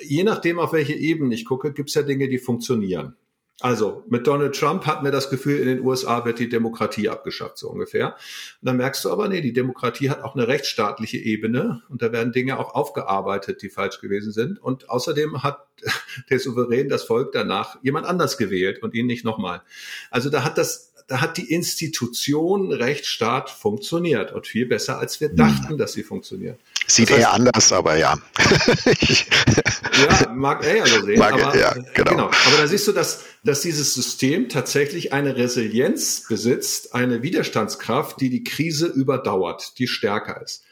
je 0.00 0.24
nachdem, 0.24 0.58
auf 0.58 0.72
welche 0.72 0.94
Ebene 0.94 1.34
ich 1.34 1.44
gucke, 1.44 1.72
gibt 1.72 1.88
es 1.88 1.94
ja 1.94 2.02
Dinge, 2.02 2.28
die 2.28 2.38
funktionieren. 2.38 3.16
Also 3.60 4.02
mit 4.08 4.26
Donald 4.26 4.56
Trump 4.56 4.84
hat 4.84 5.04
mir 5.04 5.12
das 5.12 5.30
Gefühl, 5.30 5.60
in 5.60 5.68
den 5.68 5.80
USA 5.80 6.24
wird 6.24 6.40
die 6.40 6.48
Demokratie 6.48 7.08
abgeschafft, 7.08 7.56
so 7.56 7.70
ungefähr. 7.70 8.08
Und 8.08 8.66
dann 8.66 8.76
merkst 8.76 9.04
du 9.04 9.10
aber, 9.10 9.28
nee, 9.28 9.40
die 9.40 9.52
Demokratie 9.52 10.10
hat 10.10 10.22
auch 10.22 10.34
eine 10.34 10.48
rechtsstaatliche 10.48 11.18
Ebene 11.18 11.82
und 11.88 12.02
da 12.02 12.10
werden 12.10 12.32
Dinge 12.32 12.58
auch 12.58 12.74
aufgearbeitet, 12.74 13.62
die 13.62 13.68
falsch 13.68 14.00
gewesen 14.00 14.32
sind. 14.32 14.60
Und 14.60 14.90
außerdem 14.90 15.44
hat 15.44 15.66
der 16.30 16.40
Souverän 16.40 16.88
das 16.88 17.04
Volk 17.04 17.30
danach 17.32 17.78
jemand 17.82 18.06
anders 18.06 18.38
gewählt 18.38 18.82
und 18.82 18.92
ihn 18.92 19.06
nicht 19.06 19.24
nochmal. 19.24 19.62
Also 20.10 20.30
da 20.30 20.42
hat 20.42 20.58
das 20.58 20.90
da 21.06 21.20
hat 21.20 21.36
die 21.36 21.52
Institution 21.52 22.72
Rechtsstaat 22.72 23.50
funktioniert 23.50 24.32
und 24.32 24.46
viel 24.46 24.64
besser, 24.64 24.98
als 24.98 25.20
wir 25.20 25.28
dachten, 25.28 25.76
dass 25.76 25.92
sie 25.92 26.02
funktioniert. 26.02 26.58
Sieht 26.86 27.10
das 27.10 27.16
heißt, 27.16 27.26
eher 27.26 27.32
anders, 27.32 27.72
aber 27.72 27.96
ja. 27.96 28.14
ja, 28.98 30.32
mag 30.34 30.64
er 30.64 30.76
ja 30.78 30.86
so 30.86 31.02
sehen. 31.02 31.18
Mag, 31.18 31.32
aber, 31.32 31.56
ja, 31.58 31.72
genau. 31.94 32.10
genau. 32.10 32.24
Aber 32.26 32.56
da 32.58 32.66
siehst 32.66 32.86
du, 32.86 32.92
dass, 32.92 33.22
dass 33.42 33.62
dieses 33.62 33.94
System 33.94 34.48
tatsächlich 34.48 35.12
eine 35.12 35.36
Resilienz 35.36 36.26
besitzt, 36.28 36.94
eine 36.94 37.22
Widerstandskraft, 37.22 38.20
die 38.20 38.28
die 38.28 38.44
Krise 38.44 38.86
überdauert, 38.86 39.78
die 39.78 39.86
stärker 39.86 40.42
ist. 40.42 40.62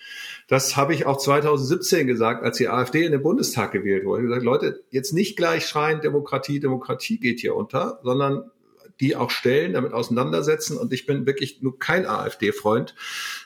Das 0.49 0.77
habe 0.77 0.93
ich 0.93 1.07
auch 1.07 1.17
2017 1.17 2.07
gesagt, 2.07 2.45
als 2.45 2.59
die 2.59 2.69
AfD 2.69 3.07
in 3.07 3.13
den 3.13 3.23
Bundestag 3.23 3.73
gewählt 3.73 4.05
wurde. 4.05 4.23
Ich 4.23 4.29
habe 4.29 4.41
gesagt, 4.41 4.45
Leute, 4.45 4.83
jetzt 4.91 5.13
nicht 5.13 5.37
gleich 5.37 5.67
schreien, 5.67 6.03
Demokratie, 6.03 6.61
Demokratie 6.61 7.19
geht 7.19 7.41
hier 7.41 7.57
unter, 7.57 8.01
sondern 8.03 8.51
die 9.01 9.17
auch 9.17 9.31
stellen, 9.31 9.73
damit 9.73 9.93
auseinandersetzen. 9.93 10.77
Und 10.77 10.93
ich 10.93 11.07
bin 11.07 11.27
wirklich 11.27 11.63
nur 11.63 11.79
kein 11.79 12.07
AfD-Freund 12.07 12.95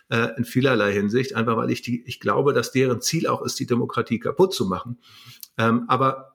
äh, 0.09 0.29
in 0.37 0.45
vielerlei 0.45 0.93
Hinsicht, 0.93 1.35
einfach 1.35 1.57
weil 1.57 1.71
ich 1.71 1.83
die, 1.83 2.03
ich 2.07 2.21
glaube, 2.21 2.53
dass 2.53 2.73
deren 2.73 3.01
Ziel 3.01 3.27
auch 3.27 3.43
ist, 3.43 3.59
die 3.59 3.67
Demokratie 3.67 4.19
kaputt 4.19 4.55
zu 4.55 4.67
machen. 4.67 4.99
Ähm, 5.59 5.85
aber 5.89 6.35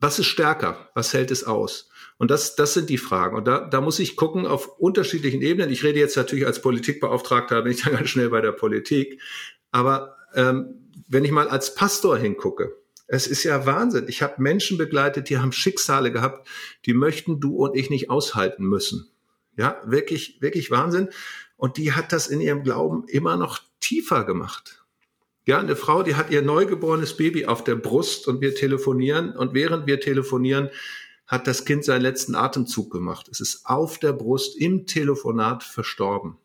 was 0.00 0.18
ist 0.18 0.26
stärker? 0.26 0.90
Was 0.94 1.14
hält 1.14 1.30
es 1.30 1.44
aus? 1.44 1.88
Und 2.18 2.30
das, 2.30 2.56
das 2.56 2.74
sind 2.74 2.90
die 2.90 2.98
Fragen. 2.98 3.36
Und 3.36 3.46
da, 3.46 3.60
da 3.60 3.80
muss 3.80 3.98
ich 3.98 4.16
gucken 4.16 4.46
auf 4.46 4.78
unterschiedlichen 4.78 5.42
Ebenen. 5.42 5.70
Ich 5.70 5.82
rede 5.82 5.98
jetzt 5.98 6.16
natürlich 6.16 6.46
als 6.46 6.60
Politikbeauftragter, 6.60 7.62
bin 7.62 7.72
ich 7.72 7.82
dann 7.84 7.94
ganz 7.94 8.10
schnell 8.10 8.30
bei 8.30 8.40
der 8.40 8.52
Politik. 8.52 9.20
Aber 9.70 10.16
ähm, 10.34 10.90
wenn 11.08 11.24
ich 11.24 11.30
mal 11.30 11.48
als 11.48 11.74
Pastor 11.74 12.16
hingucke, 12.16 12.76
es 13.06 13.26
ist 13.26 13.44
ja 13.44 13.66
Wahnsinn. 13.66 14.06
Ich 14.08 14.22
habe 14.22 14.40
Menschen 14.42 14.78
begleitet, 14.78 15.28
die 15.28 15.38
haben 15.38 15.52
Schicksale 15.52 16.10
gehabt, 16.10 16.48
die 16.86 16.94
möchten 16.94 17.40
du 17.40 17.56
und 17.56 17.76
ich 17.76 17.90
nicht 17.90 18.10
aushalten 18.10 18.64
müssen. 18.64 19.08
Ja, 19.56 19.80
wirklich, 19.84 20.40
wirklich 20.40 20.70
Wahnsinn. 20.70 21.10
Und 21.56 21.76
die 21.76 21.92
hat 21.92 22.12
das 22.12 22.26
in 22.26 22.40
ihrem 22.40 22.62
Glauben 22.64 23.04
immer 23.06 23.36
noch 23.36 23.60
tiefer 23.80 24.24
gemacht. 24.24 24.84
Ja, 25.46 25.58
eine 25.58 25.76
Frau, 25.76 26.02
die 26.02 26.14
hat 26.14 26.30
ihr 26.30 26.40
neugeborenes 26.40 27.16
Baby 27.16 27.46
auf 27.46 27.62
der 27.62 27.76
Brust 27.76 28.26
und 28.26 28.40
wir 28.40 28.54
telefonieren 28.54 29.36
und 29.36 29.52
während 29.52 29.86
wir 29.86 30.00
telefonieren, 30.00 30.70
hat 31.26 31.46
das 31.46 31.64
Kind 31.64 31.84
seinen 31.84 32.02
letzten 32.02 32.34
Atemzug 32.34 32.90
gemacht. 32.90 33.28
Es 33.30 33.40
ist 33.40 33.66
auf 33.66 33.98
der 33.98 34.12
Brust 34.12 34.56
im 34.56 34.86
Telefonat 34.86 35.62
verstorben. 35.62 36.38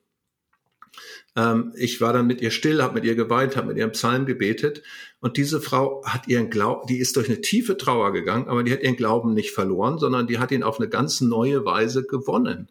Ähm, 1.40 1.72
ich 1.76 2.02
war 2.02 2.12
dann 2.12 2.28
mit 2.28 2.42
ihr 2.42 2.52
still, 2.52 2.84
habe 2.84 2.96
mit 2.96 3.06
ihr 3.06 3.16
geweint, 3.16 3.56
habe 3.56 3.68
mit 3.68 3.78
ihrem 3.78 3.92
Psalm 3.92 4.26
gebetet. 4.26 4.84
Und 5.22 5.38
diese 5.38 5.62
Frau 5.62 6.04
hat 6.06 6.28
ihren 6.28 6.50
Glauben, 6.50 6.86
die 6.88 6.98
ist 6.98 7.16
durch 7.16 7.30
eine 7.30 7.40
tiefe 7.40 7.78
Trauer 7.78 8.12
gegangen, 8.12 8.50
aber 8.50 8.64
die 8.64 8.74
hat 8.74 8.84
ihren 8.84 8.98
Glauben 8.98 9.34
nicht 9.34 9.52
verloren, 9.52 10.00
sondern 10.00 10.28
die 10.28 10.40
hat 10.40 10.52
ihn 10.52 10.64
auf 10.64 10.80
eine 10.80 10.90
ganz 10.90 11.22
neue 11.22 11.64
Weise 11.64 12.06
gewonnen. 12.06 12.70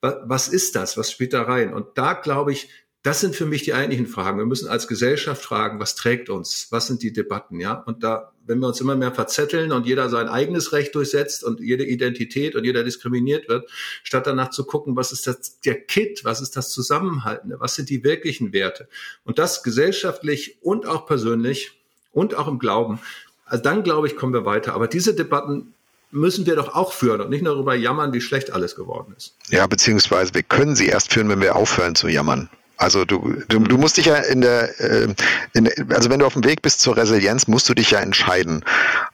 Was 0.00 0.48
ist 0.48 0.76
das? 0.76 0.98
Was 0.98 1.10
spielt 1.10 1.32
da 1.32 1.42
rein? 1.42 1.72
Und 1.72 1.86
da 1.96 2.12
glaube 2.12 2.52
ich, 2.52 2.68
das 3.04 3.20
sind 3.20 3.36
für 3.36 3.44
mich 3.44 3.62
die 3.64 3.74
eigentlichen 3.74 4.06
Fragen. 4.06 4.38
Wir 4.38 4.46
müssen 4.46 4.66
als 4.66 4.88
Gesellschaft 4.88 5.42
fragen, 5.42 5.78
was 5.78 5.94
trägt 5.94 6.30
uns? 6.30 6.68
Was 6.70 6.86
sind 6.86 7.02
die 7.02 7.12
Debatten? 7.12 7.60
Ja, 7.60 7.74
und 7.74 8.02
da, 8.02 8.32
wenn 8.46 8.60
wir 8.60 8.66
uns 8.66 8.80
immer 8.80 8.96
mehr 8.96 9.12
verzetteln 9.12 9.72
und 9.72 9.86
jeder 9.86 10.08
sein 10.08 10.26
eigenes 10.26 10.72
Recht 10.72 10.94
durchsetzt 10.94 11.44
und 11.44 11.60
jede 11.60 11.84
Identität 11.84 12.56
und 12.56 12.64
jeder 12.64 12.82
diskriminiert 12.82 13.46
wird, 13.46 13.68
statt 14.04 14.26
danach 14.26 14.48
zu 14.48 14.64
gucken, 14.64 14.96
was 14.96 15.12
ist 15.12 15.26
das, 15.26 15.60
der 15.60 15.82
Kit? 15.82 16.24
Was 16.24 16.40
ist 16.40 16.56
das 16.56 16.70
Zusammenhaltende? 16.70 17.60
Was 17.60 17.74
sind 17.74 17.90
die 17.90 18.02
wirklichen 18.04 18.54
Werte? 18.54 18.88
Und 19.24 19.38
das 19.38 19.62
gesellschaftlich 19.62 20.56
und 20.62 20.86
auch 20.86 21.04
persönlich 21.06 21.72
und 22.10 22.34
auch 22.34 22.48
im 22.48 22.58
Glauben. 22.58 23.00
Also 23.44 23.62
dann 23.62 23.82
glaube 23.82 24.06
ich, 24.06 24.16
kommen 24.16 24.32
wir 24.32 24.46
weiter. 24.46 24.72
Aber 24.72 24.88
diese 24.88 25.14
Debatten 25.14 25.74
müssen 26.10 26.46
wir 26.46 26.56
doch 26.56 26.74
auch 26.74 26.94
führen 26.94 27.20
und 27.20 27.28
nicht 27.28 27.42
nur 27.42 27.52
darüber 27.52 27.74
jammern, 27.74 28.14
wie 28.14 28.22
schlecht 28.22 28.50
alles 28.50 28.76
geworden 28.76 29.12
ist. 29.14 29.36
Ja, 29.50 29.66
beziehungsweise 29.66 30.32
wir 30.32 30.42
können 30.42 30.74
sie 30.74 30.86
erst 30.86 31.12
führen, 31.12 31.28
wenn 31.28 31.42
wir 31.42 31.54
aufhören 31.54 31.94
zu 31.96 32.08
jammern. 32.08 32.48
Also 32.84 33.06
du, 33.06 33.42
du, 33.48 33.60
du 33.60 33.78
musst 33.78 33.96
dich 33.96 34.04
ja 34.04 34.16
in 34.16 34.42
der, 34.42 34.78
äh, 34.78 35.08
in, 35.54 35.70
also 35.90 36.10
wenn 36.10 36.18
du 36.18 36.26
auf 36.26 36.34
dem 36.34 36.44
Weg 36.44 36.60
bist 36.60 36.80
zur 36.80 36.98
Resilienz, 36.98 37.46
musst 37.46 37.66
du 37.66 37.72
dich 37.72 37.92
ja 37.92 38.00
entscheiden. 38.00 38.62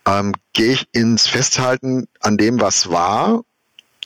Ähm, 0.09 0.35
Gehe 0.55 0.73
ich 0.73 0.89
ins 0.91 1.29
Festhalten 1.29 2.09
an 2.19 2.37
dem, 2.37 2.61
was 2.61 2.91
war? 2.91 3.45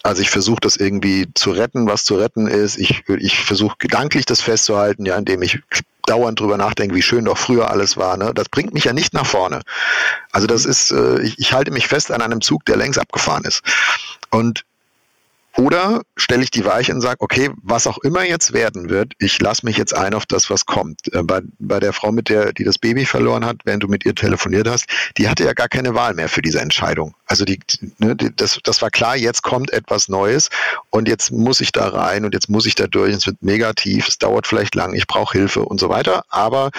Also 0.02 0.20
ich 0.20 0.28
versuche 0.28 0.60
das 0.60 0.76
irgendwie 0.76 1.28
zu 1.32 1.50
retten, 1.50 1.88
was 1.88 2.04
zu 2.04 2.16
retten 2.16 2.46
ist. 2.46 2.76
Ich, 2.76 3.04
ich 3.08 3.42
versuche 3.42 3.76
gedanklich 3.78 4.26
das 4.26 4.42
festzuhalten, 4.42 5.06
ja, 5.06 5.16
indem 5.16 5.40
ich 5.40 5.60
dauernd 6.04 6.38
drüber 6.38 6.58
nachdenke, 6.58 6.94
wie 6.94 7.00
schön 7.00 7.24
doch 7.24 7.38
früher 7.38 7.70
alles 7.70 7.96
war. 7.96 8.18
Ne? 8.18 8.32
Das 8.34 8.50
bringt 8.50 8.74
mich 8.74 8.84
ja 8.84 8.92
nicht 8.92 9.14
nach 9.14 9.24
vorne. 9.24 9.62
Also 10.30 10.46
das 10.46 10.66
ist, 10.66 10.90
äh, 10.90 11.22
ich, 11.22 11.38
ich 11.38 11.54
halte 11.54 11.70
mich 11.70 11.88
fest 11.88 12.10
an 12.10 12.20
einem 12.20 12.42
Zug, 12.42 12.66
der 12.66 12.76
längst 12.76 12.98
abgefahren 12.98 13.44
ist. 13.44 13.62
Und 14.28 14.66
oder 15.56 16.02
stelle 16.16 16.42
ich 16.42 16.50
die 16.50 16.64
Weiche 16.64 16.92
und 16.92 17.00
sage, 17.00 17.20
okay, 17.20 17.50
was 17.62 17.86
auch 17.86 17.98
immer 17.98 18.24
jetzt 18.24 18.52
werden 18.52 18.90
wird, 18.90 19.12
ich 19.18 19.40
lasse 19.40 19.64
mich 19.64 19.76
jetzt 19.76 19.94
ein 19.94 20.14
auf 20.14 20.26
das, 20.26 20.50
was 20.50 20.66
kommt. 20.66 21.12
Äh, 21.12 21.22
bei, 21.22 21.42
bei 21.58 21.80
der 21.80 21.92
Frau, 21.92 22.12
mit 22.12 22.28
der, 22.28 22.52
die 22.52 22.64
das 22.64 22.78
Baby 22.78 23.04
verloren 23.04 23.44
hat, 23.44 23.58
während 23.64 23.82
du 23.82 23.88
mit 23.88 24.04
ihr 24.04 24.14
telefoniert 24.14 24.68
hast, 24.68 24.86
die 25.16 25.28
hatte 25.28 25.44
ja 25.44 25.52
gar 25.52 25.68
keine 25.68 25.94
Wahl 25.94 26.14
mehr 26.14 26.28
für 26.28 26.42
diese 26.42 26.60
Entscheidung. 26.60 27.14
Also 27.26 27.44
die, 27.44 27.58
ne, 27.98 28.14
die, 28.14 28.34
das, 28.34 28.58
das 28.62 28.82
war 28.82 28.90
klar, 28.90 29.16
jetzt 29.16 29.42
kommt 29.42 29.72
etwas 29.72 30.08
Neues 30.08 30.50
und 30.90 31.08
jetzt 31.08 31.32
muss 31.32 31.60
ich 31.60 31.72
da 31.72 31.88
rein 31.88 32.24
und 32.24 32.34
jetzt 32.34 32.50
muss 32.50 32.66
ich 32.66 32.74
da 32.74 32.86
durch. 32.86 33.14
Es 33.14 33.26
wird 33.26 33.42
negativ, 33.42 34.08
es 34.08 34.18
dauert 34.18 34.46
vielleicht 34.46 34.74
lang, 34.74 34.94
ich 34.94 35.06
brauche 35.06 35.38
Hilfe 35.38 35.64
und 35.64 35.80
so 35.80 35.88
weiter. 35.88 36.24
Aber 36.28 36.70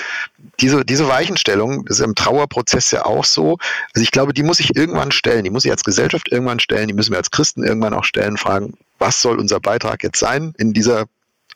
diese, 0.60 0.86
diese 0.86 1.08
Weichenstellung, 1.08 1.86
das 1.86 2.00
ist 2.00 2.06
im 2.06 2.16
Trauerprozess 2.16 2.92
ja 2.92 3.06
auch 3.06 3.26
so. 3.26 3.58
Also 3.94 4.04
ich 4.04 4.12
glaube, 4.12 4.34
die 4.34 4.44
muss 4.44 4.60
ich 4.60 4.76
irgendwann 4.76 5.12
stellen. 5.12 5.44
Die 5.44 5.50
muss 5.50 5.66
ich 5.66 5.72
als 5.72 5.84
Gesellschaft 5.84 6.32
irgendwann 6.32 6.60
stellen. 6.60 6.88
Die 6.88 6.94
müssen 6.94 7.12
wir 7.12 7.18
als 7.18 7.32
Christen 7.32 7.64
irgendwann 7.64 7.94
auch 7.94 8.04
stellen, 8.04 8.38
fragen, 8.38 8.78
was 9.00 9.22
soll 9.22 9.40
unser 9.40 9.60
Beitrag 9.60 10.04
jetzt 10.04 10.20
sein 10.20 10.54
in 10.58 10.74
dieser, 10.74 11.06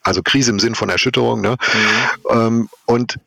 also 0.01 0.23
Krise 0.23 0.51
im 0.51 0.59
Sinn 0.59 0.75
von 0.75 0.89
Erschütterung. 0.89 1.41
Ne? 1.41 1.57
Mhm. 2.31 2.37
Ähm, 2.37 2.69
und 2.85 3.19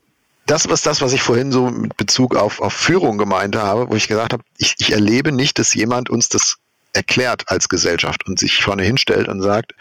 das 0.46 0.68
was 0.68 0.82
das, 0.82 1.00
was 1.00 1.12
ich 1.12 1.22
vorhin 1.22 1.52
so 1.52 1.70
mit 1.70 1.96
Bezug 1.96 2.36
auf, 2.36 2.60
auf 2.60 2.72
Führung 2.72 3.18
gemeint 3.18 3.56
habe, 3.56 3.88
wo 3.90 3.94
ich 3.94 4.08
gesagt 4.08 4.32
habe, 4.32 4.42
ich, 4.58 4.74
ich 4.78 4.92
erlebe 4.92 5.32
nicht, 5.32 5.58
dass 5.58 5.74
jemand 5.74 6.10
uns 6.10 6.28
das 6.28 6.56
erklärt 6.94 7.44
als 7.46 7.68
Gesellschaft 7.68 8.26
und 8.26 8.38
sich 8.38 8.62
vorne 8.62 8.82
hinstellt 8.82 9.28
und 9.28 9.40
sagt, 9.40 9.72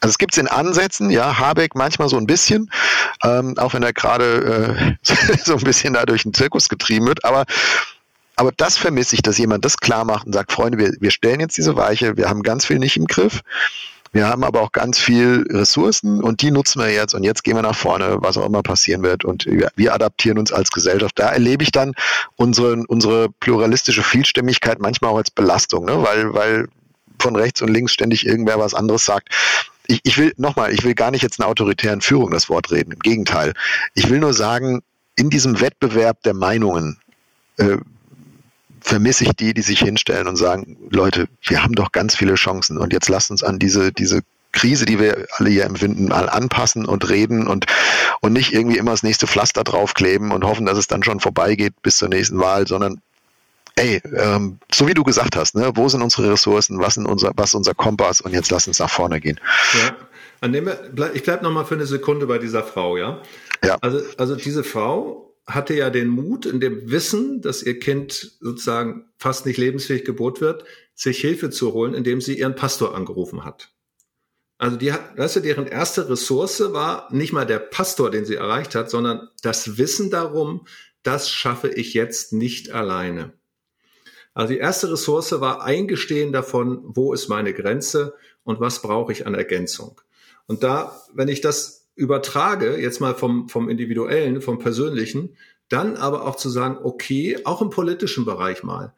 also 0.00 0.10
es 0.10 0.18
gibt 0.18 0.32
es 0.32 0.38
in 0.38 0.48
Ansätzen, 0.48 1.10
ja, 1.10 1.38
Habeck 1.38 1.74
manchmal 1.74 2.08
so 2.08 2.16
ein 2.16 2.26
bisschen, 2.26 2.70
ähm, 3.22 3.56
auch 3.56 3.74
wenn 3.74 3.82
er 3.82 3.92
gerade 3.92 4.96
äh, 5.04 5.14
so 5.44 5.56
ein 5.56 5.64
bisschen 5.64 5.94
da 5.94 6.04
durch 6.04 6.24
den 6.24 6.34
Zirkus 6.34 6.68
getrieben 6.68 7.06
wird, 7.06 7.24
aber 7.24 7.44
aber 8.38 8.52
das 8.54 8.76
vermisse 8.76 9.14
ich, 9.14 9.22
dass 9.22 9.38
jemand 9.38 9.64
das 9.64 9.78
klar 9.78 10.04
macht 10.04 10.26
und 10.26 10.34
sagt, 10.34 10.52
Freunde, 10.52 10.76
wir, 10.76 10.92
wir 11.00 11.10
stellen 11.10 11.40
jetzt 11.40 11.56
diese 11.56 11.74
Weiche, 11.74 12.18
wir 12.18 12.28
haben 12.28 12.42
ganz 12.42 12.66
viel 12.66 12.78
nicht 12.78 12.98
im 12.98 13.06
Griff. 13.06 13.40
Wir 14.16 14.28
haben 14.28 14.44
aber 14.44 14.62
auch 14.62 14.72
ganz 14.72 14.98
viel 14.98 15.44
Ressourcen 15.50 16.22
und 16.22 16.40
die 16.40 16.50
nutzen 16.50 16.80
wir 16.80 16.90
jetzt 16.90 17.12
und 17.12 17.22
jetzt 17.22 17.44
gehen 17.44 17.54
wir 17.54 17.60
nach 17.60 17.76
vorne, 17.76 18.16
was 18.20 18.38
auch 18.38 18.46
immer 18.46 18.62
passieren 18.62 19.02
wird 19.02 19.26
und 19.26 19.44
wir, 19.44 19.68
wir 19.76 19.92
adaptieren 19.92 20.38
uns 20.38 20.52
als 20.52 20.70
Gesellschaft. 20.70 21.18
Da 21.18 21.28
erlebe 21.28 21.62
ich 21.62 21.70
dann 21.70 21.92
unsere, 22.34 22.82
unsere 22.88 23.28
pluralistische 23.28 24.02
Vielstimmigkeit 24.02 24.80
manchmal 24.80 25.10
auch 25.10 25.18
als 25.18 25.30
Belastung, 25.30 25.84
ne? 25.84 26.02
weil, 26.02 26.32
weil 26.32 26.68
von 27.18 27.36
rechts 27.36 27.60
und 27.60 27.68
links 27.68 27.92
ständig 27.92 28.26
irgendwer 28.26 28.58
was 28.58 28.72
anderes 28.72 29.04
sagt. 29.04 29.28
Ich, 29.86 30.00
ich 30.02 30.16
will 30.16 30.32
nochmal, 30.38 30.72
ich 30.72 30.82
will 30.82 30.94
gar 30.94 31.10
nicht 31.10 31.22
jetzt 31.22 31.38
einer 31.38 31.50
autoritären 31.50 32.00
Führung 32.00 32.30
das 32.30 32.48
Wort 32.48 32.70
reden, 32.70 32.92
im 32.92 33.00
Gegenteil. 33.00 33.52
Ich 33.92 34.08
will 34.08 34.20
nur 34.20 34.32
sagen, 34.32 34.80
in 35.16 35.28
diesem 35.28 35.60
Wettbewerb 35.60 36.22
der 36.22 36.32
Meinungen 36.32 36.96
äh, 37.58 37.76
vermisse 38.86 39.24
ich 39.24 39.32
die, 39.32 39.52
die 39.52 39.62
sich 39.62 39.80
hinstellen 39.80 40.28
und 40.28 40.36
sagen, 40.36 40.76
Leute, 40.90 41.28
wir 41.42 41.62
haben 41.62 41.74
doch 41.74 41.90
ganz 41.90 42.16
viele 42.16 42.36
Chancen 42.36 42.78
und 42.78 42.92
jetzt 42.92 43.08
lasst 43.08 43.32
uns 43.32 43.42
an 43.42 43.58
diese, 43.58 43.92
diese 43.92 44.22
Krise, 44.52 44.86
die 44.86 45.00
wir 45.00 45.26
alle 45.32 45.50
hier 45.50 45.64
empfinden, 45.64 46.06
mal 46.06 46.28
anpassen 46.28 46.86
und 46.86 47.08
reden 47.10 47.48
und, 47.48 47.66
und 48.20 48.32
nicht 48.32 48.52
irgendwie 48.52 48.78
immer 48.78 48.92
das 48.92 49.02
nächste 49.02 49.26
Pflaster 49.26 49.64
draufkleben 49.64 50.30
und 50.30 50.44
hoffen, 50.44 50.66
dass 50.66 50.78
es 50.78 50.86
dann 50.86 51.02
schon 51.02 51.18
vorbeigeht 51.18 51.74
bis 51.82 51.98
zur 51.98 52.08
nächsten 52.08 52.38
Wahl, 52.38 52.66
sondern 52.68 53.00
ey, 53.74 54.00
ähm, 54.16 54.58
so 54.72 54.86
wie 54.86 54.94
du 54.94 55.02
gesagt 55.02 55.36
hast, 55.36 55.56
ne, 55.56 55.72
wo 55.74 55.88
sind 55.88 56.00
unsere 56.00 56.30
Ressourcen, 56.32 56.78
was, 56.78 56.94
sind 56.94 57.06
unser, 57.06 57.32
was 57.36 57.50
ist 57.50 57.54
unser 57.54 57.74
Kompass 57.74 58.20
und 58.20 58.32
jetzt 58.32 58.50
lass 58.52 58.68
uns 58.68 58.78
nach 58.78 58.88
vorne 58.88 59.20
gehen. 59.20 59.40
Ja. 59.74 59.96
An 60.42 60.52
dem, 60.52 60.70
ich 61.14 61.22
bleibe 61.24 61.42
nochmal 61.42 61.64
für 61.64 61.74
eine 61.74 61.86
Sekunde 61.86 62.26
bei 62.26 62.38
dieser 62.38 62.62
Frau, 62.62 62.96
ja? 62.96 63.20
Ja. 63.64 63.78
Also, 63.80 64.00
also 64.16 64.36
diese 64.36 64.62
Frau 64.62 65.25
hatte 65.46 65.74
ja 65.74 65.90
den 65.90 66.08
Mut, 66.08 66.44
in 66.44 66.60
dem 66.60 66.90
Wissen, 66.90 67.40
dass 67.40 67.62
ihr 67.62 67.78
Kind 67.78 68.36
sozusagen 68.40 69.04
fast 69.18 69.46
nicht 69.46 69.58
lebensfähig 69.58 70.04
geboren 70.04 70.40
wird, 70.40 70.64
sich 70.94 71.18
Hilfe 71.18 71.50
zu 71.50 71.72
holen, 71.72 71.94
indem 71.94 72.20
sie 72.20 72.38
ihren 72.38 72.56
Pastor 72.56 72.94
angerufen 72.94 73.44
hat. 73.44 73.72
Also 74.58 74.76
die 74.76 74.92
hat, 74.92 75.16
weißt 75.18 75.36
du, 75.36 75.40
deren 75.40 75.66
erste 75.66 76.08
Ressource 76.08 76.72
war 76.72 77.12
nicht 77.12 77.32
mal 77.32 77.44
der 77.44 77.58
Pastor, 77.58 78.10
den 78.10 78.24
sie 78.24 78.36
erreicht 78.36 78.74
hat, 78.74 78.90
sondern 78.90 79.28
das 79.42 79.76
Wissen 79.78 80.10
darum, 80.10 80.66
das 81.02 81.30
schaffe 81.30 81.68
ich 81.68 81.94
jetzt 81.94 82.32
nicht 82.32 82.70
alleine. 82.70 83.34
Also 84.34 84.54
die 84.54 84.58
erste 84.58 84.90
Ressource 84.90 85.40
war 85.40 85.62
Eingestehen 85.62 86.32
davon, 86.32 86.82
wo 86.84 87.12
ist 87.12 87.28
meine 87.28 87.54
Grenze 87.54 88.14
und 88.44 88.60
was 88.60 88.82
brauche 88.82 89.12
ich 89.12 89.26
an 89.26 89.34
Ergänzung. 89.34 90.00
Und 90.46 90.62
da, 90.62 91.00
wenn 91.12 91.28
ich 91.28 91.40
das 91.40 91.75
übertrage, 91.96 92.80
jetzt 92.80 93.00
mal 93.00 93.14
vom, 93.14 93.48
vom 93.48 93.68
individuellen, 93.68 94.40
vom 94.40 94.58
persönlichen, 94.58 95.36
dann 95.68 95.96
aber 95.96 96.26
auch 96.26 96.36
zu 96.36 96.48
sagen, 96.48 96.78
okay, 96.82 97.38
auch 97.44 97.60
im 97.60 97.70
politischen 97.70 98.24
Bereich 98.24 98.62
mal, 98.62 98.94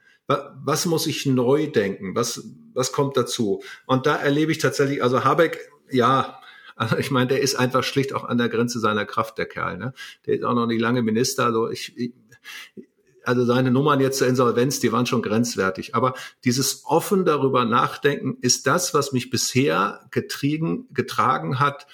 was 0.62 0.84
muss 0.84 1.06
ich 1.06 1.24
neu 1.24 1.68
denken? 1.68 2.14
Was, 2.14 2.44
was 2.74 2.92
kommt 2.92 3.16
dazu? 3.16 3.62
Und 3.86 4.04
da 4.04 4.16
erlebe 4.16 4.52
ich 4.52 4.58
tatsächlich, 4.58 5.02
also 5.02 5.24
Habeck, 5.24 5.70
ja, 5.90 6.38
also 6.76 6.96
ich 6.98 7.10
meine, 7.10 7.28
der 7.28 7.40
ist 7.40 7.56
einfach 7.56 7.82
schlicht 7.82 8.12
auch 8.12 8.24
an 8.24 8.36
der 8.36 8.48
Grenze 8.48 8.78
seiner 8.78 9.06
Kraft, 9.06 9.38
der 9.38 9.46
Kerl. 9.46 9.78
Ne? 9.78 9.94
Der 10.26 10.34
ist 10.34 10.44
auch 10.44 10.54
noch 10.54 10.66
nicht 10.66 10.80
lange 10.80 11.02
Minister. 11.02 11.46
Also 11.46 11.70
ich, 11.70 11.96
ich 11.96 12.12
also 13.24 13.44
seine 13.44 13.70
Nummern 13.70 14.00
jetzt 14.00 14.18
zur 14.18 14.26
Insolvenz, 14.26 14.80
die 14.80 14.92
waren 14.92 15.04
schon 15.04 15.22
grenzwertig. 15.22 15.94
Aber 15.94 16.14
dieses 16.44 16.84
offen 16.84 17.24
darüber 17.24 17.64
nachdenken 17.64 18.38
ist 18.40 18.66
das, 18.66 18.94
was 18.94 19.12
mich 19.12 19.28
bisher 19.28 20.06
getrieben, 20.10 20.88
getragen 20.92 21.58
hat, 21.58 21.86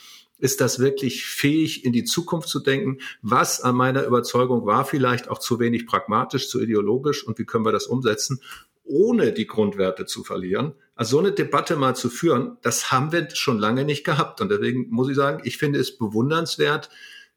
ist 0.44 0.60
das 0.60 0.78
wirklich 0.78 1.24
fähig, 1.24 1.86
in 1.86 1.94
die 1.94 2.04
Zukunft 2.04 2.50
zu 2.50 2.60
denken? 2.60 2.98
Was 3.22 3.62
an 3.62 3.76
meiner 3.76 4.04
Überzeugung 4.04 4.66
war 4.66 4.84
vielleicht 4.84 5.30
auch 5.30 5.38
zu 5.38 5.58
wenig 5.58 5.86
pragmatisch, 5.86 6.50
zu 6.50 6.60
ideologisch 6.60 7.26
und 7.26 7.38
wie 7.38 7.46
können 7.46 7.64
wir 7.64 7.72
das 7.72 7.86
umsetzen, 7.86 8.42
ohne 8.84 9.32
die 9.32 9.46
Grundwerte 9.46 10.04
zu 10.04 10.22
verlieren? 10.22 10.74
Also 10.96 11.12
so 11.12 11.18
eine 11.20 11.32
Debatte 11.32 11.76
mal 11.76 11.96
zu 11.96 12.10
führen, 12.10 12.58
das 12.60 12.92
haben 12.92 13.10
wir 13.10 13.26
schon 13.32 13.58
lange 13.58 13.86
nicht 13.86 14.04
gehabt. 14.04 14.42
Und 14.42 14.50
deswegen 14.50 14.90
muss 14.90 15.08
ich 15.08 15.16
sagen, 15.16 15.40
ich 15.44 15.56
finde 15.56 15.78
es 15.78 15.96
bewundernswert, 15.96 16.90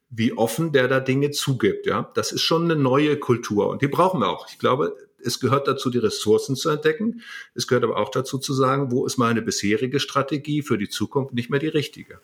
wie 0.10 0.34
offen 0.34 0.74
der 0.74 0.89
da 0.89 1.00
Dinge 1.00 1.32
zugibt. 1.32 1.86
Ja, 1.86 2.12
das 2.13 2.34
ist 2.34 2.41
schon 2.41 2.65
eine 2.65 2.76
neue 2.76 3.15
Kultur 3.15 3.70
und 3.70 3.82
die 3.82 3.88
brauchen 3.88 4.20
wir 4.20 4.28
auch. 4.28 4.50
Ich 4.50 4.60
glaube, 4.60 4.98
es 5.24 5.39
gehört 5.39 5.70
dazu, 5.70 5.89
die 5.89 5.98
Ressourcen 5.98 6.58
zu 6.58 6.70
entdecken. 6.70 7.22
Es 7.56 7.67
gehört 7.67 7.86
aber 7.86 7.96
auch 7.96 8.10
dazu 8.10 8.38
zu 8.38 8.54
sagen, 8.54 8.91
wo 8.91 9.06
ist 9.06 9.18
meine 9.18 9.41
bisherige 9.41 10.01
Strategie 10.01 10.62
für 10.62 10.78
die 10.78 10.89
Zukunft 10.89 11.34
nicht 11.34 11.49
mehr 11.49 11.62
die 11.62 11.68
richtige. 11.68 12.20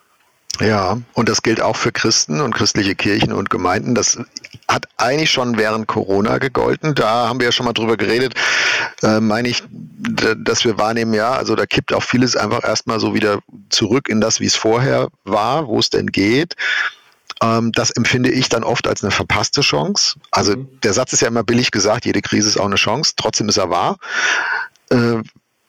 Ja, 0.59 0.99
und 1.13 1.29
das 1.29 1.41
gilt 1.41 1.61
auch 1.61 1.75
für 1.75 1.91
Christen 1.91 2.39
und 2.39 2.53
christliche 2.53 2.95
Kirchen 2.95 3.33
und 3.33 3.49
Gemeinden. 3.49 3.95
Das 3.95 4.19
hat 4.67 4.87
eigentlich 4.97 5.31
schon 5.31 5.57
während 5.57 5.87
Corona 5.87 6.37
gegolten. 6.37 6.93
Da 6.93 7.27
haben 7.27 7.39
wir 7.39 7.45
ja 7.45 7.51
schon 7.51 7.65
mal 7.65 7.73
drüber 7.73 7.97
geredet, 7.97 8.35
äh, 9.01 9.19
meine 9.19 9.49
ich, 9.49 9.63
dass 10.37 10.63
wir 10.63 10.77
wahrnehmen, 10.77 11.13
ja, 11.13 11.31
also 11.31 11.55
da 11.55 11.65
kippt 11.65 11.91
auch 11.93 12.03
vieles 12.03 12.35
einfach 12.35 12.63
erstmal 12.63 12.99
so 12.99 13.13
wieder 13.13 13.39
zurück 13.69 14.09
in 14.09 14.21
das, 14.21 14.39
wie 14.39 14.45
es 14.45 14.55
vorher 14.55 15.09
war, 15.23 15.67
wo 15.67 15.79
es 15.79 15.89
denn 15.89 16.07
geht. 16.07 16.55
Ähm, 17.41 17.71
das 17.71 17.89
empfinde 17.91 18.29
ich 18.29 18.47
dann 18.49 18.63
oft 18.63 18.87
als 18.87 19.03
eine 19.03 19.11
verpasste 19.11 19.61
Chance. 19.61 20.19
Also 20.31 20.55
mhm. 20.55 20.79
der 20.81 20.93
Satz 20.93 21.13
ist 21.13 21.21
ja 21.21 21.27
immer 21.27 21.43
billig 21.43 21.71
gesagt, 21.71 22.05
jede 22.05 22.21
Krise 22.21 22.47
ist 22.47 22.57
auch 22.57 22.65
eine 22.65 22.75
Chance, 22.75 23.13
trotzdem 23.17 23.49
ist 23.49 23.57
er 23.57 23.69
wahr. 23.69 23.97
Äh, 24.89 25.17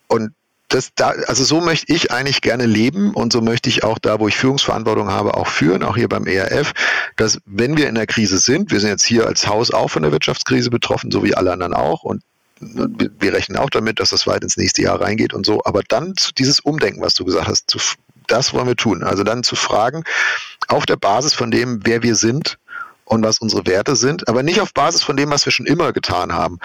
und 0.08 0.32
das 0.68 0.90
da, 0.94 1.10
also 1.26 1.44
so 1.44 1.60
möchte 1.60 1.92
ich 1.92 2.10
eigentlich 2.10 2.40
gerne 2.40 2.66
leben 2.66 3.12
und 3.12 3.32
so 3.32 3.40
möchte 3.40 3.68
ich 3.68 3.84
auch 3.84 3.98
da, 3.98 4.18
wo 4.18 4.28
ich 4.28 4.36
Führungsverantwortung 4.36 5.08
habe, 5.08 5.34
auch 5.34 5.46
führen, 5.46 5.82
auch 5.82 5.96
hier 5.96 6.08
beim 6.08 6.26
ERF, 6.26 6.72
dass 7.16 7.38
wenn 7.44 7.76
wir 7.76 7.88
in 7.88 7.94
der 7.94 8.06
Krise 8.06 8.38
sind, 8.38 8.70
wir 8.70 8.80
sind 8.80 8.90
jetzt 8.90 9.04
hier 9.04 9.26
als 9.26 9.46
Haus 9.46 9.70
auch 9.70 9.88
von 9.88 10.02
der 10.02 10.12
Wirtschaftskrise 10.12 10.70
betroffen, 10.70 11.10
so 11.10 11.22
wie 11.22 11.34
alle 11.34 11.52
anderen 11.52 11.74
auch 11.74 12.02
und 12.02 12.22
wir 12.60 13.32
rechnen 13.32 13.58
auch 13.58 13.70
damit, 13.70 14.00
dass 14.00 14.10
das 14.10 14.26
weit 14.26 14.42
ins 14.42 14.56
nächste 14.56 14.82
Jahr 14.82 15.00
reingeht 15.00 15.34
und 15.34 15.44
so, 15.44 15.62
aber 15.64 15.82
dann 15.86 16.14
dieses 16.38 16.60
Umdenken, 16.60 17.02
was 17.02 17.14
du 17.14 17.24
gesagt 17.24 17.48
hast, 17.48 17.70
zu, 17.70 17.78
das 18.26 18.54
wollen 18.54 18.66
wir 18.66 18.76
tun. 18.76 19.02
Also 19.02 19.22
dann 19.24 19.42
zu 19.42 19.56
fragen, 19.56 20.04
auf 20.68 20.86
der 20.86 20.96
Basis 20.96 21.34
von 21.34 21.50
dem, 21.50 21.80
wer 21.84 22.02
wir 22.02 22.14
sind 22.14 22.58
und 23.04 23.22
was 23.22 23.38
unsere 23.38 23.66
Werte 23.66 23.96
sind, 23.96 24.28
aber 24.28 24.42
nicht 24.42 24.60
auf 24.60 24.72
Basis 24.72 25.02
von 25.02 25.16
dem, 25.16 25.30
was 25.30 25.44
wir 25.44 25.52
schon 25.52 25.66
immer 25.66 25.92
getan 25.92 26.32
haben. 26.32 26.58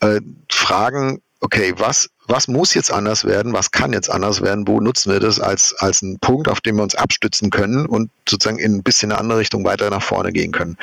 Äh, 0.00 0.20
fragen, 0.50 1.20
okay, 1.44 1.74
was, 1.76 2.08
was 2.26 2.48
muss 2.48 2.72
jetzt 2.72 2.90
anders 2.90 3.24
werden, 3.26 3.52
was 3.52 3.70
kann 3.70 3.92
jetzt 3.92 4.10
anders 4.10 4.40
werden, 4.40 4.66
wo 4.66 4.80
nutzen 4.80 5.12
wir 5.12 5.20
das 5.20 5.38
als, 5.38 5.74
als 5.78 6.02
einen 6.02 6.18
Punkt, 6.18 6.48
auf 6.48 6.62
den 6.62 6.76
wir 6.76 6.82
uns 6.82 6.94
abstützen 6.94 7.50
können 7.50 7.84
und 7.84 8.10
sozusagen 8.26 8.58
in 8.58 8.76
ein 8.76 8.82
bisschen 8.82 9.12
eine 9.12 9.20
andere 9.20 9.38
Richtung 9.40 9.62
weiter 9.64 9.90
nach 9.90 10.02
vorne 10.02 10.32
gehen 10.32 10.52
können. 10.52 10.78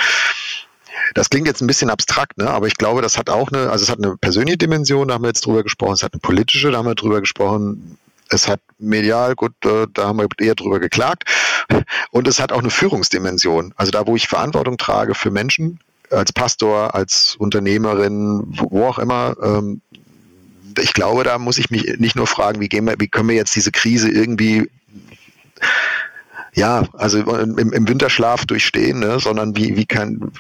Das 1.16 1.32
klingt 1.32 1.48
jetzt 1.48 1.62
ein 1.62 1.68
bisschen 1.68 1.90
abstrakt, 1.90 2.38
ne? 2.38 2.48
aber 2.48 2.68
ich 2.68 2.76
glaube, 2.76 3.02
das 3.02 3.18
hat 3.18 3.30
auch 3.30 3.52
eine, 3.52 3.72
also 3.72 3.84
es 3.84 3.90
hat 3.90 3.98
eine 3.98 4.18
persönliche 4.18 4.60
Dimension, 4.60 5.08
da 5.08 5.16
haben 5.16 5.24
wir 5.24 5.30
jetzt 5.30 5.46
drüber 5.46 5.64
gesprochen, 5.64 5.94
es 5.94 6.04
hat 6.04 6.14
eine 6.14 6.22
politische, 6.22 6.70
da 6.70 6.78
haben 6.78 6.88
wir 6.88 6.96
drüber 6.96 7.22
gesprochen, 7.22 7.98
es 8.30 8.48
hat 8.48 8.62
medial, 8.78 9.34
gut, 9.34 9.54
äh, 9.66 9.88
da 9.92 10.08
haben 10.08 10.20
wir 10.20 10.28
eher 10.40 10.56
drüber 10.56 10.80
geklagt, 10.80 11.24
und 12.12 12.28
es 12.28 12.40
hat 12.40 12.52
auch 12.52 12.60
eine 12.60 12.70
Führungsdimension. 12.70 13.74
Also 13.78 13.92
da, 13.92 14.06
wo 14.06 14.16
ich 14.16 14.28
Verantwortung 14.28 14.78
trage 14.78 15.16
für 15.16 15.32
Menschen, 15.32 15.80
als 16.12 16.32
Pastor, 16.34 16.94
als 16.94 17.36
Unternehmerin, 17.40 18.44
wo 18.48 18.86
auch 18.86 19.00
immer, 19.00 19.36
ähm, 19.42 19.82
ich 20.80 20.94
glaube, 20.94 21.24
da 21.24 21.38
muss 21.38 21.58
ich 21.58 21.70
mich 21.70 21.98
nicht 21.98 22.16
nur 22.16 22.28
fragen, 22.28 22.62
wie 22.62 22.70
gehen 22.70 22.86
wir, 22.86 22.96
wie 23.00 23.08
können 23.08 23.30
wir 23.30 23.36
jetzt 23.36 23.56
diese 23.56 23.72
Krise 23.72 24.10
irgendwie 24.10 24.70
ja, 26.54 26.88
also 26.94 27.20
im, 27.20 27.58
im 27.58 27.88
Winterschlaf 27.88 28.46
durchstehen, 28.46 29.00
ne, 29.00 29.20
sondern 29.20 29.56
wie, 29.56 29.78
wie 29.78 29.86
kann, 29.86 30.32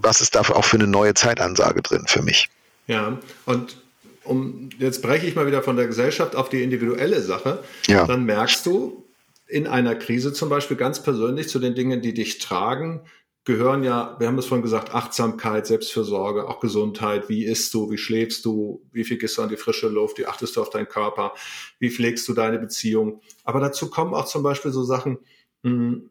was 0.00 0.20
ist 0.20 0.34
da 0.34 0.40
auch 0.40 0.64
für 0.64 0.76
eine 0.76 0.86
neue 0.86 1.14
Zeitansage 1.14 1.82
drin 1.82 2.04
für 2.06 2.22
mich? 2.22 2.48
Ja, 2.86 3.18
und 3.46 3.76
um, 4.24 4.70
jetzt 4.78 5.02
breche 5.02 5.26
ich 5.26 5.34
mal 5.34 5.46
wieder 5.46 5.62
von 5.62 5.76
der 5.76 5.86
Gesellschaft 5.86 6.36
auf 6.36 6.48
die 6.48 6.62
individuelle 6.62 7.22
Sache. 7.22 7.62
Ja. 7.86 8.06
Dann 8.06 8.24
merkst 8.24 8.64
du 8.66 9.04
in 9.48 9.66
einer 9.66 9.94
Krise 9.94 10.32
zum 10.32 10.48
Beispiel 10.48 10.76
ganz 10.76 11.02
persönlich 11.02 11.48
zu 11.48 11.58
den 11.58 11.74
Dingen, 11.74 12.02
die 12.02 12.14
dich 12.14 12.38
tragen, 12.38 13.00
gehören 13.44 13.82
ja, 13.82 14.16
wir 14.18 14.28
haben 14.28 14.38
es 14.38 14.46
vorhin 14.46 14.62
gesagt, 14.62 14.94
Achtsamkeit, 14.94 15.66
Selbstfürsorge, 15.66 16.48
auch 16.48 16.60
Gesundheit. 16.60 17.28
Wie 17.28 17.44
isst 17.44 17.74
du? 17.74 17.90
Wie 17.90 17.98
schläfst 17.98 18.44
du? 18.44 18.86
Wie 18.92 19.04
viel 19.04 19.18
gehst 19.18 19.36
du 19.36 19.42
an 19.42 19.48
die 19.48 19.56
frische 19.56 19.88
Luft? 19.88 20.18
Wie 20.18 20.26
achtest 20.26 20.56
du 20.56 20.62
auf 20.62 20.70
deinen 20.70 20.88
Körper? 20.88 21.34
Wie 21.78 21.90
pflegst 21.90 22.28
du 22.28 22.34
deine 22.34 22.58
Beziehung? 22.58 23.20
Aber 23.44 23.58
dazu 23.60 23.90
kommen 23.90 24.14
auch 24.14 24.26
zum 24.26 24.42
Beispiel 24.42 24.70
so 24.70 24.84
Sachen, 24.84 25.18
hm, 25.64 26.10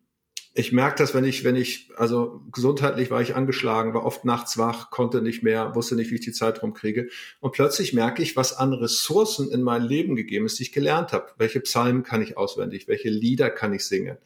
ich 0.53 0.73
merke 0.73 0.97
das, 0.97 1.13
wenn 1.13 1.23
ich, 1.23 1.45
wenn 1.45 1.55
ich, 1.55 1.89
also 1.95 2.41
gesundheitlich 2.51 3.09
war 3.09 3.21
ich 3.21 3.35
angeschlagen, 3.35 3.93
war 3.93 4.05
oft 4.05 4.25
nachts 4.25 4.57
wach, 4.57 4.89
konnte 4.89 5.21
nicht 5.21 5.43
mehr, 5.43 5.75
wusste 5.75 5.95
nicht, 5.95 6.11
wie 6.11 6.15
ich 6.15 6.25
die 6.25 6.33
Zeit 6.33 6.61
rumkriege. 6.61 7.07
Und 7.39 7.53
plötzlich 7.53 7.93
merke 7.93 8.21
ich, 8.21 8.35
was 8.35 8.57
an 8.57 8.73
Ressourcen 8.73 9.49
in 9.49 9.61
mein 9.61 9.81
Leben 9.81 10.17
gegeben 10.17 10.45
ist, 10.45 10.59
die 10.59 10.63
ich 10.63 10.73
gelernt 10.73 11.13
habe. 11.13 11.27
Welche 11.37 11.61
Psalmen 11.61 12.03
kann 12.03 12.21
ich 12.21 12.37
auswendig? 12.37 12.89
Welche 12.89 13.09
Lieder 13.09 13.49
kann 13.49 13.71
ich 13.73 13.85
singen? 13.85 14.17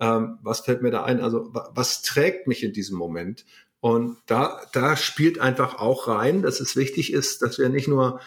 Ähm, 0.00 0.38
was 0.42 0.60
fällt 0.60 0.82
mir 0.82 0.90
da 0.90 1.04
ein? 1.04 1.20
Also 1.20 1.50
was 1.52 2.02
trägt 2.02 2.46
mich 2.46 2.62
in 2.62 2.72
diesem 2.72 2.98
Moment? 2.98 3.44
Und 3.80 4.16
da, 4.26 4.60
da 4.72 4.96
spielt 4.96 5.38
einfach 5.38 5.78
auch 5.78 6.08
rein, 6.08 6.42
dass 6.42 6.60
es 6.60 6.76
wichtig 6.76 7.12
ist, 7.12 7.42
dass 7.42 7.58
wir 7.58 7.68
nicht 7.68 7.88
nur 7.88 8.20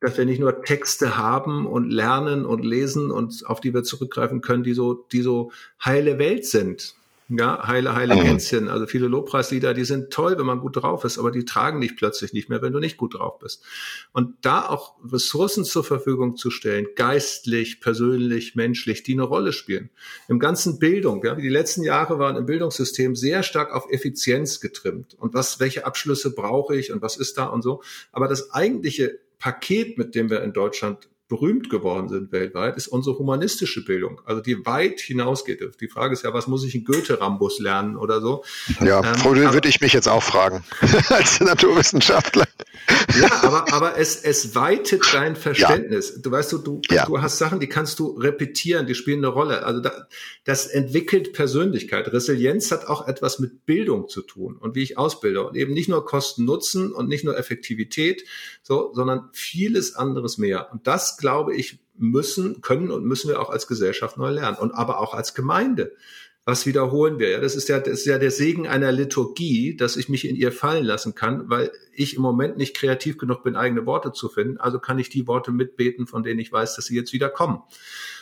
dass 0.00 0.18
wir 0.18 0.26
nicht 0.26 0.40
nur 0.40 0.62
Texte 0.62 1.16
haben 1.16 1.66
und 1.66 1.90
lernen 1.90 2.44
und 2.44 2.64
lesen 2.64 3.10
und 3.10 3.46
auf 3.46 3.60
die 3.60 3.72
wir 3.72 3.82
zurückgreifen 3.82 4.42
können, 4.42 4.62
die 4.62 4.74
so, 4.74 4.92
die 4.94 5.22
so 5.22 5.52
heile 5.82 6.18
Welt 6.18 6.44
sind. 6.44 6.94
Ja, 7.28 7.66
heile, 7.66 7.96
heile 7.96 8.14
mhm. 8.14 8.22
Gänschen. 8.22 8.68
Also 8.68 8.86
viele 8.86 9.08
Lobpreislieder, 9.08 9.74
die 9.74 9.84
sind 9.84 10.12
toll, 10.12 10.38
wenn 10.38 10.46
man 10.46 10.60
gut 10.60 10.76
drauf 10.76 11.04
ist, 11.04 11.18
aber 11.18 11.32
die 11.32 11.44
tragen 11.44 11.80
dich 11.80 11.96
plötzlich 11.96 12.32
nicht 12.32 12.48
mehr, 12.48 12.62
wenn 12.62 12.72
du 12.72 12.78
nicht 12.78 12.96
gut 12.96 13.14
drauf 13.14 13.40
bist. 13.40 13.64
Und 14.12 14.36
da 14.42 14.68
auch 14.68 14.94
Ressourcen 15.04 15.64
zur 15.64 15.82
Verfügung 15.82 16.36
zu 16.36 16.50
stellen, 16.50 16.86
geistlich, 16.94 17.80
persönlich, 17.80 18.54
menschlich, 18.54 19.02
die 19.02 19.14
eine 19.14 19.24
Rolle 19.24 19.52
spielen. 19.52 19.90
Im 20.28 20.38
ganzen 20.38 20.78
Bildung, 20.78 21.24
ja, 21.24 21.34
die 21.34 21.48
letzten 21.48 21.82
Jahre 21.82 22.20
waren 22.20 22.36
im 22.36 22.46
Bildungssystem 22.46 23.16
sehr 23.16 23.42
stark 23.42 23.74
auf 23.74 23.90
Effizienz 23.90 24.60
getrimmt. 24.60 25.14
Und 25.18 25.34
was, 25.34 25.58
welche 25.58 25.84
Abschlüsse 25.84 26.32
brauche 26.32 26.76
ich 26.76 26.92
und 26.92 27.02
was 27.02 27.16
ist 27.16 27.38
da 27.38 27.46
und 27.46 27.62
so. 27.62 27.82
Aber 28.12 28.28
das 28.28 28.52
eigentliche 28.52 29.18
Paket, 29.40 29.98
mit 29.98 30.14
dem 30.14 30.30
wir 30.30 30.42
in 30.42 30.52
Deutschland 30.52 31.08
berühmt 31.28 31.70
geworden 31.70 32.08
sind 32.08 32.30
weltweit, 32.30 32.76
ist 32.76 32.86
unsere 32.88 33.18
humanistische 33.18 33.84
Bildung, 33.84 34.20
also 34.24 34.40
die 34.40 34.64
weit 34.64 35.00
hinausgeht. 35.00 35.60
Die 35.80 35.88
Frage 35.88 36.12
ist 36.12 36.22
ja, 36.22 36.32
was 36.32 36.46
muss 36.46 36.64
ich 36.64 36.74
in 36.74 36.84
Goethe-Rambus 36.84 37.58
lernen 37.58 37.96
oder 37.96 38.20
so? 38.20 38.44
Ja, 38.80 39.00
ähm, 39.00 39.24
würde 39.24 39.68
ich 39.68 39.80
mich 39.80 39.92
jetzt 39.92 40.08
auch 40.08 40.22
fragen, 40.22 40.64
als 41.08 41.40
Naturwissenschaftler. 41.40 42.46
Ja, 43.20 43.42
aber, 43.42 43.72
aber 43.72 43.98
es, 43.98 44.16
es 44.16 44.54
weitet 44.54 45.02
dein 45.12 45.36
Verständnis. 45.36 46.12
Ja. 46.14 46.22
Du 46.22 46.30
weißt, 46.30 46.52
du, 46.52 46.58
du, 46.58 46.80
ja. 46.90 47.06
du 47.06 47.20
hast 47.20 47.38
Sachen, 47.38 47.58
die 47.60 47.68
kannst 47.68 47.98
du 47.98 48.10
repetieren, 48.10 48.86
die 48.86 48.94
spielen 48.94 49.24
eine 49.24 49.28
Rolle. 49.28 49.64
Also 49.64 49.80
da, 49.80 50.06
das 50.44 50.66
entwickelt 50.66 51.32
Persönlichkeit. 51.32 52.12
Resilienz 52.12 52.70
hat 52.70 52.86
auch 52.86 53.08
etwas 53.08 53.38
mit 53.38 53.66
Bildung 53.66 54.08
zu 54.08 54.22
tun 54.22 54.56
und 54.56 54.74
wie 54.74 54.82
ich 54.82 54.98
ausbilde. 54.98 55.46
Und 55.46 55.56
eben 55.56 55.72
nicht 55.72 55.88
nur 55.88 56.04
Kosten-Nutzen 56.04 56.92
und 56.92 57.08
nicht 57.08 57.24
nur 57.24 57.36
Effektivität, 57.36 58.24
so, 58.62 58.92
sondern 58.94 59.28
vieles 59.32 59.94
anderes 59.96 60.38
mehr. 60.38 60.70
Und 60.72 60.86
das 60.86 61.15
glaube 61.16 61.54
ich, 61.54 61.78
müssen, 61.98 62.60
können 62.60 62.90
und 62.90 63.04
müssen 63.04 63.28
wir 63.28 63.40
auch 63.40 63.50
als 63.50 63.66
Gesellschaft 63.66 64.16
neu 64.16 64.30
lernen 64.30 64.58
und 64.58 64.72
aber 64.72 65.00
auch 65.00 65.14
als 65.14 65.34
Gemeinde. 65.34 65.92
Was 66.48 66.64
wiederholen 66.64 67.18
wir? 67.18 67.30
Ja, 67.30 67.40
das 67.40 67.56
ist 67.56 67.68
ja, 67.68 67.80
das 67.80 67.94
ist 67.94 68.06
ja 68.06 68.18
der 68.18 68.30
Segen 68.30 68.68
einer 68.68 68.92
Liturgie, 68.92 69.76
dass 69.76 69.96
ich 69.96 70.08
mich 70.08 70.28
in 70.28 70.36
ihr 70.36 70.52
fallen 70.52 70.84
lassen 70.84 71.16
kann, 71.16 71.50
weil 71.50 71.72
ich 71.92 72.14
im 72.14 72.22
Moment 72.22 72.56
nicht 72.56 72.76
kreativ 72.76 73.18
genug 73.18 73.42
bin, 73.42 73.56
eigene 73.56 73.84
Worte 73.84 74.12
zu 74.12 74.28
finden. 74.28 74.58
Also 74.58 74.78
kann 74.78 75.00
ich 75.00 75.08
die 75.08 75.26
Worte 75.26 75.50
mitbeten, 75.50 76.06
von 76.06 76.22
denen 76.22 76.38
ich 76.38 76.52
weiß, 76.52 76.76
dass 76.76 76.84
sie 76.84 76.94
jetzt 76.94 77.12
wieder 77.12 77.30
kommen. 77.30 77.62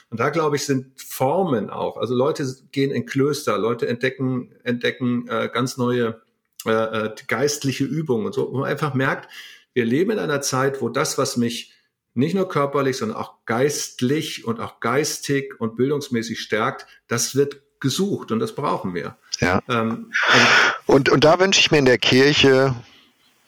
Und 0.08 0.20
da 0.20 0.30
glaube 0.30 0.56
ich, 0.56 0.64
sind 0.64 0.98
Formen 0.98 1.68
auch. 1.68 1.98
Also 1.98 2.14
Leute 2.14 2.46
gehen 2.72 2.92
in 2.92 3.04
Klöster, 3.04 3.58
Leute 3.58 3.88
entdecken, 3.88 4.54
entdecken 4.62 5.28
äh, 5.28 5.50
ganz 5.52 5.76
neue 5.76 6.22
äh, 6.64 6.70
äh 6.70 7.14
geistliche 7.26 7.84
Übungen 7.84 8.24
und 8.24 8.34
so, 8.34 8.50
wo 8.50 8.60
man 8.60 8.70
einfach 8.70 8.94
merkt, 8.94 9.30
wir 9.74 9.84
leben 9.84 10.12
in 10.12 10.18
einer 10.18 10.40
Zeit, 10.40 10.80
wo 10.80 10.88
das, 10.88 11.18
was 11.18 11.36
mich 11.36 11.73
nicht 12.14 12.34
nur 12.34 12.48
körperlich, 12.48 12.96
sondern 12.96 13.18
auch 13.18 13.44
geistlich 13.44 14.44
und 14.44 14.60
auch 14.60 14.80
geistig 14.80 15.54
und 15.58 15.76
bildungsmäßig 15.76 16.40
stärkt, 16.40 16.86
das 17.08 17.34
wird 17.34 17.60
gesucht 17.80 18.32
und 18.32 18.38
das 18.38 18.54
brauchen 18.54 18.94
wir. 18.94 19.16
Ja. 19.40 19.60
Ähm, 19.68 20.12
also 20.28 20.46
und, 20.86 21.08
und 21.10 21.24
da 21.24 21.38
wünsche 21.38 21.60
ich 21.60 21.70
mir 21.70 21.78
in 21.78 21.84
der 21.84 21.98
Kirche, 21.98 22.74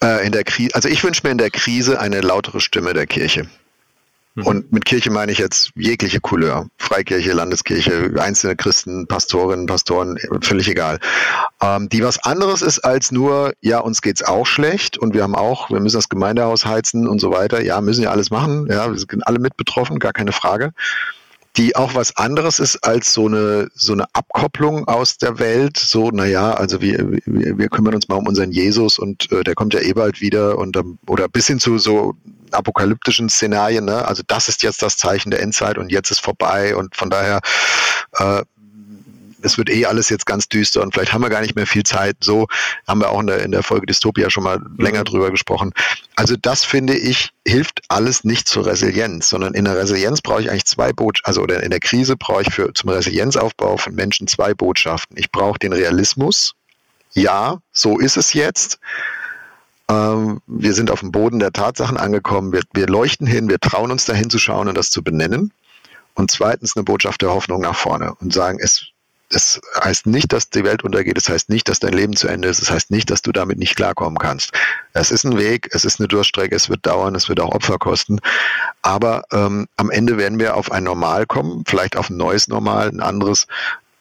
äh, 0.03 0.25
in 0.25 0.31
der 0.31 0.43
Krise, 0.43 0.75
also 0.75 0.89
ich 0.89 1.03
wünsche 1.03 1.21
mir 1.23 1.31
in 1.31 1.37
der 1.37 1.49
Krise 1.49 1.99
eine 1.99 2.21
lautere 2.21 2.59
Stimme 2.59 2.93
der 2.93 3.07
Kirche. 3.07 3.49
Mhm. 4.37 4.45
Und 4.45 4.71
mit 4.71 4.85
Kirche 4.85 5.09
meine 5.09 5.31
ich 5.31 5.39
jetzt 5.39 5.71
jegliche 5.75 6.19
Couleur. 6.19 6.67
Freikirche, 6.77 7.33
Landeskirche, 7.33 8.11
einzelne 8.19 8.55
Christen, 8.55 9.07
Pastorinnen, 9.07 9.65
Pastoren, 9.65 10.19
völlig 10.41 10.69
egal. 10.69 10.99
Ähm, 11.59 11.89
die 11.89 12.03
was 12.03 12.23
anderes 12.23 12.61
ist 12.61 12.79
als 12.79 13.11
nur, 13.11 13.53
ja, 13.61 13.79
uns 13.79 14.03
geht's 14.03 14.23
auch 14.23 14.45
schlecht 14.45 14.97
und 14.99 15.15
wir 15.15 15.23
haben 15.23 15.35
auch, 15.35 15.71
wir 15.71 15.79
müssen 15.79 15.97
das 15.97 16.07
Gemeindehaus 16.07 16.65
heizen 16.65 17.07
und 17.07 17.19
so 17.19 17.31
weiter. 17.31 17.63
Ja, 17.63 17.81
müssen 17.81 18.03
ja 18.03 18.11
alles 18.11 18.29
machen. 18.29 18.67
Ja, 18.69 18.91
wir 18.91 18.99
sind 18.99 19.25
alle 19.25 19.39
mit 19.39 19.57
betroffen, 19.57 19.97
gar 19.97 20.13
keine 20.13 20.31
Frage 20.31 20.71
die 21.57 21.75
auch 21.75 21.95
was 21.95 22.15
anderes 22.17 22.59
ist 22.59 22.83
als 22.83 23.13
so 23.13 23.25
eine 23.25 23.69
so 23.73 23.93
eine 23.93 24.05
Abkopplung 24.13 24.87
aus 24.87 25.17
der 25.17 25.39
Welt. 25.39 25.77
So, 25.77 26.11
naja, 26.11 26.53
also 26.53 26.81
wir, 26.81 27.11
wir, 27.25 27.57
wir 27.57 27.69
kümmern 27.69 27.95
uns 27.95 28.07
mal 28.07 28.15
um 28.15 28.27
unseren 28.27 28.51
Jesus 28.51 28.99
und 28.99 29.31
äh, 29.31 29.43
der 29.43 29.55
kommt 29.55 29.73
ja 29.73 29.79
eh 29.79 29.93
bald 29.93 30.21
wieder 30.21 30.57
und 30.59 30.77
oder 31.07 31.27
bis 31.27 31.47
hin 31.47 31.59
zu 31.59 31.79
so 31.79 32.15
apokalyptischen 32.51 33.29
Szenarien, 33.29 33.85
ne? 33.85 34.07
Also 34.07 34.23
das 34.27 34.47
ist 34.47 34.63
jetzt 34.63 34.81
das 34.81 34.97
Zeichen 34.97 35.31
der 35.31 35.41
Endzeit 35.41 35.77
und 35.77 35.91
jetzt 35.91 36.11
ist 36.11 36.19
vorbei 36.19 36.75
und 36.75 36.95
von 36.95 37.09
daher 37.09 37.39
äh, 38.13 38.43
es 39.41 39.57
wird 39.57 39.69
eh 39.69 39.85
alles 39.85 40.09
jetzt 40.09 40.25
ganz 40.25 40.49
düster 40.49 40.81
und 40.81 40.93
vielleicht 40.93 41.13
haben 41.13 41.21
wir 41.21 41.29
gar 41.29 41.41
nicht 41.41 41.55
mehr 41.55 41.67
viel 41.67 41.83
Zeit. 41.83 42.17
So 42.21 42.47
haben 42.87 42.99
wir 42.99 43.09
auch 43.09 43.19
in 43.19 43.27
der, 43.27 43.43
in 43.43 43.51
der 43.51 43.63
Folge 43.63 43.85
Dystopia 43.85 44.29
schon 44.29 44.43
mal 44.43 44.59
mhm. 44.59 44.77
länger 44.77 45.03
drüber 45.03 45.31
gesprochen. 45.31 45.73
Also 46.15 46.35
das 46.39 46.63
finde 46.63 46.95
ich, 46.95 47.31
hilft 47.45 47.81
alles 47.87 48.23
nicht 48.23 48.47
zur 48.47 48.65
Resilienz, 48.65 49.29
sondern 49.29 49.53
in 49.53 49.65
der 49.65 49.77
Resilienz 49.77 50.21
brauche 50.21 50.41
ich 50.41 50.49
eigentlich 50.49 50.65
zwei 50.65 50.91
Botschaften, 50.93 51.27
also 51.27 51.41
oder 51.41 51.63
in 51.63 51.69
der 51.69 51.79
Krise 51.79 52.17
brauche 52.17 52.41
ich 52.43 52.53
für 52.53 52.73
zum 52.73 52.89
Resilienzaufbau 52.89 53.77
von 53.77 53.93
Menschen 53.95 54.27
zwei 54.27 54.53
Botschaften. 54.53 55.17
Ich 55.17 55.31
brauche 55.31 55.59
den 55.59 55.73
Realismus. 55.73 56.53
Ja, 57.13 57.59
so 57.71 57.99
ist 57.99 58.17
es 58.17 58.33
jetzt. 58.33 58.79
Ähm, 59.89 60.41
wir 60.47 60.73
sind 60.73 60.91
auf 60.91 60.99
dem 60.99 61.11
Boden 61.11 61.39
der 61.39 61.53
Tatsachen 61.53 61.97
angekommen. 61.97 62.51
Wir, 62.51 62.61
wir 62.73 62.87
leuchten 62.87 63.27
hin, 63.27 63.49
wir 63.49 63.59
trauen 63.59 63.91
uns 63.91 64.05
dahin 64.05 64.29
zu 64.29 64.39
schauen 64.39 64.67
und 64.67 64.77
das 64.77 64.89
zu 64.91 65.03
benennen. 65.03 65.53
Und 66.13 66.31
zweitens 66.31 66.75
eine 66.75 66.83
Botschaft 66.83 67.21
der 67.21 67.29
Hoffnung 67.29 67.61
nach 67.61 67.75
vorne 67.75 68.15
und 68.15 68.33
sagen, 68.33 68.59
es 68.61 68.91
das 69.29 69.59
heißt 69.83 70.05
nicht, 70.05 70.31
dass 70.31 70.49
die 70.49 70.63
Welt 70.63 70.83
untergeht, 70.83 71.17
das 71.17 71.27
heißt 71.27 71.49
nicht, 71.49 71.67
dass 71.67 71.79
dein 71.79 71.91
Leben 71.91 72.15
zu 72.15 72.29
Ende 72.29 72.47
ist, 72.47 72.61
das 72.61 72.71
heißt 72.71 72.91
nicht, 72.91 73.09
dass 73.09 73.21
du 73.21 73.33
damit 73.33 73.57
nicht 73.57 73.75
klarkommen 73.75 74.17
kannst. 74.17 74.53
Es 74.93 75.11
ist 75.11 75.25
ein 75.25 75.37
Weg, 75.37 75.67
es 75.71 75.83
ist 75.83 75.99
eine 75.99 76.07
Durststrecke, 76.07 76.55
es 76.55 76.69
wird 76.69 76.85
dauern, 76.85 77.13
es 77.13 77.27
wird 77.27 77.41
auch 77.41 77.53
Opfer 77.53 77.77
kosten, 77.77 78.19
aber 78.81 79.23
ähm, 79.33 79.67
am 79.75 79.89
Ende 79.89 80.17
werden 80.17 80.39
wir 80.39 80.55
auf 80.55 80.71
ein 80.71 80.85
Normal 80.85 81.25
kommen, 81.25 81.65
vielleicht 81.67 81.97
auf 81.97 82.09
ein 82.09 82.15
neues 82.15 82.47
Normal, 82.47 82.87
ein 82.87 83.01
anderes, 83.01 83.47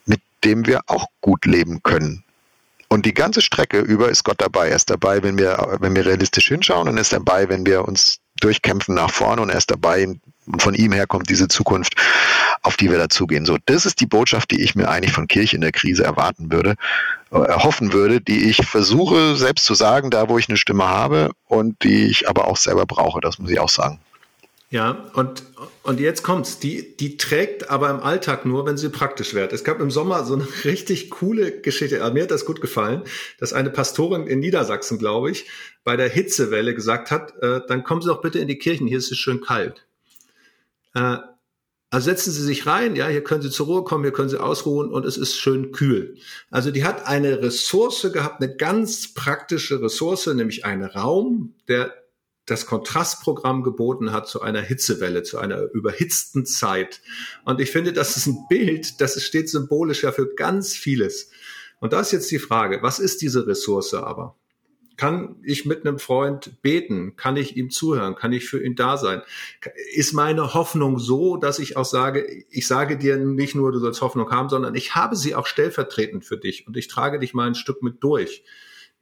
mit 0.04 0.20
dem 0.44 0.64
wir 0.64 0.82
auch 0.86 1.06
gut 1.20 1.44
leben 1.44 1.82
können. 1.82 2.22
Und 2.88 3.06
die 3.06 3.14
ganze 3.14 3.40
Strecke 3.40 3.80
über 3.80 4.08
ist 4.08 4.24
Gott 4.24 4.40
dabei. 4.40 4.68
Er 4.68 4.76
ist 4.76 4.90
dabei, 4.90 5.22
wenn 5.22 5.38
wir, 5.38 5.78
wenn 5.80 5.94
wir 5.94 6.06
realistisch 6.06 6.48
hinschauen 6.48 6.88
und 6.88 6.96
er 6.96 7.00
ist 7.00 7.12
dabei, 7.12 7.48
wenn 7.48 7.66
wir 7.66 7.86
uns 7.86 8.18
durchkämpfen 8.40 8.94
nach 8.94 9.10
vorne 9.10 9.42
und 9.42 9.50
er 9.50 9.58
ist 9.58 9.70
dabei 9.70 10.06
und 10.46 10.62
von 10.62 10.74
ihm 10.74 10.92
her 10.92 11.06
kommt 11.06 11.28
diese 11.28 11.48
Zukunft, 11.48 11.94
auf 12.62 12.76
die 12.76 12.90
wir 12.90 12.98
dazugehen. 12.98 13.46
So, 13.46 13.56
das 13.66 13.86
ist 13.86 14.00
die 14.00 14.06
Botschaft, 14.06 14.50
die 14.50 14.62
ich 14.62 14.74
mir 14.74 14.88
eigentlich 14.88 15.12
von 15.12 15.26
Kirche 15.26 15.56
in 15.56 15.62
der 15.62 15.72
Krise 15.72 16.04
erwarten 16.04 16.52
würde, 16.52 16.76
äh, 17.32 17.38
erhoffen 17.38 17.92
würde, 17.92 18.20
die 18.20 18.48
ich 18.48 18.64
versuche 18.64 19.36
selbst 19.36 19.64
zu 19.64 19.74
sagen, 19.74 20.10
da 20.10 20.28
wo 20.28 20.38
ich 20.38 20.48
eine 20.48 20.56
Stimme 20.56 20.86
habe 20.86 21.30
und 21.46 21.82
die 21.82 22.06
ich 22.06 22.28
aber 22.28 22.46
auch 22.46 22.56
selber 22.56 22.86
brauche. 22.86 23.20
Das 23.20 23.38
muss 23.38 23.50
ich 23.50 23.58
auch 23.58 23.68
sagen. 23.68 23.98
Ja, 24.70 24.96
und, 25.14 25.44
und 25.86 26.00
jetzt 26.00 26.22
kommt's. 26.22 26.58
Die, 26.58 26.96
die 26.96 27.16
trägt 27.16 27.70
aber 27.70 27.90
im 27.90 28.00
Alltag 28.00 28.44
nur, 28.44 28.66
wenn 28.66 28.76
sie 28.76 28.88
praktisch 28.88 29.34
wird. 29.34 29.52
Es 29.52 29.62
gab 29.62 29.80
im 29.80 29.90
Sommer 29.90 30.24
so 30.24 30.34
eine 30.34 30.46
richtig 30.64 31.10
coole 31.10 31.60
Geschichte. 31.60 31.98
Mir 32.12 32.24
hat 32.24 32.30
das 32.30 32.44
gut 32.44 32.60
gefallen, 32.60 33.02
dass 33.38 33.52
eine 33.52 33.70
Pastorin 33.70 34.26
in 34.26 34.40
Niedersachsen, 34.40 34.98
glaube 34.98 35.30
ich, 35.30 35.46
bei 35.84 35.96
der 35.96 36.08
Hitzewelle 36.08 36.74
gesagt 36.74 37.10
hat, 37.10 37.34
äh, 37.40 37.60
dann 37.68 37.84
kommen 37.84 38.02
Sie 38.02 38.08
doch 38.08 38.20
bitte 38.20 38.40
in 38.40 38.48
die 38.48 38.58
Kirchen, 38.58 38.86
hier 38.86 38.98
ist 38.98 39.12
es 39.12 39.18
schön 39.18 39.40
kalt. 39.40 39.86
Äh, 40.94 41.18
also 41.90 42.10
setzen 42.10 42.32
Sie 42.32 42.42
sich 42.42 42.66
rein, 42.66 42.96
ja, 42.96 43.06
hier 43.06 43.22
können 43.22 43.42
Sie 43.42 43.50
zur 43.50 43.66
Ruhe 43.66 43.84
kommen, 43.84 44.02
hier 44.02 44.12
können 44.12 44.28
Sie 44.28 44.40
ausruhen 44.40 44.90
und 44.90 45.06
es 45.06 45.16
ist 45.16 45.36
schön 45.36 45.70
kühl. 45.70 46.16
Also 46.50 46.72
die 46.72 46.84
hat 46.84 47.06
eine 47.06 47.40
Ressource 47.42 48.10
gehabt, 48.12 48.42
eine 48.42 48.56
ganz 48.56 49.14
praktische 49.14 49.80
Ressource, 49.80 50.26
nämlich 50.26 50.64
einen 50.64 50.84
Raum, 50.84 51.54
der 51.68 51.94
das 52.46 52.66
Kontrastprogramm 52.66 53.62
geboten 53.62 54.12
hat 54.12 54.28
zu 54.28 54.40
einer 54.40 54.62
Hitzewelle, 54.62 55.24
zu 55.24 55.38
einer 55.38 55.62
überhitzten 55.72 56.46
Zeit. 56.46 57.02
Und 57.44 57.60
ich 57.60 57.72
finde, 57.72 57.92
das 57.92 58.16
ist 58.16 58.26
ein 58.26 58.46
Bild, 58.48 59.00
das 59.00 59.20
steht 59.22 59.50
symbolisch 59.50 60.04
ja 60.04 60.12
für 60.12 60.32
ganz 60.34 60.74
vieles. 60.74 61.30
Und 61.80 61.92
da 61.92 62.00
ist 62.00 62.12
jetzt 62.12 62.30
die 62.30 62.38
Frage, 62.38 62.82
was 62.82 63.00
ist 63.00 63.20
diese 63.20 63.46
Ressource 63.46 63.94
aber? 63.94 64.36
Kann 64.96 65.36
ich 65.42 65.66
mit 65.66 65.86
einem 65.86 65.98
Freund 65.98 66.62
beten? 66.62 67.16
Kann 67.16 67.36
ich 67.36 67.56
ihm 67.56 67.68
zuhören? 67.68 68.14
Kann 68.14 68.32
ich 68.32 68.48
für 68.48 68.62
ihn 68.64 68.76
da 68.76 68.96
sein? 68.96 69.20
Ist 69.92 70.14
meine 70.14 70.54
Hoffnung 70.54 70.98
so, 70.98 71.36
dass 71.36 71.58
ich 71.58 71.76
auch 71.76 71.84
sage, 71.84 72.44
ich 72.48 72.66
sage 72.66 72.96
dir 72.96 73.18
nicht 73.18 73.54
nur, 73.54 73.72
du 73.72 73.78
sollst 73.78 74.00
Hoffnung 74.00 74.30
haben, 74.30 74.48
sondern 74.48 74.74
ich 74.74 74.94
habe 74.94 75.14
sie 75.14 75.34
auch 75.34 75.46
stellvertretend 75.46 76.24
für 76.24 76.38
dich 76.38 76.66
und 76.66 76.78
ich 76.78 76.88
trage 76.88 77.18
dich 77.18 77.34
mal 77.34 77.46
ein 77.46 77.54
Stück 77.54 77.82
mit 77.82 78.02
durch. 78.02 78.42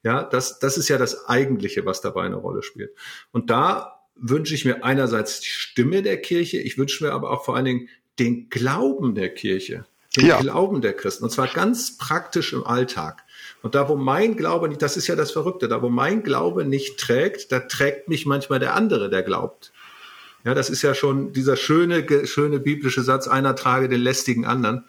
Ja, 0.05 0.23
das, 0.23 0.59
das 0.59 0.77
ist 0.77 0.89
ja 0.89 0.99
das 0.99 1.27
Eigentliche, 1.27 1.87
was 1.87 2.03
dabei 2.03 2.25
eine 2.25 2.37
Rolle 2.37 2.63
spielt. 2.63 2.91
Und 3.33 3.51
da 3.51 4.03
wünsche 4.17 4.55
ich 4.55 4.65
mir 4.65 4.85
einerseits 4.85 5.41
die 5.41 5.49
Stimme 5.49 6.03
der 6.03 6.21
Kirche, 6.21 6.59
ich 6.59 6.79
wünsche 6.79 7.03
mir 7.03 7.13
aber 7.13 7.31
auch 7.31 7.45
vor 7.45 7.57
allen 7.57 7.65
Dingen 7.65 7.89
den 8.19 8.49
Glauben 8.51 9.15
der 9.15 9.31
Kirche, 9.31 9.87
den 10.15 10.27
ja. 10.27 10.41
Glauben 10.41 10.83
der 10.83 10.93
Christen. 10.93 11.25
Und 11.25 11.31
zwar 11.31 11.49
ganz 11.49 11.97
praktisch 11.97 12.53
im 12.53 12.65
Alltag. 12.65 13.25
Und 13.63 13.75
da, 13.75 13.89
wo 13.89 13.97
mein 13.97 14.37
Glaube 14.37 14.69
nicht, 14.69 14.83
das 14.83 14.97
ist 14.99 15.07
ja 15.07 15.17
das 15.17 15.33
Verrückte, 15.33 15.69
da, 15.69 15.83
wo 15.83 15.89
mein 15.89 16.23
Glaube 16.23 16.65
nicht 16.65 16.99
trägt, 16.99 17.51
da 17.51 17.61
trägt 17.61 18.09
mich 18.09 18.27
manchmal 18.27 18.61
der 18.61 18.75
andere, 18.75 19.09
der 19.09 19.23
glaubt. 19.23 19.73
Ja, 20.45 20.53
das 20.53 20.69
ist 20.69 20.83
ja 20.83 20.95
schon 20.95 21.33
dieser 21.33 21.57
schöne, 21.57 22.27
schöne 22.27 22.61
biblische 22.61 23.03
Satz, 23.03 23.27
einer 23.27 23.57
trage 23.57 23.89
den 23.89 24.03
lästigen 24.03 24.45
anderen. 24.45 24.85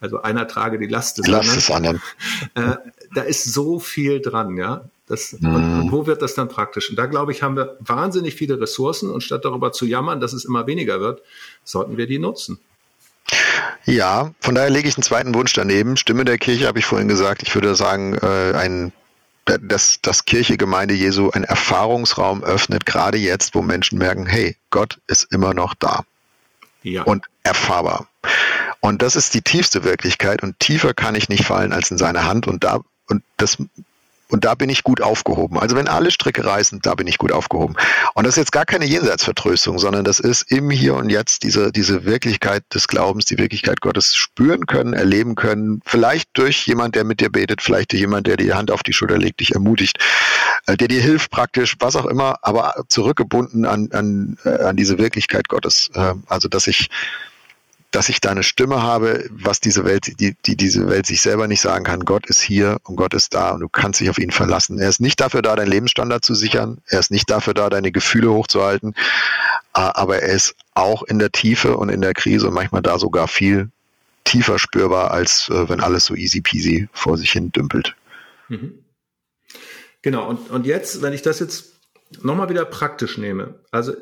Also 0.00 0.20
einer 0.22 0.46
trage 0.46 0.78
die 0.78 0.86
Last 0.86 1.18
des 1.18 1.26
Last 1.26 1.56
Des 1.56 1.70
anderen. 1.70 2.02
Da 3.14 3.22
ist 3.22 3.44
so 3.44 3.78
viel 3.78 4.20
dran, 4.20 4.56
ja. 4.56 4.84
Das, 5.08 5.36
mhm. 5.38 5.54
und, 5.54 5.80
und, 5.80 5.92
wo 5.92 6.06
wird 6.06 6.20
das 6.20 6.34
dann 6.34 6.48
praktisch? 6.48 6.90
Und 6.90 6.96
da 6.96 7.06
glaube 7.06 7.32
ich, 7.32 7.42
haben 7.42 7.56
wir 7.56 7.76
wahnsinnig 7.80 8.34
viele 8.34 8.60
Ressourcen 8.60 9.10
und 9.10 9.22
statt 9.22 9.44
darüber 9.44 9.72
zu 9.72 9.86
jammern, 9.86 10.20
dass 10.20 10.32
es 10.32 10.44
immer 10.44 10.66
weniger 10.66 11.00
wird, 11.00 11.22
sollten 11.62 11.96
wir 11.96 12.06
die 12.06 12.18
nutzen. 12.18 12.58
Ja, 13.84 14.32
von 14.40 14.54
daher 14.56 14.70
lege 14.70 14.88
ich 14.88 14.96
einen 14.96 15.04
zweiten 15.04 15.34
Wunsch 15.34 15.52
daneben. 15.52 15.96
Stimme 15.96 16.24
der 16.24 16.38
Kirche 16.38 16.66
habe 16.66 16.80
ich 16.80 16.86
vorhin 16.86 17.06
gesagt. 17.08 17.42
Ich 17.42 17.54
würde 17.54 17.74
sagen, 17.76 18.14
äh, 18.14 18.52
ein 18.54 18.92
dass, 19.46 20.00
dass 20.02 20.24
Kirche, 20.24 20.56
Gemeinde 20.56 20.94
Jesu 20.94 21.30
ein 21.30 21.44
Erfahrungsraum 21.44 22.42
öffnet, 22.42 22.84
gerade 22.84 23.16
jetzt, 23.16 23.54
wo 23.54 23.62
Menschen 23.62 23.96
merken, 23.98 24.26
hey, 24.26 24.56
Gott 24.70 24.98
ist 25.06 25.32
immer 25.32 25.54
noch 25.54 25.74
da. 25.74 26.04
Ja. 26.82 27.04
Und 27.04 27.26
erfahrbar. 27.44 28.08
Und 28.80 29.02
das 29.02 29.14
ist 29.14 29.34
die 29.34 29.42
tiefste 29.42 29.84
Wirklichkeit 29.84 30.42
und 30.42 30.58
tiefer 30.58 30.94
kann 30.94 31.14
ich 31.14 31.28
nicht 31.28 31.44
fallen 31.44 31.72
als 31.72 31.90
in 31.90 31.98
seine 31.98 32.24
Hand 32.24 32.46
und 32.46 32.64
da 32.64 32.80
und 33.08 33.22
das 33.36 33.58
und 34.28 34.44
da 34.44 34.54
bin 34.54 34.68
ich 34.68 34.82
gut 34.82 35.00
aufgehoben. 35.00 35.58
Also 35.58 35.76
wenn 35.76 35.86
alle 35.86 36.10
Stricke 36.10 36.44
reißen, 36.44 36.80
da 36.82 36.94
bin 36.94 37.06
ich 37.06 37.18
gut 37.18 37.30
aufgehoben. 37.30 37.76
Und 38.14 38.24
das 38.24 38.34
ist 38.34 38.38
jetzt 38.38 38.52
gar 38.52 38.64
keine 38.64 38.84
Jenseitsvertröstung, 38.84 39.78
sondern 39.78 40.04
das 40.04 40.18
ist 40.18 40.50
im 40.50 40.70
Hier 40.70 40.94
und 40.94 41.10
Jetzt 41.10 41.44
diese, 41.44 41.70
diese 41.70 42.04
Wirklichkeit 42.04 42.64
des 42.74 42.88
Glaubens, 42.88 43.26
die 43.26 43.38
Wirklichkeit 43.38 43.80
Gottes 43.80 44.16
spüren 44.16 44.66
können, 44.66 44.94
erleben 44.94 45.36
können. 45.36 45.80
Vielleicht 45.84 46.30
durch 46.32 46.66
jemand, 46.66 46.96
der 46.96 47.04
mit 47.04 47.20
dir 47.20 47.30
betet, 47.30 47.62
vielleicht 47.62 47.92
durch 47.92 48.00
jemand, 48.00 48.26
der 48.26 48.36
die 48.36 48.52
Hand 48.52 48.72
auf 48.72 48.82
die 48.82 48.92
Schulter 48.92 49.16
legt, 49.16 49.38
dich 49.38 49.52
ermutigt, 49.54 49.98
äh, 50.66 50.76
der 50.76 50.88
dir 50.88 51.00
hilft 51.00 51.30
praktisch, 51.30 51.76
was 51.78 51.94
auch 51.94 52.06
immer, 52.06 52.38
aber 52.42 52.84
zurückgebunden 52.88 53.64
an, 53.64 53.90
an, 53.92 54.38
äh, 54.44 54.64
an 54.64 54.76
diese 54.76 54.98
Wirklichkeit 54.98 55.48
Gottes. 55.48 55.90
Äh, 55.94 56.14
also 56.26 56.48
dass 56.48 56.66
ich 56.66 56.88
dass 57.96 58.10
ich 58.10 58.20
da 58.20 58.30
eine 58.30 58.42
Stimme 58.42 58.82
habe, 58.82 59.26
was 59.30 59.58
diese 59.58 59.86
Welt, 59.86 60.20
die, 60.20 60.36
die 60.44 60.54
diese 60.54 60.86
Welt 60.90 61.06
sich 61.06 61.22
selber 61.22 61.48
nicht 61.48 61.62
sagen 61.62 61.82
kann. 61.82 62.04
Gott 62.04 62.26
ist 62.26 62.42
hier 62.42 62.76
und 62.84 62.96
Gott 62.96 63.14
ist 63.14 63.32
da 63.32 63.52
und 63.52 63.60
du 63.60 63.70
kannst 63.70 64.00
dich 64.00 64.10
auf 64.10 64.18
ihn 64.18 64.32
verlassen. 64.32 64.78
Er 64.78 64.90
ist 64.90 65.00
nicht 65.00 65.18
dafür 65.18 65.40
da, 65.40 65.56
deinen 65.56 65.70
Lebensstandard 65.70 66.22
zu 66.22 66.34
sichern. 66.34 66.76
Er 66.88 67.00
ist 67.00 67.10
nicht 67.10 67.30
dafür 67.30 67.54
da, 67.54 67.70
deine 67.70 67.92
Gefühle 67.92 68.30
hochzuhalten. 68.30 68.94
Aber 69.72 70.18
er 70.18 70.34
ist 70.34 70.56
auch 70.74 71.04
in 71.04 71.18
der 71.18 71.32
Tiefe 71.32 71.78
und 71.78 71.88
in 71.88 72.02
der 72.02 72.12
Krise 72.12 72.48
und 72.48 72.52
manchmal 72.52 72.82
da 72.82 72.98
sogar 72.98 73.28
viel 73.28 73.70
tiefer 74.24 74.58
spürbar, 74.58 75.10
als 75.12 75.48
äh, 75.48 75.66
wenn 75.70 75.80
alles 75.80 76.04
so 76.04 76.14
easy 76.14 76.42
peasy 76.42 76.90
vor 76.92 77.16
sich 77.16 77.32
hin 77.32 77.50
dümpelt. 77.50 77.96
Mhm. 78.48 78.84
Genau. 80.02 80.28
Und, 80.28 80.50
und 80.50 80.66
jetzt, 80.66 81.00
wenn 81.00 81.14
ich 81.14 81.22
das 81.22 81.38
jetzt 81.38 81.72
nochmal 82.20 82.50
wieder 82.50 82.66
praktisch 82.66 83.16
nehme. 83.16 83.54
Also 83.70 83.94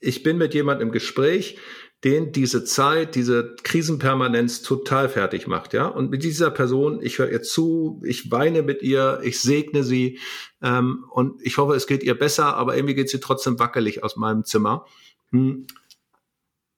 ich 0.00 0.22
bin 0.22 0.38
mit 0.38 0.54
jemandem 0.54 0.88
im 0.88 0.92
Gespräch, 0.92 1.58
den 2.04 2.32
diese 2.32 2.64
Zeit, 2.64 3.14
diese 3.14 3.56
Krisenpermanenz 3.62 4.60
total 4.60 5.08
fertig 5.08 5.46
macht, 5.46 5.72
ja. 5.72 5.86
Und 5.86 6.10
mit 6.10 6.22
dieser 6.22 6.50
Person, 6.50 7.00
ich 7.02 7.18
höre 7.18 7.30
ihr 7.30 7.42
zu, 7.42 8.02
ich 8.04 8.30
weine 8.30 8.62
mit 8.62 8.82
ihr, 8.82 9.20
ich 9.22 9.40
segne 9.40 9.82
sie 9.82 10.18
ähm, 10.62 11.06
und 11.10 11.40
ich 11.42 11.56
hoffe, 11.56 11.74
es 11.74 11.86
geht 11.86 12.02
ihr 12.02 12.18
besser, 12.18 12.56
aber 12.56 12.76
irgendwie 12.76 12.94
geht 12.94 13.08
sie 13.08 13.20
trotzdem 13.20 13.58
wackelig 13.58 14.04
aus 14.04 14.16
meinem 14.16 14.44
Zimmer. 14.44 14.86
Hm. 15.30 15.66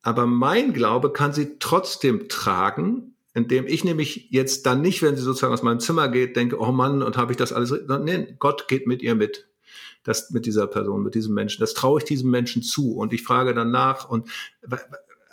Aber 0.02 0.26
mein 0.26 0.72
Glaube 0.72 1.12
kann 1.12 1.32
sie 1.32 1.58
trotzdem 1.58 2.28
tragen, 2.28 3.16
indem 3.34 3.66
ich 3.66 3.82
nämlich 3.82 4.28
jetzt 4.30 4.64
dann 4.64 4.80
nicht, 4.80 5.02
wenn 5.02 5.16
sie 5.16 5.22
sozusagen 5.22 5.52
aus 5.52 5.64
meinem 5.64 5.80
Zimmer 5.80 6.08
geht, 6.08 6.36
denke, 6.36 6.60
oh 6.60 6.70
Mann, 6.70 7.02
und 7.02 7.16
habe 7.16 7.32
ich 7.32 7.36
das 7.36 7.52
alles, 7.52 7.74
nein, 7.88 8.36
Gott 8.38 8.68
geht 8.68 8.86
mit 8.86 9.02
ihr 9.02 9.16
mit 9.16 9.48
das 10.04 10.30
mit 10.30 10.46
dieser 10.46 10.68
Person, 10.68 11.02
mit 11.02 11.16
diesem 11.16 11.34
Menschen. 11.34 11.60
Das 11.60 11.74
traue 11.74 11.98
ich 11.98 12.04
diesem 12.04 12.30
Menschen 12.30 12.62
zu 12.62 12.94
und 12.94 13.12
ich 13.12 13.24
frage 13.24 13.54
dann 13.54 13.72
nach 13.72 14.08
und 14.08 14.28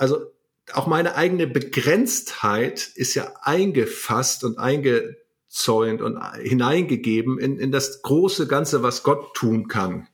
also 0.04 0.34
auch 0.74 0.86
meine 0.86 1.16
eigene 1.16 1.48
Begrenztheit 1.48 2.92
ist 2.96 3.16
ja 3.16 3.34
eingefasst 3.42 4.44
und 4.44 4.58
eingezäunt 4.58 6.02
und 6.02 6.20
hineingegeben 6.42 7.40
in, 7.40 7.58
in 7.58 7.72
das 7.72 8.02
große 8.02 8.48
Ganze, 8.48 8.84
was 8.84 9.04
Gott 9.04 9.34
tun 9.34 9.70
kann. 9.70 10.10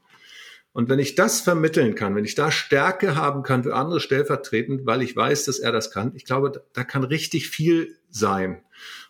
Und 0.72 0.90
wenn 0.90 1.00
ich 1.00 1.16
das 1.16 1.42
vermitteln 1.42 1.96
kann, 1.96 2.16
wenn 2.16 2.24
ich 2.24 2.36
da 2.36 2.52
Stärke 2.52 3.16
haben 3.16 3.42
kann 3.42 3.64
für 3.64 3.76
andere 3.76 4.00
stellvertretend, 4.00 4.86
weil 4.86 5.02
ich 5.02 5.16
weiß, 5.16 5.46
dass 5.46 5.58
er 5.58 5.72
das 5.72 5.90
kann, 5.90 6.12
ich 6.16 6.26
glaube, 6.26 6.64
da 6.74 6.84
kann 6.84 7.04
richtig 7.04 7.50
viel 7.50 7.98
sein. 8.12 8.62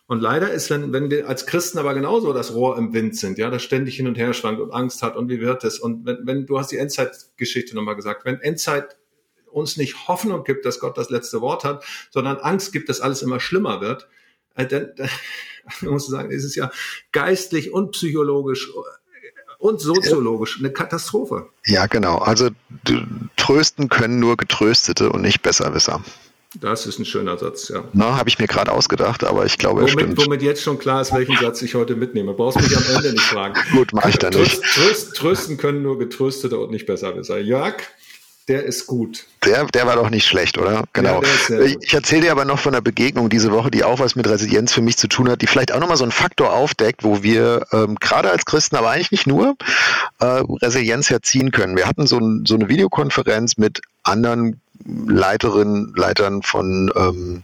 Und 0.06 0.20
leider 0.20 0.50
ist, 0.50 0.70
wenn, 0.70 0.94
wenn 0.94 1.10
wir 1.10 1.28
als 1.28 1.44
Christen 1.44 1.78
aber 1.78 1.92
genauso 1.92 2.32
das 2.32 2.54
Rohr 2.54 2.78
im 2.78 2.94
Wind 2.94 3.16
sind, 3.16 3.36
ja, 3.36 3.50
das 3.50 3.62
ständig 3.62 3.96
hin 3.96 4.08
und 4.08 4.16
her 4.16 4.32
schwankt 4.32 4.60
und 4.60 4.72
Angst 4.72 5.02
hat 5.02 5.16
und 5.16 5.28
wie 5.28 5.40
wird 5.40 5.62
es? 5.62 5.78
Und 5.78 6.06
wenn, 6.06 6.26
wenn 6.26 6.46
du 6.46 6.58
hast 6.58 6.72
die 6.72 6.78
Endzeitgeschichte 6.78 7.76
nochmal 7.76 7.96
gesagt, 7.96 8.24
wenn 8.24 8.40
Endzeit 8.40 8.96
uns 9.52 9.76
nicht 9.76 10.08
Hoffnung 10.08 10.44
gibt, 10.44 10.64
dass 10.64 10.80
Gott 10.80 10.96
das 10.96 11.10
letzte 11.10 11.40
Wort 11.40 11.64
hat, 11.64 11.84
sondern 12.10 12.38
Angst 12.38 12.72
gibt, 12.72 12.88
dass 12.88 13.00
alles 13.00 13.22
immer 13.22 13.40
schlimmer 13.40 13.80
wird, 13.80 14.08
äh, 14.54 14.66
dann, 14.66 14.92
dann 14.96 15.10
muss 15.90 16.04
ich 16.04 16.10
sagen, 16.10 16.30
ist 16.30 16.44
es 16.44 16.54
ja 16.54 16.70
geistlich 17.12 17.72
und 17.72 17.92
psychologisch 17.92 18.70
und 19.58 19.80
soziologisch 19.80 20.58
eine 20.58 20.72
Katastrophe. 20.72 21.50
Ja, 21.66 21.86
genau. 21.86 22.18
Also 22.18 22.48
trösten 23.36 23.88
können 23.88 24.18
nur 24.18 24.36
Getröstete 24.36 25.10
und 25.10 25.20
nicht 25.20 25.42
Besserwisser. 25.42 26.02
Das 26.58 26.84
ist 26.86 26.98
ein 26.98 27.04
schöner 27.04 27.38
Satz, 27.38 27.68
ja. 27.68 27.84
Na, 27.92 28.16
habe 28.16 28.28
ich 28.28 28.40
mir 28.40 28.48
gerade 28.48 28.72
ausgedacht, 28.72 29.22
aber 29.22 29.46
ich 29.46 29.56
glaube, 29.56 29.82
womit, 29.82 29.92
stimmt. 29.92 30.18
Womit 30.18 30.42
jetzt 30.42 30.62
schon 30.62 30.80
klar 30.80 31.00
ist, 31.00 31.14
welchen 31.14 31.36
Satz 31.36 31.62
ich 31.62 31.76
heute 31.76 31.94
mitnehme. 31.94 32.34
Brauchst 32.34 32.60
mich 32.60 32.76
am 32.76 32.96
Ende 32.96 33.12
nicht 33.12 33.22
fragen. 33.22 33.54
Gut, 33.72 33.92
mache 33.92 34.08
ich 34.08 34.18
dann 34.18 34.34
nicht. 34.34 34.60
Tröst, 34.60 35.14
trösten 35.14 35.58
können 35.58 35.82
nur 35.82 35.98
Getröstete 35.98 36.58
und 36.58 36.72
nicht 36.72 36.86
Besserwisser. 36.86 37.38
Jörg, 37.38 37.76
der 38.48 38.64
ist 38.64 38.86
gut. 38.86 39.26
Der, 39.44 39.64
der 39.66 39.86
war 39.86 39.96
doch 39.96 40.10
nicht 40.10 40.26
schlecht, 40.26 40.58
oder? 40.58 40.84
Genau. 40.92 41.22
Ja, 41.22 41.60
ich, 41.60 41.76
ich 41.80 41.94
erzähle 41.94 42.22
dir 42.22 42.32
aber 42.32 42.44
noch 42.44 42.58
von 42.58 42.74
einer 42.74 42.82
Begegnung 42.82 43.28
diese 43.28 43.52
Woche, 43.52 43.70
die 43.70 43.84
auch 43.84 43.98
was 43.98 44.16
mit 44.16 44.28
Resilienz 44.28 44.72
für 44.72 44.82
mich 44.82 44.96
zu 44.96 45.08
tun 45.08 45.28
hat, 45.30 45.42
die 45.42 45.46
vielleicht 45.46 45.72
auch 45.72 45.80
nochmal 45.80 45.96
so 45.96 46.04
einen 46.04 46.12
Faktor 46.12 46.52
aufdeckt, 46.52 47.04
wo 47.04 47.22
wir 47.22 47.66
ähm, 47.72 47.96
gerade 48.00 48.30
als 48.30 48.44
Christen, 48.44 48.76
aber 48.76 48.90
eigentlich 48.90 49.12
nicht 49.12 49.26
nur, 49.26 49.56
äh, 50.20 50.42
Resilienz 50.62 51.10
herziehen 51.10 51.52
können. 51.52 51.76
Wir 51.76 51.86
hatten 51.86 52.06
so, 52.06 52.18
ein, 52.18 52.44
so 52.46 52.54
eine 52.54 52.68
Videokonferenz 52.68 53.56
mit 53.56 53.80
anderen 54.02 54.60
Leiterinnen, 54.84 55.92
Leitern 55.94 56.42
von 56.42 56.90
ähm, 56.96 57.42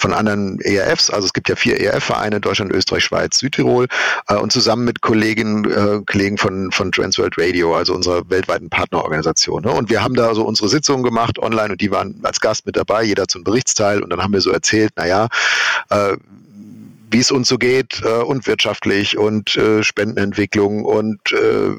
von 0.00 0.14
anderen 0.14 0.58
ERFs. 0.60 1.10
Also 1.10 1.26
es 1.26 1.32
gibt 1.32 1.48
ja 1.48 1.56
vier 1.56 1.78
ERF-Vereine, 1.78 2.40
Deutschland, 2.40 2.72
Österreich, 2.72 3.04
Schweiz, 3.04 3.38
Südtirol 3.38 3.86
äh, 4.28 4.34
und 4.34 4.50
zusammen 4.50 4.84
mit 4.84 5.02
Kollegen, 5.02 5.70
äh, 5.70 6.00
Kollegen 6.06 6.38
von, 6.38 6.72
von 6.72 6.90
Transworld 6.90 7.34
Radio, 7.36 7.76
also 7.76 7.94
unserer 7.94 8.28
weltweiten 8.30 8.70
Partnerorganisation. 8.70 9.62
Ne? 9.62 9.70
Und 9.70 9.90
wir 9.90 10.02
haben 10.02 10.14
da 10.14 10.34
so 10.34 10.44
unsere 10.44 10.68
Sitzungen 10.68 11.02
gemacht 11.02 11.38
online 11.38 11.72
und 11.72 11.80
die 11.82 11.90
waren 11.90 12.18
als 12.22 12.40
Gast 12.40 12.64
mit 12.64 12.76
dabei, 12.76 13.02
jeder 13.04 13.28
zum 13.28 13.44
Berichtsteil 13.44 14.02
und 14.02 14.10
dann 14.10 14.22
haben 14.22 14.32
wir 14.32 14.40
so 14.40 14.50
erzählt, 14.50 14.92
naja, 14.96 15.28
äh, 15.90 16.16
wie 17.10 17.18
es 17.18 17.30
uns 17.30 17.48
so 17.48 17.58
geht 17.58 18.00
äh, 18.02 18.22
und 18.22 18.46
wirtschaftlich 18.46 19.18
und 19.18 19.54
äh, 19.56 19.82
Spendenentwicklung 19.82 20.84
und 20.84 21.20
äh, 21.32 21.76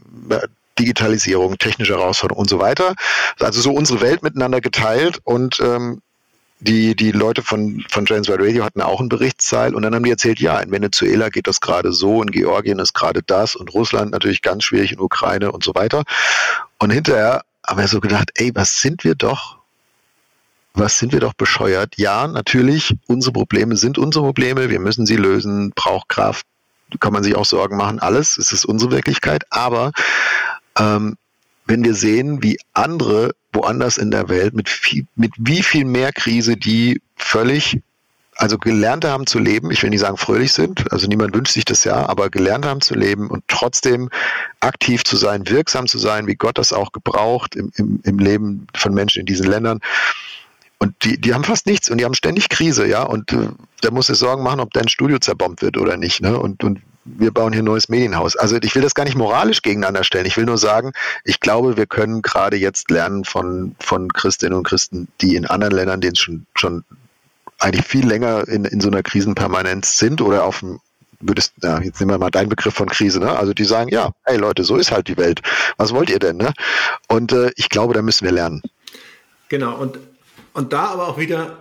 Digitalisierung, 0.78 1.58
technische 1.58 1.94
Herausforderungen 1.94 2.44
und 2.44 2.50
so 2.50 2.60
weiter. 2.60 2.96
Also 3.40 3.62
so 3.62 3.72
unsere 3.72 4.02
Welt 4.02 4.22
miteinander 4.24 4.62
geteilt 4.62 5.20
und 5.24 5.60
ähm, 5.60 6.02
die, 6.62 6.96
die 6.96 7.12
Leute 7.12 7.42
von, 7.42 7.84
von 7.90 8.06
Transworld 8.06 8.42
Radio 8.42 8.64
hatten 8.64 8.82
auch 8.82 9.00
einen 9.00 9.10
Berichtsteil 9.10 9.74
und 9.74 9.82
dann 9.82 9.96
haben 9.96 10.04
die 10.04 10.12
erzählt, 10.12 10.40
ja, 10.40 10.60
in 10.60 10.72
Venezuela 10.72 11.30
geht 11.30 11.48
das 11.48 11.60
gerade 11.60 11.92
so, 11.92 12.22
in 12.22 12.30
Georgien 12.30 12.78
ist 12.78 12.94
gerade 12.94 13.22
das 13.26 13.56
und 13.56 13.74
Russland 13.74 14.12
natürlich 14.12 14.44
ganz 14.44 14.64
schwierig, 14.64 14.92
in 14.92 15.00
Ukraine 15.00 15.52
und 15.52 15.64
so 15.64 15.74
weiter. 15.74 16.04
Und 16.78 16.92
hinterher 16.92 17.42
haben 17.66 17.80
wir 17.80 17.88
so 17.88 18.00
gedacht, 18.00 18.30
ey, 18.36 18.52
was 18.54 18.80
sind 18.80 19.04
wir 19.04 19.16
doch, 19.16 19.58
was 20.76 21.00
sind 21.00 21.14
wir 21.14 21.20
doch 21.20 21.34
bescheuert? 21.34 21.96
Ja, 21.98 22.28
natürlich, 22.28 22.96
unsere 23.08 23.34
Probleme 23.34 23.76
sind 23.76 23.98
unsere 23.98 24.24
Probleme, 24.26 24.70
wir 24.70 24.80
müssen 24.80 25.08
sie 25.08 25.18
lösen, 25.18 25.72
braucht 25.76 26.10
Kraft, 26.10 26.46
kann 27.00 27.12
man 27.12 27.24
sich 27.24 27.36
auch 27.36 27.46
Sorgen 27.46 27.76
machen, 27.76 27.98
alles, 27.98 28.38
es 28.38 28.52
ist 28.52 28.66
unsere 28.66 28.92
Wirklichkeit, 28.92 29.46
aber 29.50 29.94
ähm, 30.78 31.18
wenn 31.66 31.84
wir 31.84 31.96
sehen, 31.96 32.44
wie 32.44 32.60
andere 32.74 33.32
woanders 33.54 33.98
in 33.98 34.12
der 34.12 34.30
Welt 34.30 34.54
mit, 34.54 34.70
viel, 34.70 35.06
mit 35.16 35.32
wie 35.38 35.64
viel 35.64 35.86
mehr 35.86 36.12
Krise 36.12 36.58
die 36.58 37.02
völlig, 37.16 37.80
also 38.38 38.58
gelernt 38.58 39.06
haben 39.06 39.28
zu 39.28 39.40
leben, 39.40 39.72
ich 39.72 39.84
will 39.84 39.90
nicht 39.90 40.00
sagen 40.00 40.18
fröhlich 40.18 40.54
sind, 40.54 40.92
also 40.92 41.08
niemand 41.08 41.36
wünscht 41.36 41.54
sich 41.54 41.66
das 41.66 41.84
ja, 41.84 42.08
aber 42.08 42.30
gelernt 42.30 42.66
haben 42.66 42.82
zu 42.82 42.96
leben 42.96 43.30
und 43.30 43.44
trotzdem 43.48 44.10
aktiv 44.62 45.04
zu 45.04 45.18
sein, 45.18 45.48
wirksam 45.48 45.88
zu 45.88 45.98
sein, 45.98 46.28
wie 46.28 46.36
Gott 46.36 46.58
das 46.58 46.74
auch 46.74 46.92
gebraucht 46.92 47.56
im, 47.56 47.72
im, 47.76 48.00
im 48.04 48.20
Leben 48.20 48.68
von 48.76 48.94
Menschen 48.94 49.22
in 49.22 49.26
diesen 49.26 49.48
Ländern. 49.48 49.80
Und 50.80 50.96
die, 51.04 51.22
die 51.22 51.36
haben 51.36 51.44
fast 51.44 51.68
nichts 51.68 51.92
und 51.92 52.00
die 52.00 52.06
haben 52.06 52.16
ständig 52.16 52.50
Krise, 52.50 52.88
ja. 52.88 53.04
Und 53.04 53.32
äh, 53.34 53.50
da 53.82 53.92
muss 53.92 54.10
es 54.10 54.18
Sorgen 54.18 54.42
machen, 54.42 54.60
ob 54.60 54.74
dein 54.74 54.88
Studio 54.88 55.20
zerbombt 55.20 55.62
wird 55.62 55.78
oder 55.78 55.96
nicht. 55.96 56.22
Ne? 56.22 56.40
Und, 56.40 56.64
und 56.64 56.82
wir 57.04 57.32
bauen 57.32 57.54
hier 57.54 57.64
ein 57.64 57.66
neues 57.66 57.90
Medienhaus. 57.90 58.36
Also 58.36 58.58
ich 58.62 58.76
will 58.76 58.82
das 58.82 58.94
gar 58.94 59.06
nicht 59.06 59.18
moralisch 59.18 59.62
gegeneinander 59.62 60.04
stellen. 60.04 60.26
Ich 60.26 60.38
will 60.38 60.46
nur 60.46 60.58
sagen, 60.58 60.92
ich 61.24 61.40
glaube, 61.40 61.78
wir 61.78 61.88
können 61.88 62.22
gerade 62.22 62.58
jetzt 62.58 62.92
lernen 62.92 63.26
von, 63.26 63.76
von 63.80 64.12
Christinnen 64.14 64.58
und 64.58 64.68
Christen, 64.68 65.08
die 65.20 65.36
in 65.36 65.46
anderen 65.46 65.74
Ländern, 65.74 66.02
denen 66.02 66.16
schon, 66.16 66.46
schon 66.56 66.84
eigentlich 67.60 67.86
viel 67.86 68.08
länger 68.08 68.48
in, 68.48 68.66
in 68.66 68.82
so 68.82 68.90
einer 68.90 69.04
Krisenpermanenz 69.04 69.98
sind 69.98 70.22
oder 70.22 70.46
auf 70.46 70.60
dem 70.60 70.80
würdest, 71.24 71.54
ja, 71.62 71.80
jetzt 71.80 72.00
nehmen 72.00 72.12
wir 72.12 72.18
mal 72.18 72.32
deinen 72.32 72.50
Begriff 72.50 72.74
von 72.74 72.90
Krise, 72.90 73.20
ne? 73.20 73.38
Also 73.38 73.54
die 73.54 73.64
sagen, 73.64 73.90
ja, 73.90 74.12
hey 74.24 74.38
Leute, 74.38 74.64
so 74.64 74.78
ist 74.78 74.92
halt 74.92 75.08
die 75.08 75.18
Welt. 75.18 75.42
Was 75.78 75.94
wollt 75.94 76.10
ihr 76.10 76.18
denn, 76.18 76.38
ne? 76.38 76.52
Und 77.08 77.32
äh, 77.32 77.52
ich 77.56 77.70
glaube, 77.70 77.94
da 77.94 78.02
müssen 78.02 78.26
wir 78.26 78.32
lernen. 78.32 78.64
Genau, 79.50 79.76
und, 79.76 80.00
und 80.54 80.74
da 80.74 80.86
aber 80.86 81.08
auch 81.08 81.20
wieder 81.20 81.58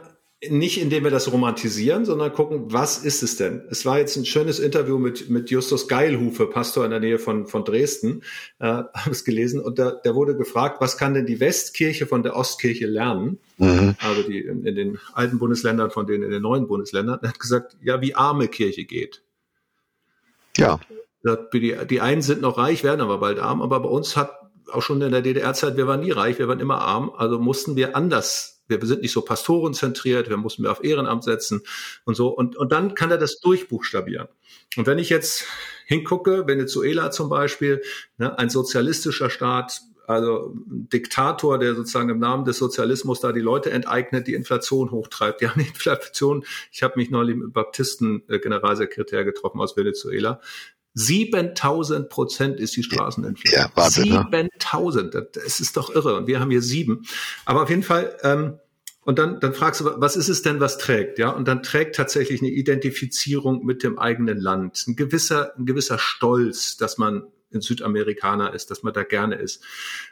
nicht 0.48 0.80
indem 0.80 1.04
wir 1.04 1.10
das 1.10 1.30
romantisieren, 1.30 2.06
sondern 2.06 2.32
gucken, 2.32 2.72
was 2.72 2.98
ist 2.98 3.22
es 3.22 3.36
denn? 3.36 3.62
Es 3.70 3.84
war 3.84 3.98
jetzt 3.98 4.16
ein 4.16 4.24
schönes 4.24 4.58
Interview 4.58 4.98
mit, 4.98 5.28
mit 5.28 5.50
Justus 5.50 5.86
Geilhufe, 5.86 6.46
Pastor 6.46 6.84
in 6.86 6.90
der 6.90 7.00
Nähe 7.00 7.18
von, 7.18 7.46
von 7.46 7.62
Dresden, 7.62 8.22
äh, 8.58 8.64
habe 8.94 9.10
es 9.10 9.24
gelesen, 9.24 9.60
und 9.60 9.78
da, 9.78 9.90
der 9.90 10.14
wurde 10.14 10.36
gefragt, 10.36 10.80
was 10.80 10.96
kann 10.96 11.12
denn 11.12 11.26
die 11.26 11.40
Westkirche 11.40 12.06
von 12.06 12.22
der 12.22 12.36
Ostkirche 12.36 12.86
lernen? 12.86 13.38
Mhm. 13.58 13.96
Also 13.98 14.22
die 14.22 14.38
in, 14.40 14.64
in, 14.64 14.74
den 14.74 14.98
alten 15.12 15.38
Bundesländern 15.38 15.90
von 15.90 16.06
denen 16.06 16.24
in 16.24 16.30
den 16.30 16.42
neuen 16.42 16.66
Bundesländern. 16.66 17.18
Er 17.20 17.28
hat 17.28 17.38
gesagt, 17.38 17.76
ja, 17.82 18.00
wie 18.00 18.14
arme 18.14 18.48
Kirche 18.48 18.84
geht. 18.84 19.22
Ja. 20.56 20.80
Die, 21.52 21.76
die 21.86 22.00
einen 22.00 22.22
sind 22.22 22.40
noch 22.40 22.56
reich, 22.56 22.82
werden 22.82 23.02
aber 23.02 23.18
bald 23.18 23.38
arm, 23.38 23.60
aber 23.60 23.80
bei 23.80 23.90
uns 23.90 24.16
hat 24.16 24.32
auch 24.72 24.80
schon 24.80 25.02
in 25.02 25.12
der 25.12 25.20
DDR-Zeit, 25.20 25.76
wir 25.76 25.86
waren 25.86 26.00
nie 26.00 26.12
reich, 26.12 26.38
wir 26.38 26.48
waren 26.48 26.60
immer 26.60 26.80
arm, 26.80 27.10
also 27.14 27.38
mussten 27.38 27.76
wir 27.76 27.94
anders 27.94 28.59
wir 28.70 28.86
sind 28.86 29.02
nicht 29.02 29.12
so 29.12 29.22
pastorenzentriert, 29.22 30.28
wir 30.28 30.36
mussten 30.36 30.62
mehr 30.62 30.72
auf 30.72 30.84
Ehrenamt 30.84 31.24
setzen 31.24 31.62
und 32.04 32.14
so. 32.14 32.28
Und, 32.28 32.56
und 32.56 32.72
dann 32.72 32.94
kann 32.94 33.10
er 33.10 33.18
das 33.18 33.40
durchbuchstabieren. 33.40 34.28
Und 34.76 34.86
wenn 34.86 34.98
ich 34.98 35.08
jetzt 35.08 35.44
hingucke, 35.86 36.46
Venezuela 36.46 37.10
zum 37.10 37.28
Beispiel, 37.28 37.82
ne, 38.18 38.38
ein 38.38 38.50
sozialistischer 38.50 39.30
Staat, 39.30 39.80
also 40.06 40.54
ein 40.54 40.88
Diktator, 40.88 41.58
der 41.58 41.74
sozusagen 41.74 42.08
im 42.08 42.18
Namen 42.18 42.44
des 42.44 42.58
Sozialismus 42.58 43.20
da 43.20 43.32
die 43.32 43.40
Leute 43.40 43.70
enteignet, 43.70 44.26
die 44.26 44.34
Inflation 44.34 44.90
hochtreibt. 44.90 45.40
Die 45.40 45.48
haben 45.48 45.60
Inflation, 45.60 46.44
ich 46.72 46.82
habe 46.82 46.94
mich 46.96 47.10
neulich 47.10 47.36
mit 47.36 47.52
Baptisten-Generalsekretär 47.52 49.24
getroffen 49.24 49.60
aus 49.60 49.76
Venezuela. 49.76 50.40
7000 50.94 52.08
Prozent 52.08 52.58
ist 52.58 52.76
die 52.76 52.82
Straßeninflation. 52.82 53.60
Ja, 53.60 53.70
warte, 53.74 54.02
7000, 54.02 55.14
ne? 55.14 55.28
das 55.32 55.60
ist 55.60 55.76
doch 55.76 55.94
irre. 55.94 56.16
Und 56.16 56.26
wir 56.26 56.40
haben 56.40 56.50
hier 56.50 56.62
sieben. 56.62 57.06
Aber 57.44 57.62
auf 57.62 57.70
jeden 57.70 57.82
Fall, 57.82 58.16
ähm, 58.22 58.58
und 59.02 59.18
dann, 59.18 59.40
dann 59.40 59.54
fragst 59.54 59.80
du, 59.80 59.86
was 59.96 60.16
ist 60.16 60.28
es 60.28 60.42
denn, 60.42 60.60
was 60.60 60.78
trägt? 60.78 61.18
Ja, 61.18 61.30
und 61.30 61.48
dann 61.48 61.62
trägt 61.62 61.96
tatsächlich 61.96 62.40
eine 62.42 62.50
Identifizierung 62.50 63.64
mit 63.64 63.82
dem 63.82 63.98
eigenen 63.98 64.38
Land, 64.38 64.84
ein 64.86 64.96
gewisser, 64.96 65.56
ein 65.56 65.64
gewisser 65.64 65.98
Stolz, 65.98 66.76
dass 66.76 66.98
man 66.98 67.24
ein 67.52 67.60
Südamerikaner 67.60 68.52
ist, 68.54 68.70
dass 68.70 68.82
man 68.82 68.92
da 68.92 69.02
gerne 69.02 69.36
ist, 69.36 69.64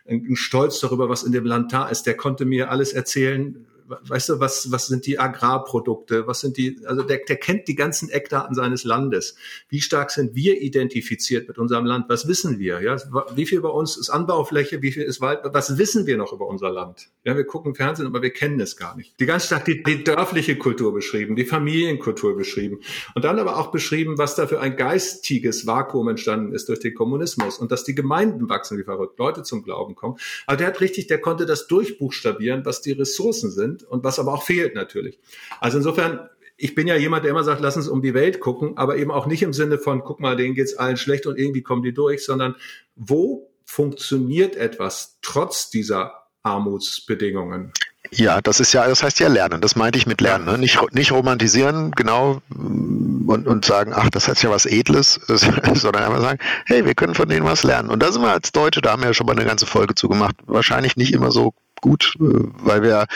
ein 0.09 0.37
Stolz 0.37 0.81
darüber, 0.81 1.09
was 1.09 1.23
in 1.23 1.33
dem 1.33 1.45
Land 1.45 1.73
da 1.73 1.89
ist. 1.89 2.05
Der 2.05 2.17
konnte 2.17 2.45
mir 2.45 2.71
alles 2.71 2.93
erzählen, 2.93 3.67
weißt 3.89 4.29
du, 4.29 4.41
was, 4.41 4.71
was 4.71 4.87
sind 4.87 5.07
die 5.07 5.19
Agrarprodukte, 5.19 6.27
was 6.27 6.41
sind 6.41 6.57
die, 6.57 6.79
also 6.85 7.03
der, 7.03 7.19
der 7.19 7.37
kennt 7.37 7.69
die 7.69 7.75
ganzen 7.75 8.11
Eckdaten 8.11 8.55
seines 8.55 8.85
Landes. 8.85 9.37
Wie 9.69 9.81
stark 9.81 10.11
sind 10.11 10.35
wir 10.35 10.61
identifiziert 10.61 11.49
mit 11.49 11.59
unserem 11.59 11.87
Land? 11.87 12.07
Was 12.09 12.29
wissen 12.29 12.59
wir? 12.59 12.81
Ja, 12.81 12.97
wie 13.35 13.47
viel 13.47 13.61
bei 13.61 13.69
uns 13.69 13.97
ist 13.97 14.11
Anbaufläche, 14.11 14.83
wie 14.83 14.93
viel 14.93 15.03
ist 15.03 15.21
Wald? 15.21 15.41
Was 15.45 15.79
wissen 15.79 16.07
wir 16.07 16.17
noch 16.17 16.33
über 16.33 16.47
unser 16.47 16.71
Land? 16.71 17.09
Ja, 17.25 17.37
wir 17.37 17.45
gucken 17.45 17.75
Fernsehen, 17.75 18.07
aber 18.07 18.23
wir 18.23 18.31
kennen 18.31 18.61
es 18.61 18.77
gar 18.77 18.97
nicht. 18.97 19.19
Die 19.21 19.27
ganz 19.27 19.47
stark 19.47 19.65
die, 19.65 19.83
die 19.83 20.05
dörfliche 20.05 20.57
Kultur 20.57 20.93
beschrieben, 20.93 21.37
die 21.37 21.45
Familienkultur 21.45 22.37
beschrieben 22.37 22.81
und 23.15 23.25
dann 23.25 23.39
aber 23.39 23.57
auch 23.57 23.71
beschrieben, 23.71 24.19
was 24.19 24.35
da 24.35 24.47
für 24.47 24.61
ein 24.61 24.77
geistiges 24.77 25.67
Vakuum 25.67 26.09
entstanden 26.09 26.53
ist 26.53 26.69
durch 26.69 26.81
den 26.81 26.95
Kommunismus 26.95 27.59
und 27.59 27.73
dass 27.73 27.85
die 27.85 27.95
Gemeinden 27.95 28.49
wachsen 28.49 28.79
wie 28.79 28.85
verrückt, 28.85 29.19
Leute 29.19 29.43
zum 29.43 29.63
Glauben 29.63 29.95
kommen. 29.95 30.17
Aber 30.47 30.57
der 30.57 30.69
hat 30.69 30.81
richtig, 30.81 31.07
der 31.07 31.21
konnte 31.21 31.47
das 31.47 31.67
durchbuchstabieren, 31.67 32.65
was 32.65 32.83
die 32.83 32.93
Ressourcen 32.93 33.51
sind 33.51 33.78
sind 33.79 33.89
und 33.89 34.05
was 34.05 34.19
aber 34.19 34.33
auch 34.33 34.43
fehlt 34.43 34.75
natürlich. 34.75 35.19
Also 35.61 35.79
insofern, 35.79 36.29
ich 36.57 36.75
bin 36.75 36.87
ja 36.87 36.97
jemand, 36.97 37.25
der 37.25 37.31
immer 37.31 37.45
sagt, 37.45 37.61
lass 37.61 37.77
uns 37.77 37.89
um 37.89 38.03
die 38.03 38.15
Welt 38.15 38.41
gucken, 38.41 38.77
aber 38.77 38.97
eben 38.97 39.11
auch 39.11 39.27
nicht 39.27 39.43
im 39.43 39.53
Sinne 39.53 39.79
von, 39.79 40.03
guck 40.05 40.21
mal, 40.21 40.37
denen 40.37 40.55
geht's 40.55 40.77
allen 40.77 40.97
schlecht 40.97 41.27
und 41.27 41.39
irgendwie 41.39 41.63
kommen 41.63 41.83
die 41.83 41.95
durch, 41.95 42.25
sondern 42.25 42.57
wo 42.97 43.51
funktioniert 43.65 44.57
etwas 44.57 45.19
trotz 45.23 45.71
dieser 45.71 46.15
Armutsbedingungen? 46.43 47.73
Ja, 48.11 48.41
das 48.41 48.61
ist 48.61 48.73
ja, 48.73 48.89
das 48.89 49.03
heißt 49.03 49.21
ja 49.21 49.29
lernen. 49.29 49.61
Das 49.61 49.77
meinte 49.77 49.99
ich 49.99 50.07
mit 50.07 50.21
lernen. 50.23 50.47
Ne? 50.47 50.57
Nicht, 50.57 50.79
nicht 50.95 51.13
romantisieren, 51.13 51.91
genau, 51.91 52.41
und, 52.49 53.47
und 53.47 53.65
sagen, 53.65 53.93
ach, 53.95 54.09
das 54.09 54.29
hat 54.29 54.43
ja 54.43 54.51
was 54.51 54.65
Edles, 54.65 55.15
sondern 55.27 56.03
einfach 56.03 56.23
sagen, 56.23 56.39
hey, 56.65 56.87
wir 56.87 56.95
können 56.95 57.15
von 57.15 57.29
denen 57.29 57.45
was 57.45 57.65
lernen. 57.65 57.91
Und 57.91 58.03
da 58.03 58.11
sind 58.11 58.23
wir 58.23 58.33
als 58.33 58.53
Deutsche, 58.53 58.81
da 58.81 58.93
haben 58.93 59.03
wir 59.03 59.09
ja 59.09 59.15
schon 59.15 59.27
mal 59.27 59.37
eine 59.37 59.45
ganze 59.45 59.67
Folge 59.67 59.95
zugemacht. 59.95 60.37
Wahrscheinlich 60.47 60.97
nicht 60.97 61.13
immer 61.13 61.31
so 61.31 61.53
gut, 61.81 62.17
äh, 62.21 62.25
weil 62.25 62.83
wir 62.83 63.07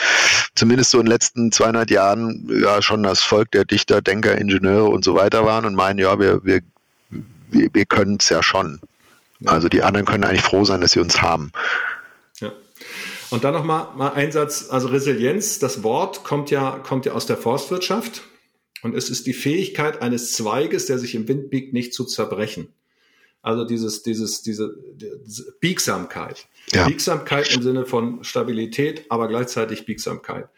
zumindest 0.54 0.90
so 0.90 0.98
in 0.98 1.06
den 1.06 1.12
letzten 1.12 1.52
200 1.52 1.90
Jahren 1.90 2.48
ja 2.50 2.82
schon 2.82 3.02
das 3.02 3.20
Volk 3.20 3.50
der 3.52 3.64
Dichter, 3.64 4.02
Denker, 4.02 4.36
Ingenieure 4.38 4.88
und 4.88 5.04
so 5.04 5.14
weiter 5.14 5.44
waren 5.44 5.64
und 5.64 5.74
meinen, 5.74 5.98
ja, 5.98 6.18
wir, 6.18 6.44
wir, 6.44 6.60
wir, 7.50 7.68
wir 7.72 7.84
können 7.84 8.18
es 8.20 8.28
ja 8.28 8.42
schon. 8.42 8.80
Also 9.44 9.68
die 9.68 9.82
anderen 9.82 10.06
können 10.06 10.24
eigentlich 10.24 10.42
froh 10.42 10.64
sein, 10.64 10.80
dass 10.80 10.92
sie 10.92 11.00
uns 11.00 11.20
haben. 11.20 11.52
Ja. 12.40 12.52
Und 13.30 13.44
dann 13.44 13.54
nochmal 13.54 13.88
mal 13.96 14.12
ein 14.12 14.30
Satz, 14.30 14.68
also 14.70 14.88
Resilienz, 14.88 15.58
das 15.58 15.82
Wort 15.82 16.22
kommt 16.24 16.50
ja, 16.50 16.78
kommt 16.82 17.06
ja 17.06 17.12
aus 17.12 17.26
der 17.26 17.36
Forstwirtschaft 17.36 18.22
und 18.82 18.94
es 18.94 19.10
ist 19.10 19.26
die 19.26 19.32
Fähigkeit 19.32 20.02
eines 20.02 20.32
Zweiges, 20.32 20.86
der 20.86 20.98
sich 20.98 21.14
im 21.14 21.28
Wind 21.28 21.50
biegt, 21.50 21.72
nicht 21.72 21.94
zu 21.94 22.04
zerbrechen. 22.04 22.68
Also 23.42 23.64
dieses, 23.64 24.02
dieses, 24.02 24.42
diese, 24.42 24.76
diese 24.94 25.52
Biegsamkeit. 25.60 26.46
Ja. 26.72 26.86
Biegsamkeit 26.86 27.52
im 27.54 27.62
Sinne 27.62 27.84
von 27.84 28.22
Stabilität, 28.22 29.04
aber 29.08 29.26
gleichzeitig 29.26 29.84
Biegsamkeit. 29.84 30.48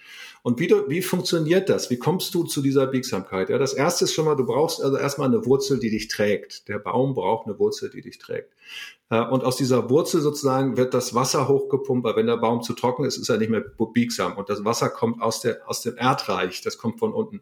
Und 0.42 0.60
wie, 0.60 0.66
du, 0.66 0.90
wie 0.90 1.00
funktioniert 1.00 1.70
das? 1.70 1.88
Wie 1.88 1.96
kommst 1.96 2.34
du 2.34 2.44
zu 2.44 2.60
dieser 2.60 2.86
Biegsamkeit? 2.86 3.48
Ja, 3.48 3.56
das 3.56 3.72
erste 3.72 4.04
ist 4.04 4.12
schon 4.12 4.26
mal, 4.26 4.36
du 4.36 4.44
brauchst 4.44 4.82
also 4.82 4.98
erstmal 4.98 5.28
eine 5.28 5.46
Wurzel, 5.46 5.78
die 5.78 5.88
dich 5.88 6.08
trägt. 6.08 6.68
Der 6.68 6.78
Baum 6.78 7.14
braucht 7.14 7.46
eine 7.46 7.58
Wurzel, 7.58 7.88
die 7.88 8.02
dich 8.02 8.18
trägt. 8.18 8.52
Äh, 9.08 9.22
und 9.22 9.42
aus 9.42 9.56
dieser 9.56 9.88
Wurzel 9.88 10.20
sozusagen 10.20 10.76
wird 10.76 10.92
das 10.92 11.14
Wasser 11.14 11.48
hochgepumpt, 11.48 12.04
weil 12.04 12.16
wenn 12.16 12.26
der 12.26 12.36
Baum 12.36 12.60
zu 12.60 12.74
trocken 12.74 13.06
ist, 13.06 13.16
ist 13.16 13.30
er 13.30 13.38
nicht 13.38 13.48
mehr 13.48 13.64
biegsam. 13.94 14.36
Und 14.36 14.50
das 14.50 14.66
Wasser 14.66 14.90
kommt 14.90 15.22
aus, 15.22 15.40
der, 15.40 15.66
aus 15.66 15.80
dem 15.80 15.96
Erdreich, 15.96 16.60
das 16.60 16.76
kommt 16.76 16.98
von 16.98 17.14
unten. 17.14 17.40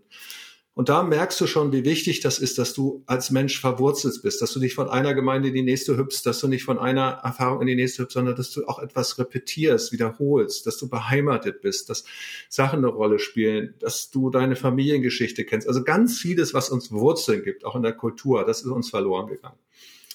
Und 0.74 0.88
da 0.88 1.02
merkst 1.02 1.38
du 1.38 1.46
schon, 1.46 1.70
wie 1.70 1.84
wichtig 1.84 2.20
das 2.20 2.38
ist, 2.38 2.56
dass 2.56 2.72
du 2.72 3.02
als 3.04 3.30
Mensch 3.30 3.60
verwurzelt 3.60 4.22
bist, 4.22 4.40
dass 4.40 4.52
du 4.52 4.58
nicht 4.58 4.74
von 4.74 4.88
einer 4.88 5.12
Gemeinde 5.12 5.48
in 5.48 5.54
die 5.54 5.62
nächste 5.62 5.98
hüpfst, 5.98 6.22
dass 6.24 6.40
du 6.40 6.48
nicht 6.48 6.64
von 6.64 6.78
einer 6.78 7.20
Erfahrung 7.22 7.60
in 7.60 7.66
die 7.66 7.74
nächste 7.74 8.02
hüpfst, 8.02 8.14
sondern 8.14 8.36
dass 8.36 8.52
du 8.52 8.64
auch 8.66 8.78
etwas 8.78 9.18
repetierst, 9.18 9.92
wiederholst, 9.92 10.66
dass 10.66 10.78
du 10.78 10.88
beheimatet 10.88 11.60
bist, 11.60 11.90
dass 11.90 12.04
Sachen 12.48 12.78
eine 12.78 12.88
Rolle 12.88 13.18
spielen, 13.18 13.74
dass 13.80 14.10
du 14.10 14.30
deine 14.30 14.56
Familiengeschichte 14.56 15.44
kennst. 15.44 15.68
Also 15.68 15.84
ganz 15.84 16.16
vieles, 16.16 16.54
was 16.54 16.70
uns 16.70 16.90
Wurzeln 16.90 17.42
gibt, 17.42 17.66
auch 17.66 17.76
in 17.76 17.82
der 17.82 17.92
Kultur, 17.92 18.46
das 18.46 18.62
ist 18.62 18.66
uns 18.66 18.88
verloren 18.88 19.26
gegangen. 19.26 19.58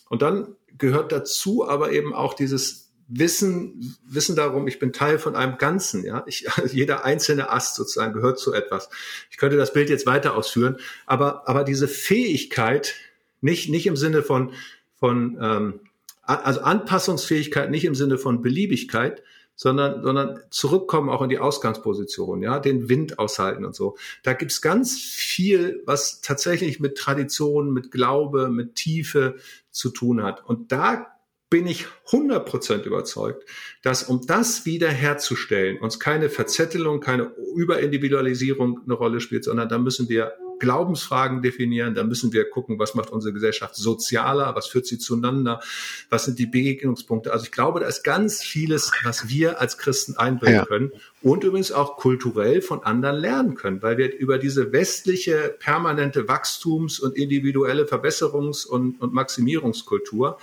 Und 0.10 0.24
dann 0.24 0.56
gehört 0.80 1.12
dazu 1.12 1.68
aber 1.68 1.92
eben 1.92 2.16
auch 2.16 2.34
dieses 2.34 2.87
Wissen, 3.08 3.96
Wissen 4.06 4.36
darum, 4.36 4.68
ich 4.68 4.80
bin 4.80 4.92
Teil 4.92 5.18
von 5.18 5.36
einem 5.36 5.58
Ganzen, 5.58 6.04
ja. 6.04 6.24
Ich, 6.28 6.48
jeder 6.72 7.06
einzelne 7.06 7.50
Ast 7.50 7.76
sozusagen 7.76 8.14
gehört 8.14 8.40
zu 8.40 8.54
etwas. 8.54 8.90
Ich 9.30 9.38
könnte 9.38 9.58
das 9.58 9.74
Bild 9.74 9.90
jetzt 9.90 10.06
weiter 10.06 10.36
ausführen, 10.36 10.78
aber, 11.06 11.48
aber 11.48 11.64
diese 11.64 11.88
Fähigkeit, 11.88 12.96
nicht, 13.40 13.70
nicht 13.70 13.88
im 13.88 13.96
Sinne 13.96 14.24
von, 14.24 14.52
von, 15.00 15.38
ähm, 15.42 15.80
also 16.24 16.62
Anpassungsfähigkeit 16.62 17.72
nicht 17.72 17.86
im 17.86 17.96
Sinne 17.96 18.18
von 18.18 18.42
Beliebigkeit, 18.42 19.24
sondern, 19.56 20.04
sondern 20.04 20.40
zurückkommen 20.52 21.10
auch 21.10 21.22
in 21.22 21.30
die 21.30 21.40
Ausgangsposition, 21.40 22.44
ja, 22.44 22.60
den 22.60 22.90
Wind 22.90 23.18
aushalten 23.18 23.66
und 23.66 23.76
so. 23.76 23.98
Da 24.24 24.34
gibt's 24.34 24.62
ganz 24.62 25.00
viel, 25.00 25.82
was 25.86 26.22
tatsächlich 26.22 26.80
mit 26.80 26.98
Tradition, 26.98 27.74
mit 27.74 27.92
Glaube, 27.92 28.50
mit 28.50 28.76
Tiefe 28.76 29.38
zu 29.72 29.90
tun 29.90 30.22
hat. 30.22 30.46
Und 30.46 30.72
da 30.72 31.17
bin 31.50 31.66
ich 31.66 31.86
100% 32.10 32.84
überzeugt, 32.84 33.48
dass 33.82 34.04
um 34.04 34.26
das 34.28 34.66
wiederherzustellen, 34.66 35.80
uns 35.80 36.00
keine 36.00 36.30
Verzettelung, 36.30 37.00
keine 37.00 37.32
Überindividualisierung 37.56 38.82
eine 38.84 38.94
Rolle 38.94 39.22
spielt, 39.22 39.46
sondern 39.46 39.70
da 39.70 39.78
müssen 39.78 40.10
wir 40.10 40.34
Glaubensfragen 40.60 41.42
definieren, 41.42 41.94
da 41.96 42.04
müssen 42.04 42.34
wir 42.34 42.50
gucken, 42.50 42.80
was 42.80 42.96
macht 42.96 43.12
unsere 43.12 43.34
Gesellschaft 43.34 43.76
sozialer, 43.76 44.56
was 44.56 44.68
führt 44.68 44.88
sie 44.88 44.98
zueinander, 44.98 45.62
was 46.10 46.26
sind 46.26 46.40
die 46.40 46.46
Begegnungspunkte. 46.46 47.32
Also 47.32 47.46
ich 47.46 47.52
glaube, 47.52 47.80
da 47.80 47.88
ist 47.88 48.04
ganz 48.04 48.42
vieles, 48.42 48.92
was 49.04 49.30
wir 49.30 49.62
als 49.62 49.78
Christen 49.78 50.18
einbringen 50.18 50.56
ja. 50.56 50.66
können 50.66 50.92
und 51.22 51.44
übrigens 51.44 51.72
auch 51.72 51.98
kulturell 51.98 52.62
von 52.62 52.84
anderen 52.84 53.18
lernen 53.18 53.56
können, 53.56 53.82
weil 53.82 53.98
wir 53.98 54.18
über 54.18 54.38
diese 54.38 54.72
westliche 54.72 55.56
permanente 55.60 56.28
Wachstums- 56.28 57.00
und 57.00 57.16
individuelle 57.16 57.84
Verbesserungs- 57.84 58.66
und, 58.66 59.00
und 59.00 59.14
Maximierungskultur 59.14 60.38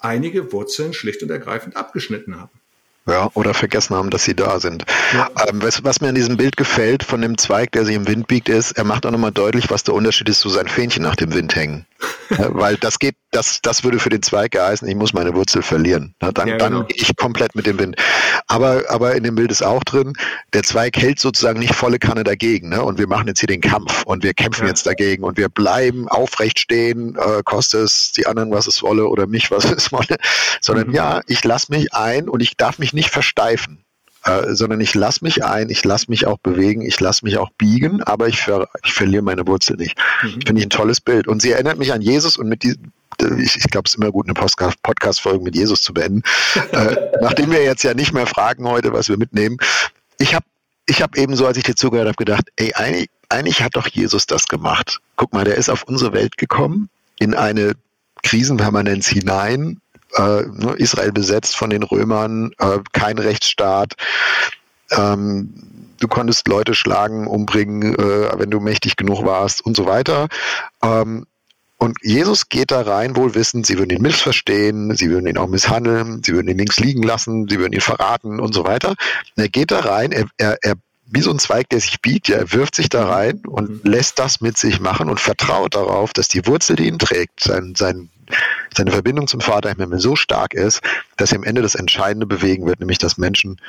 einige 0.00 0.52
Wurzeln 0.52 0.92
schlicht 0.92 1.22
und 1.22 1.30
ergreifend 1.30 1.76
abgeschnitten 1.76 2.40
haben. 2.40 2.50
Ja, 3.06 3.30
oder 3.34 3.54
vergessen 3.54 3.96
haben, 3.96 4.10
dass 4.10 4.24
sie 4.24 4.36
da 4.36 4.60
sind. 4.60 4.84
Ja. 5.14 5.30
Ähm, 5.48 5.62
was, 5.62 5.82
was, 5.82 6.00
mir 6.00 6.08
an 6.08 6.14
diesem 6.14 6.36
Bild 6.36 6.56
gefällt 6.56 7.02
von 7.02 7.22
dem 7.22 7.38
Zweig, 7.38 7.72
der 7.72 7.84
sich 7.84 7.96
im 7.96 8.06
Wind 8.06 8.28
biegt, 8.28 8.48
ist, 8.48 8.72
er 8.72 8.84
macht 8.84 9.06
auch 9.06 9.10
nochmal 9.10 9.32
deutlich, 9.32 9.70
was 9.70 9.82
der 9.82 9.94
Unterschied 9.94 10.28
ist 10.28 10.40
zu 10.40 10.50
seinen 10.50 10.68
Fähnchen 10.68 11.02
nach 11.02 11.16
dem 11.16 11.32
Wind 11.32 11.56
hängen. 11.56 11.86
ja, 12.28 12.48
weil 12.54 12.76
das 12.76 12.98
geht, 12.98 13.16
das, 13.30 13.60
das 13.62 13.84
würde 13.84 13.98
für 13.98 14.10
den 14.10 14.22
Zweig 14.22 14.58
heißen, 14.58 14.88
ich 14.88 14.96
muss 14.96 15.12
meine 15.12 15.34
Wurzel 15.34 15.62
verlieren. 15.62 16.14
Na, 16.20 16.32
dann, 16.32 16.48
ja, 16.48 16.56
genau. 16.56 16.78
dann 16.80 16.86
gehe 16.88 16.96
ich 16.96 17.16
komplett 17.16 17.54
mit 17.54 17.66
dem 17.66 17.78
Wind. 17.78 17.96
Aber, 18.48 18.82
aber 18.88 19.14
in 19.14 19.22
dem 19.22 19.36
Bild 19.36 19.52
ist 19.52 19.62
auch 19.62 19.84
drin, 19.84 20.14
der 20.52 20.62
Zweig 20.62 20.96
hält 20.96 21.20
sozusagen 21.20 21.60
nicht 21.60 21.74
volle 21.74 21.98
Kanne 21.98 22.24
dagegen. 22.24 22.70
Ne? 22.70 22.82
Und 22.82 22.98
wir 22.98 23.06
machen 23.06 23.28
jetzt 23.28 23.40
hier 23.40 23.46
den 23.46 23.60
Kampf 23.60 24.02
und 24.04 24.24
wir 24.24 24.34
kämpfen 24.34 24.66
jetzt 24.66 24.86
dagegen 24.86 25.22
und 25.24 25.36
wir 25.36 25.48
bleiben 25.48 26.08
aufrecht 26.08 26.58
stehen, 26.58 27.16
äh, 27.16 27.42
kostet 27.44 27.82
es 27.82 28.12
die 28.12 28.26
anderen, 28.26 28.50
was 28.50 28.66
es 28.66 28.82
wolle 28.82 29.06
oder 29.06 29.26
mich, 29.26 29.50
was 29.50 29.64
es 29.70 29.92
wolle. 29.92 30.16
Sondern 30.60 30.88
mhm. 30.88 30.94
ja, 30.94 31.20
ich 31.26 31.44
lasse 31.44 31.70
mich 31.70 31.94
ein 31.94 32.28
und 32.28 32.40
ich 32.40 32.56
darf 32.56 32.78
mich 32.78 32.92
nicht 32.92 33.10
versteifen. 33.10 33.84
Äh, 34.24 34.54
sondern 34.54 34.80
ich 34.82 34.94
lasse 34.94 35.24
mich 35.24 35.44
ein, 35.44 35.70
ich 35.70 35.82
lasse 35.82 36.06
mich 36.10 36.26
auch 36.26 36.38
bewegen, 36.38 36.82
ich 36.82 37.00
lasse 37.00 37.24
mich 37.24 37.38
auch 37.38 37.50
biegen, 37.56 38.02
aber 38.02 38.28
ich, 38.28 38.40
ver 38.40 38.68
ich 38.84 38.92
verliere 38.92 39.22
meine 39.22 39.46
Wurzel 39.46 39.76
nicht. 39.76 39.96
Mhm. 40.22 40.40
Finde 40.46 40.58
ich 40.58 40.66
ein 40.66 40.70
tolles 40.70 41.00
Bild. 41.00 41.26
Und 41.26 41.40
sie 41.40 41.52
erinnert 41.52 41.78
mich 41.78 41.92
an 41.92 42.02
Jesus 42.02 42.36
und 42.36 42.48
mit 42.48 42.62
diesem, 42.62 42.92
ich, 43.38 43.56
ich 43.56 43.70
glaube, 43.70 43.86
es 43.86 43.92
ist 43.92 43.96
immer 43.96 44.12
gut, 44.12 44.26
eine 44.26 44.34
Podcast-Folge 44.34 45.42
mit 45.42 45.54
Jesus 45.56 45.80
zu 45.80 45.94
beenden. 45.94 46.22
äh, 46.72 46.96
nachdem 47.22 47.50
wir 47.50 47.62
jetzt 47.62 47.82
ja 47.82 47.94
nicht 47.94 48.12
mehr 48.12 48.26
fragen 48.26 48.68
heute, 48.68 48.92
was 48.92 49.08
wir 49.08 49.16
mitnehmen. 49.16 49.56
Ich 50.18 50.34
habe 50.34 50.44
ich 50.86 51.00
hab 51.00 51.16
eben 51.16 51.36
so, 51.36 51.46
als 51.46 51.56
ich 51.56 51.62
dir 51.62 51.76
zugehört 51.76 52.08
habe, 52.08 52.16
gedacht, 52.16 52.48
ey, 52.56 52.74
eigentlich, 52.74 53.08
eigentlich 53.28 53.62
hat 53.62 53.76
doch 53.76 53.86
Jesus 53.86 54.26
das 54.26 54.48
gemacht. 54.48 54.98
Guck 55.16 55.32
mal, 55.32 55.44
der 55.44 55.54
ist 55.54 55.70
auf 55.70 55.84
unsere 55.84 56.12
Welt 56.12 56.36
gekommen, 56.36 56.90
in 57.18 57.34
eine 57.34 57.72
Krisenpermanenz 58.22 59.06
hinein, 59.06 59.79
äh, 60.14 60.42
ne, 60.42 60.74
Israel 60.76 61.12
besetzt 61.12 61.56
von 61.56 61.70
den 61.70 61.82
Römern, 61.82 62.52
äh, 62.58 62.78
kein 62.92 63.18
Rechtsstaat. 63.18 63.94
Ähm, 64.90 65.54
du 65.98 66.08
konntest 66.08 66.48
Leute 66.48 66.74
schlagen, 66.74 67.26
umbringen, 67.26 67.94
äh, 67.94 68.38
wenn 68.38 68.50
du 68.50 68.60
mächtig 68.60 68.96
genug 68.96 69.24
warst 69.24 69.64
und 69.64 69.76
so 69.76 69.86
weiter. 69.86 70.28
Ähm, 70.82 71.26
und 71.78 71.96
Jesus 72.02 72.50
geht 72.50 72.72
da 72.72 72.82
rein, 72.82 73.16
wohl 73.16 73.34
wissend, 73.34 73.64
sie 73.64 73.78
würden 73.78 73.96
ihn 73.96 74.02
missverstehen, 74.02 74.94
sie 74.96 75.08
würden 75.08 75.26
ihn 75.26 75.38
auch 75.38 75.46
misshandeln, 75.46 76.22
sie 76.22 76.34
würden 76.34 76.48
ihn 76.48 76.58
links 76.58 76.78
liegen 76.78 77.02
lassen, 77.02 77.48
sie 77.48 77.58
würden 77.58 77.72
ihn 77.72 77.80
verraten 77.80 78.38
und 78.38 78.52
so 78.52 78.64
weiter. 78.64 78.90
Und 78.90 78.98
er 79.42 79.48
geht 79.48 79.70
da 79.70 79.80
rein, 79.80 80.12
er, 80.12 80.26
er, 80.36 80.58
er 80.60 80.74
wie 81.06 81.22
so 81.22 81.30
ein 81.30 81.38
Zweig, 81.38 81.70
der 81.70 81.80
sich 81.80 82.00
biegt, 82.02 82.28
ja, 82.28 82.36
er 82.36 82.52
wirft 82.52 82.74
sich 82.74 82.88
da 82.88 83.08
rein 83.08 83.42
und 83.46 83.84
mhm. 83.84 83.90
lässt 83.90 84.18
das 84.18 84.40
mit 84.42 84.58
sich 84.58 84.78
machen 84.78 85.08
und 85.08 85.20
vertraut 85.20 85.74
darauf, 85.74 86.12
dass 86.12 86.28
die 86.28 86.46
Wurzel, 86.46 86.76
die 86.76 86.86
ihn 86.86 86.98
trägt, 86.98 87.40
sein, 87.40 87.74
sein 87.74 88.10
seine 88.76 88.90
Verbindung 88.90 89.26
zum 89.26 89.40
Vater 89.40 89.70
im 89.70 89.78
Himmel 89.78 90.00
so 90.00 90.16
stark 90.16 90.54
ist, 90.54 90.80
dass 91.16 91.32
er 91.32 91.38
am 91.38 91.44
Ende 91.44 91.62
das 91.62 91.74
Entscheidende 91.74 92.26
bewegen 92.26 92.66
wird, 92.66 92.80
nämlich 92.80 92.98
dass 92.98 93.18
Menschen 93.18 93.60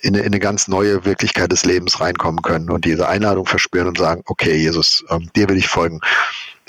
in 0.00 0.14
eine, 0.14 0.20
in 0.20 0.32
eine 0.32 0.40
ganz 0.40 0.68
neue 0.68 1.04
Wirklichkeit 1.04 1.52
des 1.52 1.64
Lebens 1.64 2.00
reinkommen 2.00 2.42
können 2.42 2.70
und 2.70 2.84
diese 2.84 3.08
Einladung 3.08 3.46
verspüren 3.46 3.88
und 3.88 3.98
sagen, 3.98 4.22
okay, 4.26 4.56
Jesus, 4.56 5.04
ähm, 5.10 5.30
dir 5.34 5.48
will 5.48 5.56
ich 5.56 5.68
folgen. 5.68 6.00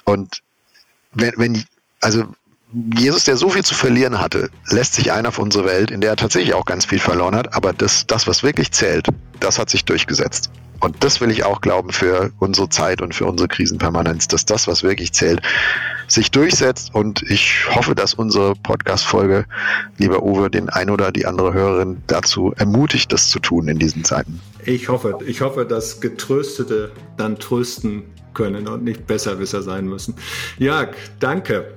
Und 0.05 0.41
wenn, 1.13 1.33
wenn, 1.37 1.63
also 1.99 2.25
Jesus, 2.95 3.25
der 3.25 3.37
so 3.37 3.49
viel 3.49 3.63
zu 3.63 3.75
verlieren 3.75 4.19
hatte, 4.19 4.49
lässt 4.69 4.95
sich 4.95 5.11
ein 5.11 5.25
auf 5.25 5.37
unsere 5.37 5.65
Welt, 5.65 5.91
in 5.91 6.01
der 6.01 6.11
er 6.11 6.15
tatsächlich 6.15 6.55
auch 6.55 6.65
ganz 6.65 6.85
viel 6.85 6.99
verloren 6.99 7.35
hat, 7.35 7.53
aber 7.55 7.71
das, 7.71 8.07
das 8.07 8.27
was 8.27 8.41
wirklich 8.41 8.71
zählt, 8.71 9.07
das 9.39 9.59
hat 9.59 9.69
sich 9.69 9.85
durchgesetzt. 9.85 10.49
Und 10.79 11.01
das 11.01 11.21
will 11.21 11.31
ich 11.31 11.45
auch 11.45 11.61
glauben 11.61 11.93
für 11.93 12.31
unsere 12.39 12.67
Zeit 12.67 13.01
und 13.01 13.15
für 13.15 13.25
unsere 13.25 13.47
Krisenpermanenz, 13.47 14.27
dass 14.27 14.45
das, 14.45 14.67
was 14.67 14.83
wirklich 14.83 15.13
zählt, 15.13 15.41
sich 16.09 16.29
durchsetzt. 16.29 16.93
Und 16.93 17.21
ich 17.23 17.73
hoffe, 17.73 17.95
dass 17.95 18.15
unsere 18.15 18.53
Podcast-Folge, 18.55 19.45
lieber 19.97 20.23
Uwe, 20.23 20.49
den 20.49 20.67
ein 20.69 20.89
oder 20.89 21.13
die 21.13 21.25
andere 21.25 21.53
Hörerin 21.53 22.03
dazu 22.07 22.53
ermutigt, 22.57 23.13
das 23.13 23.29
zu 23.29 23.39
tun 23.39 23.69
in 23.69 23.79
diesen 23.79 24.03
Zeiten. 24.03 24.41
Ich 24.65 24.89
hoffe, 24.89 25.19
ich 25.25 25.39
hoffe, 25.39 25.65
dass 25.65 26.01
Getröstete 26.01 26.91
dann 27.15 27.39
trösten 27.39 28.03
können 28.33 28.67
und 28.67 28.83
nicht 28.83 29.07
Besserwisser 29.07 29.61
sein 29.61 29.87
müssen. 29.87 30.15
Jörg, 30.57 30.89
danke. 31.21 31.73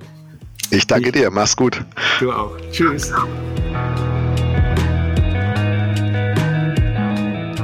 Ich 0.69 0.85
danke 0.85 1.07
ich, 1.07 1.13
dir. 1.13 1.31
Mach's 1.31 1.55
gut. 1.55 1.83
Du 2.19 2.31
auch. 2.31 2.57
Tschüss. 2.71 3.13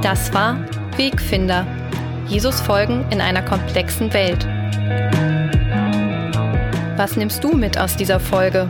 Das 0.01 0.33
war 0.33 0.57
Wegfinder. 0.97 1.65
Jesus 2.27 2.61
folgen 2.61 3.05
in 3.09 3.19
einer 3.21 3.41
komplexen 3.41 4.13
Welt. 4.13 4.47
Was 6.97 7.17
nimmst 7.17 7.43
du 7.43 7.53
mit 7.53 7.77
aus 7.77 7.95
dieser 7.95 8.19
Folge? 8.19 8.69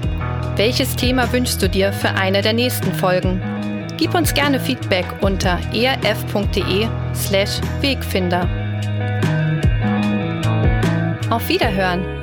Welches 0.56 0.96
Thema 0.96 1.32
wünschst 1.32 1.62
du 1.62 1.70
dir 1.70 1.92
für 1.92 2.10
eine 2.10 2.42
der 2.42 2.54
nächsten 2.54 2.94
Folgen? 2.94 3.42
Gib 3.98 4.16
uns 4.16 4.34
gerne 4.34 4.60
Feedback 4.60 5.06
unter 5.22 5.60
erf.de/slash 5.74 7.62
Wegfinder. 7.82 8.50
Auf 11.30 11.48
Wiederhören 11.50 12.23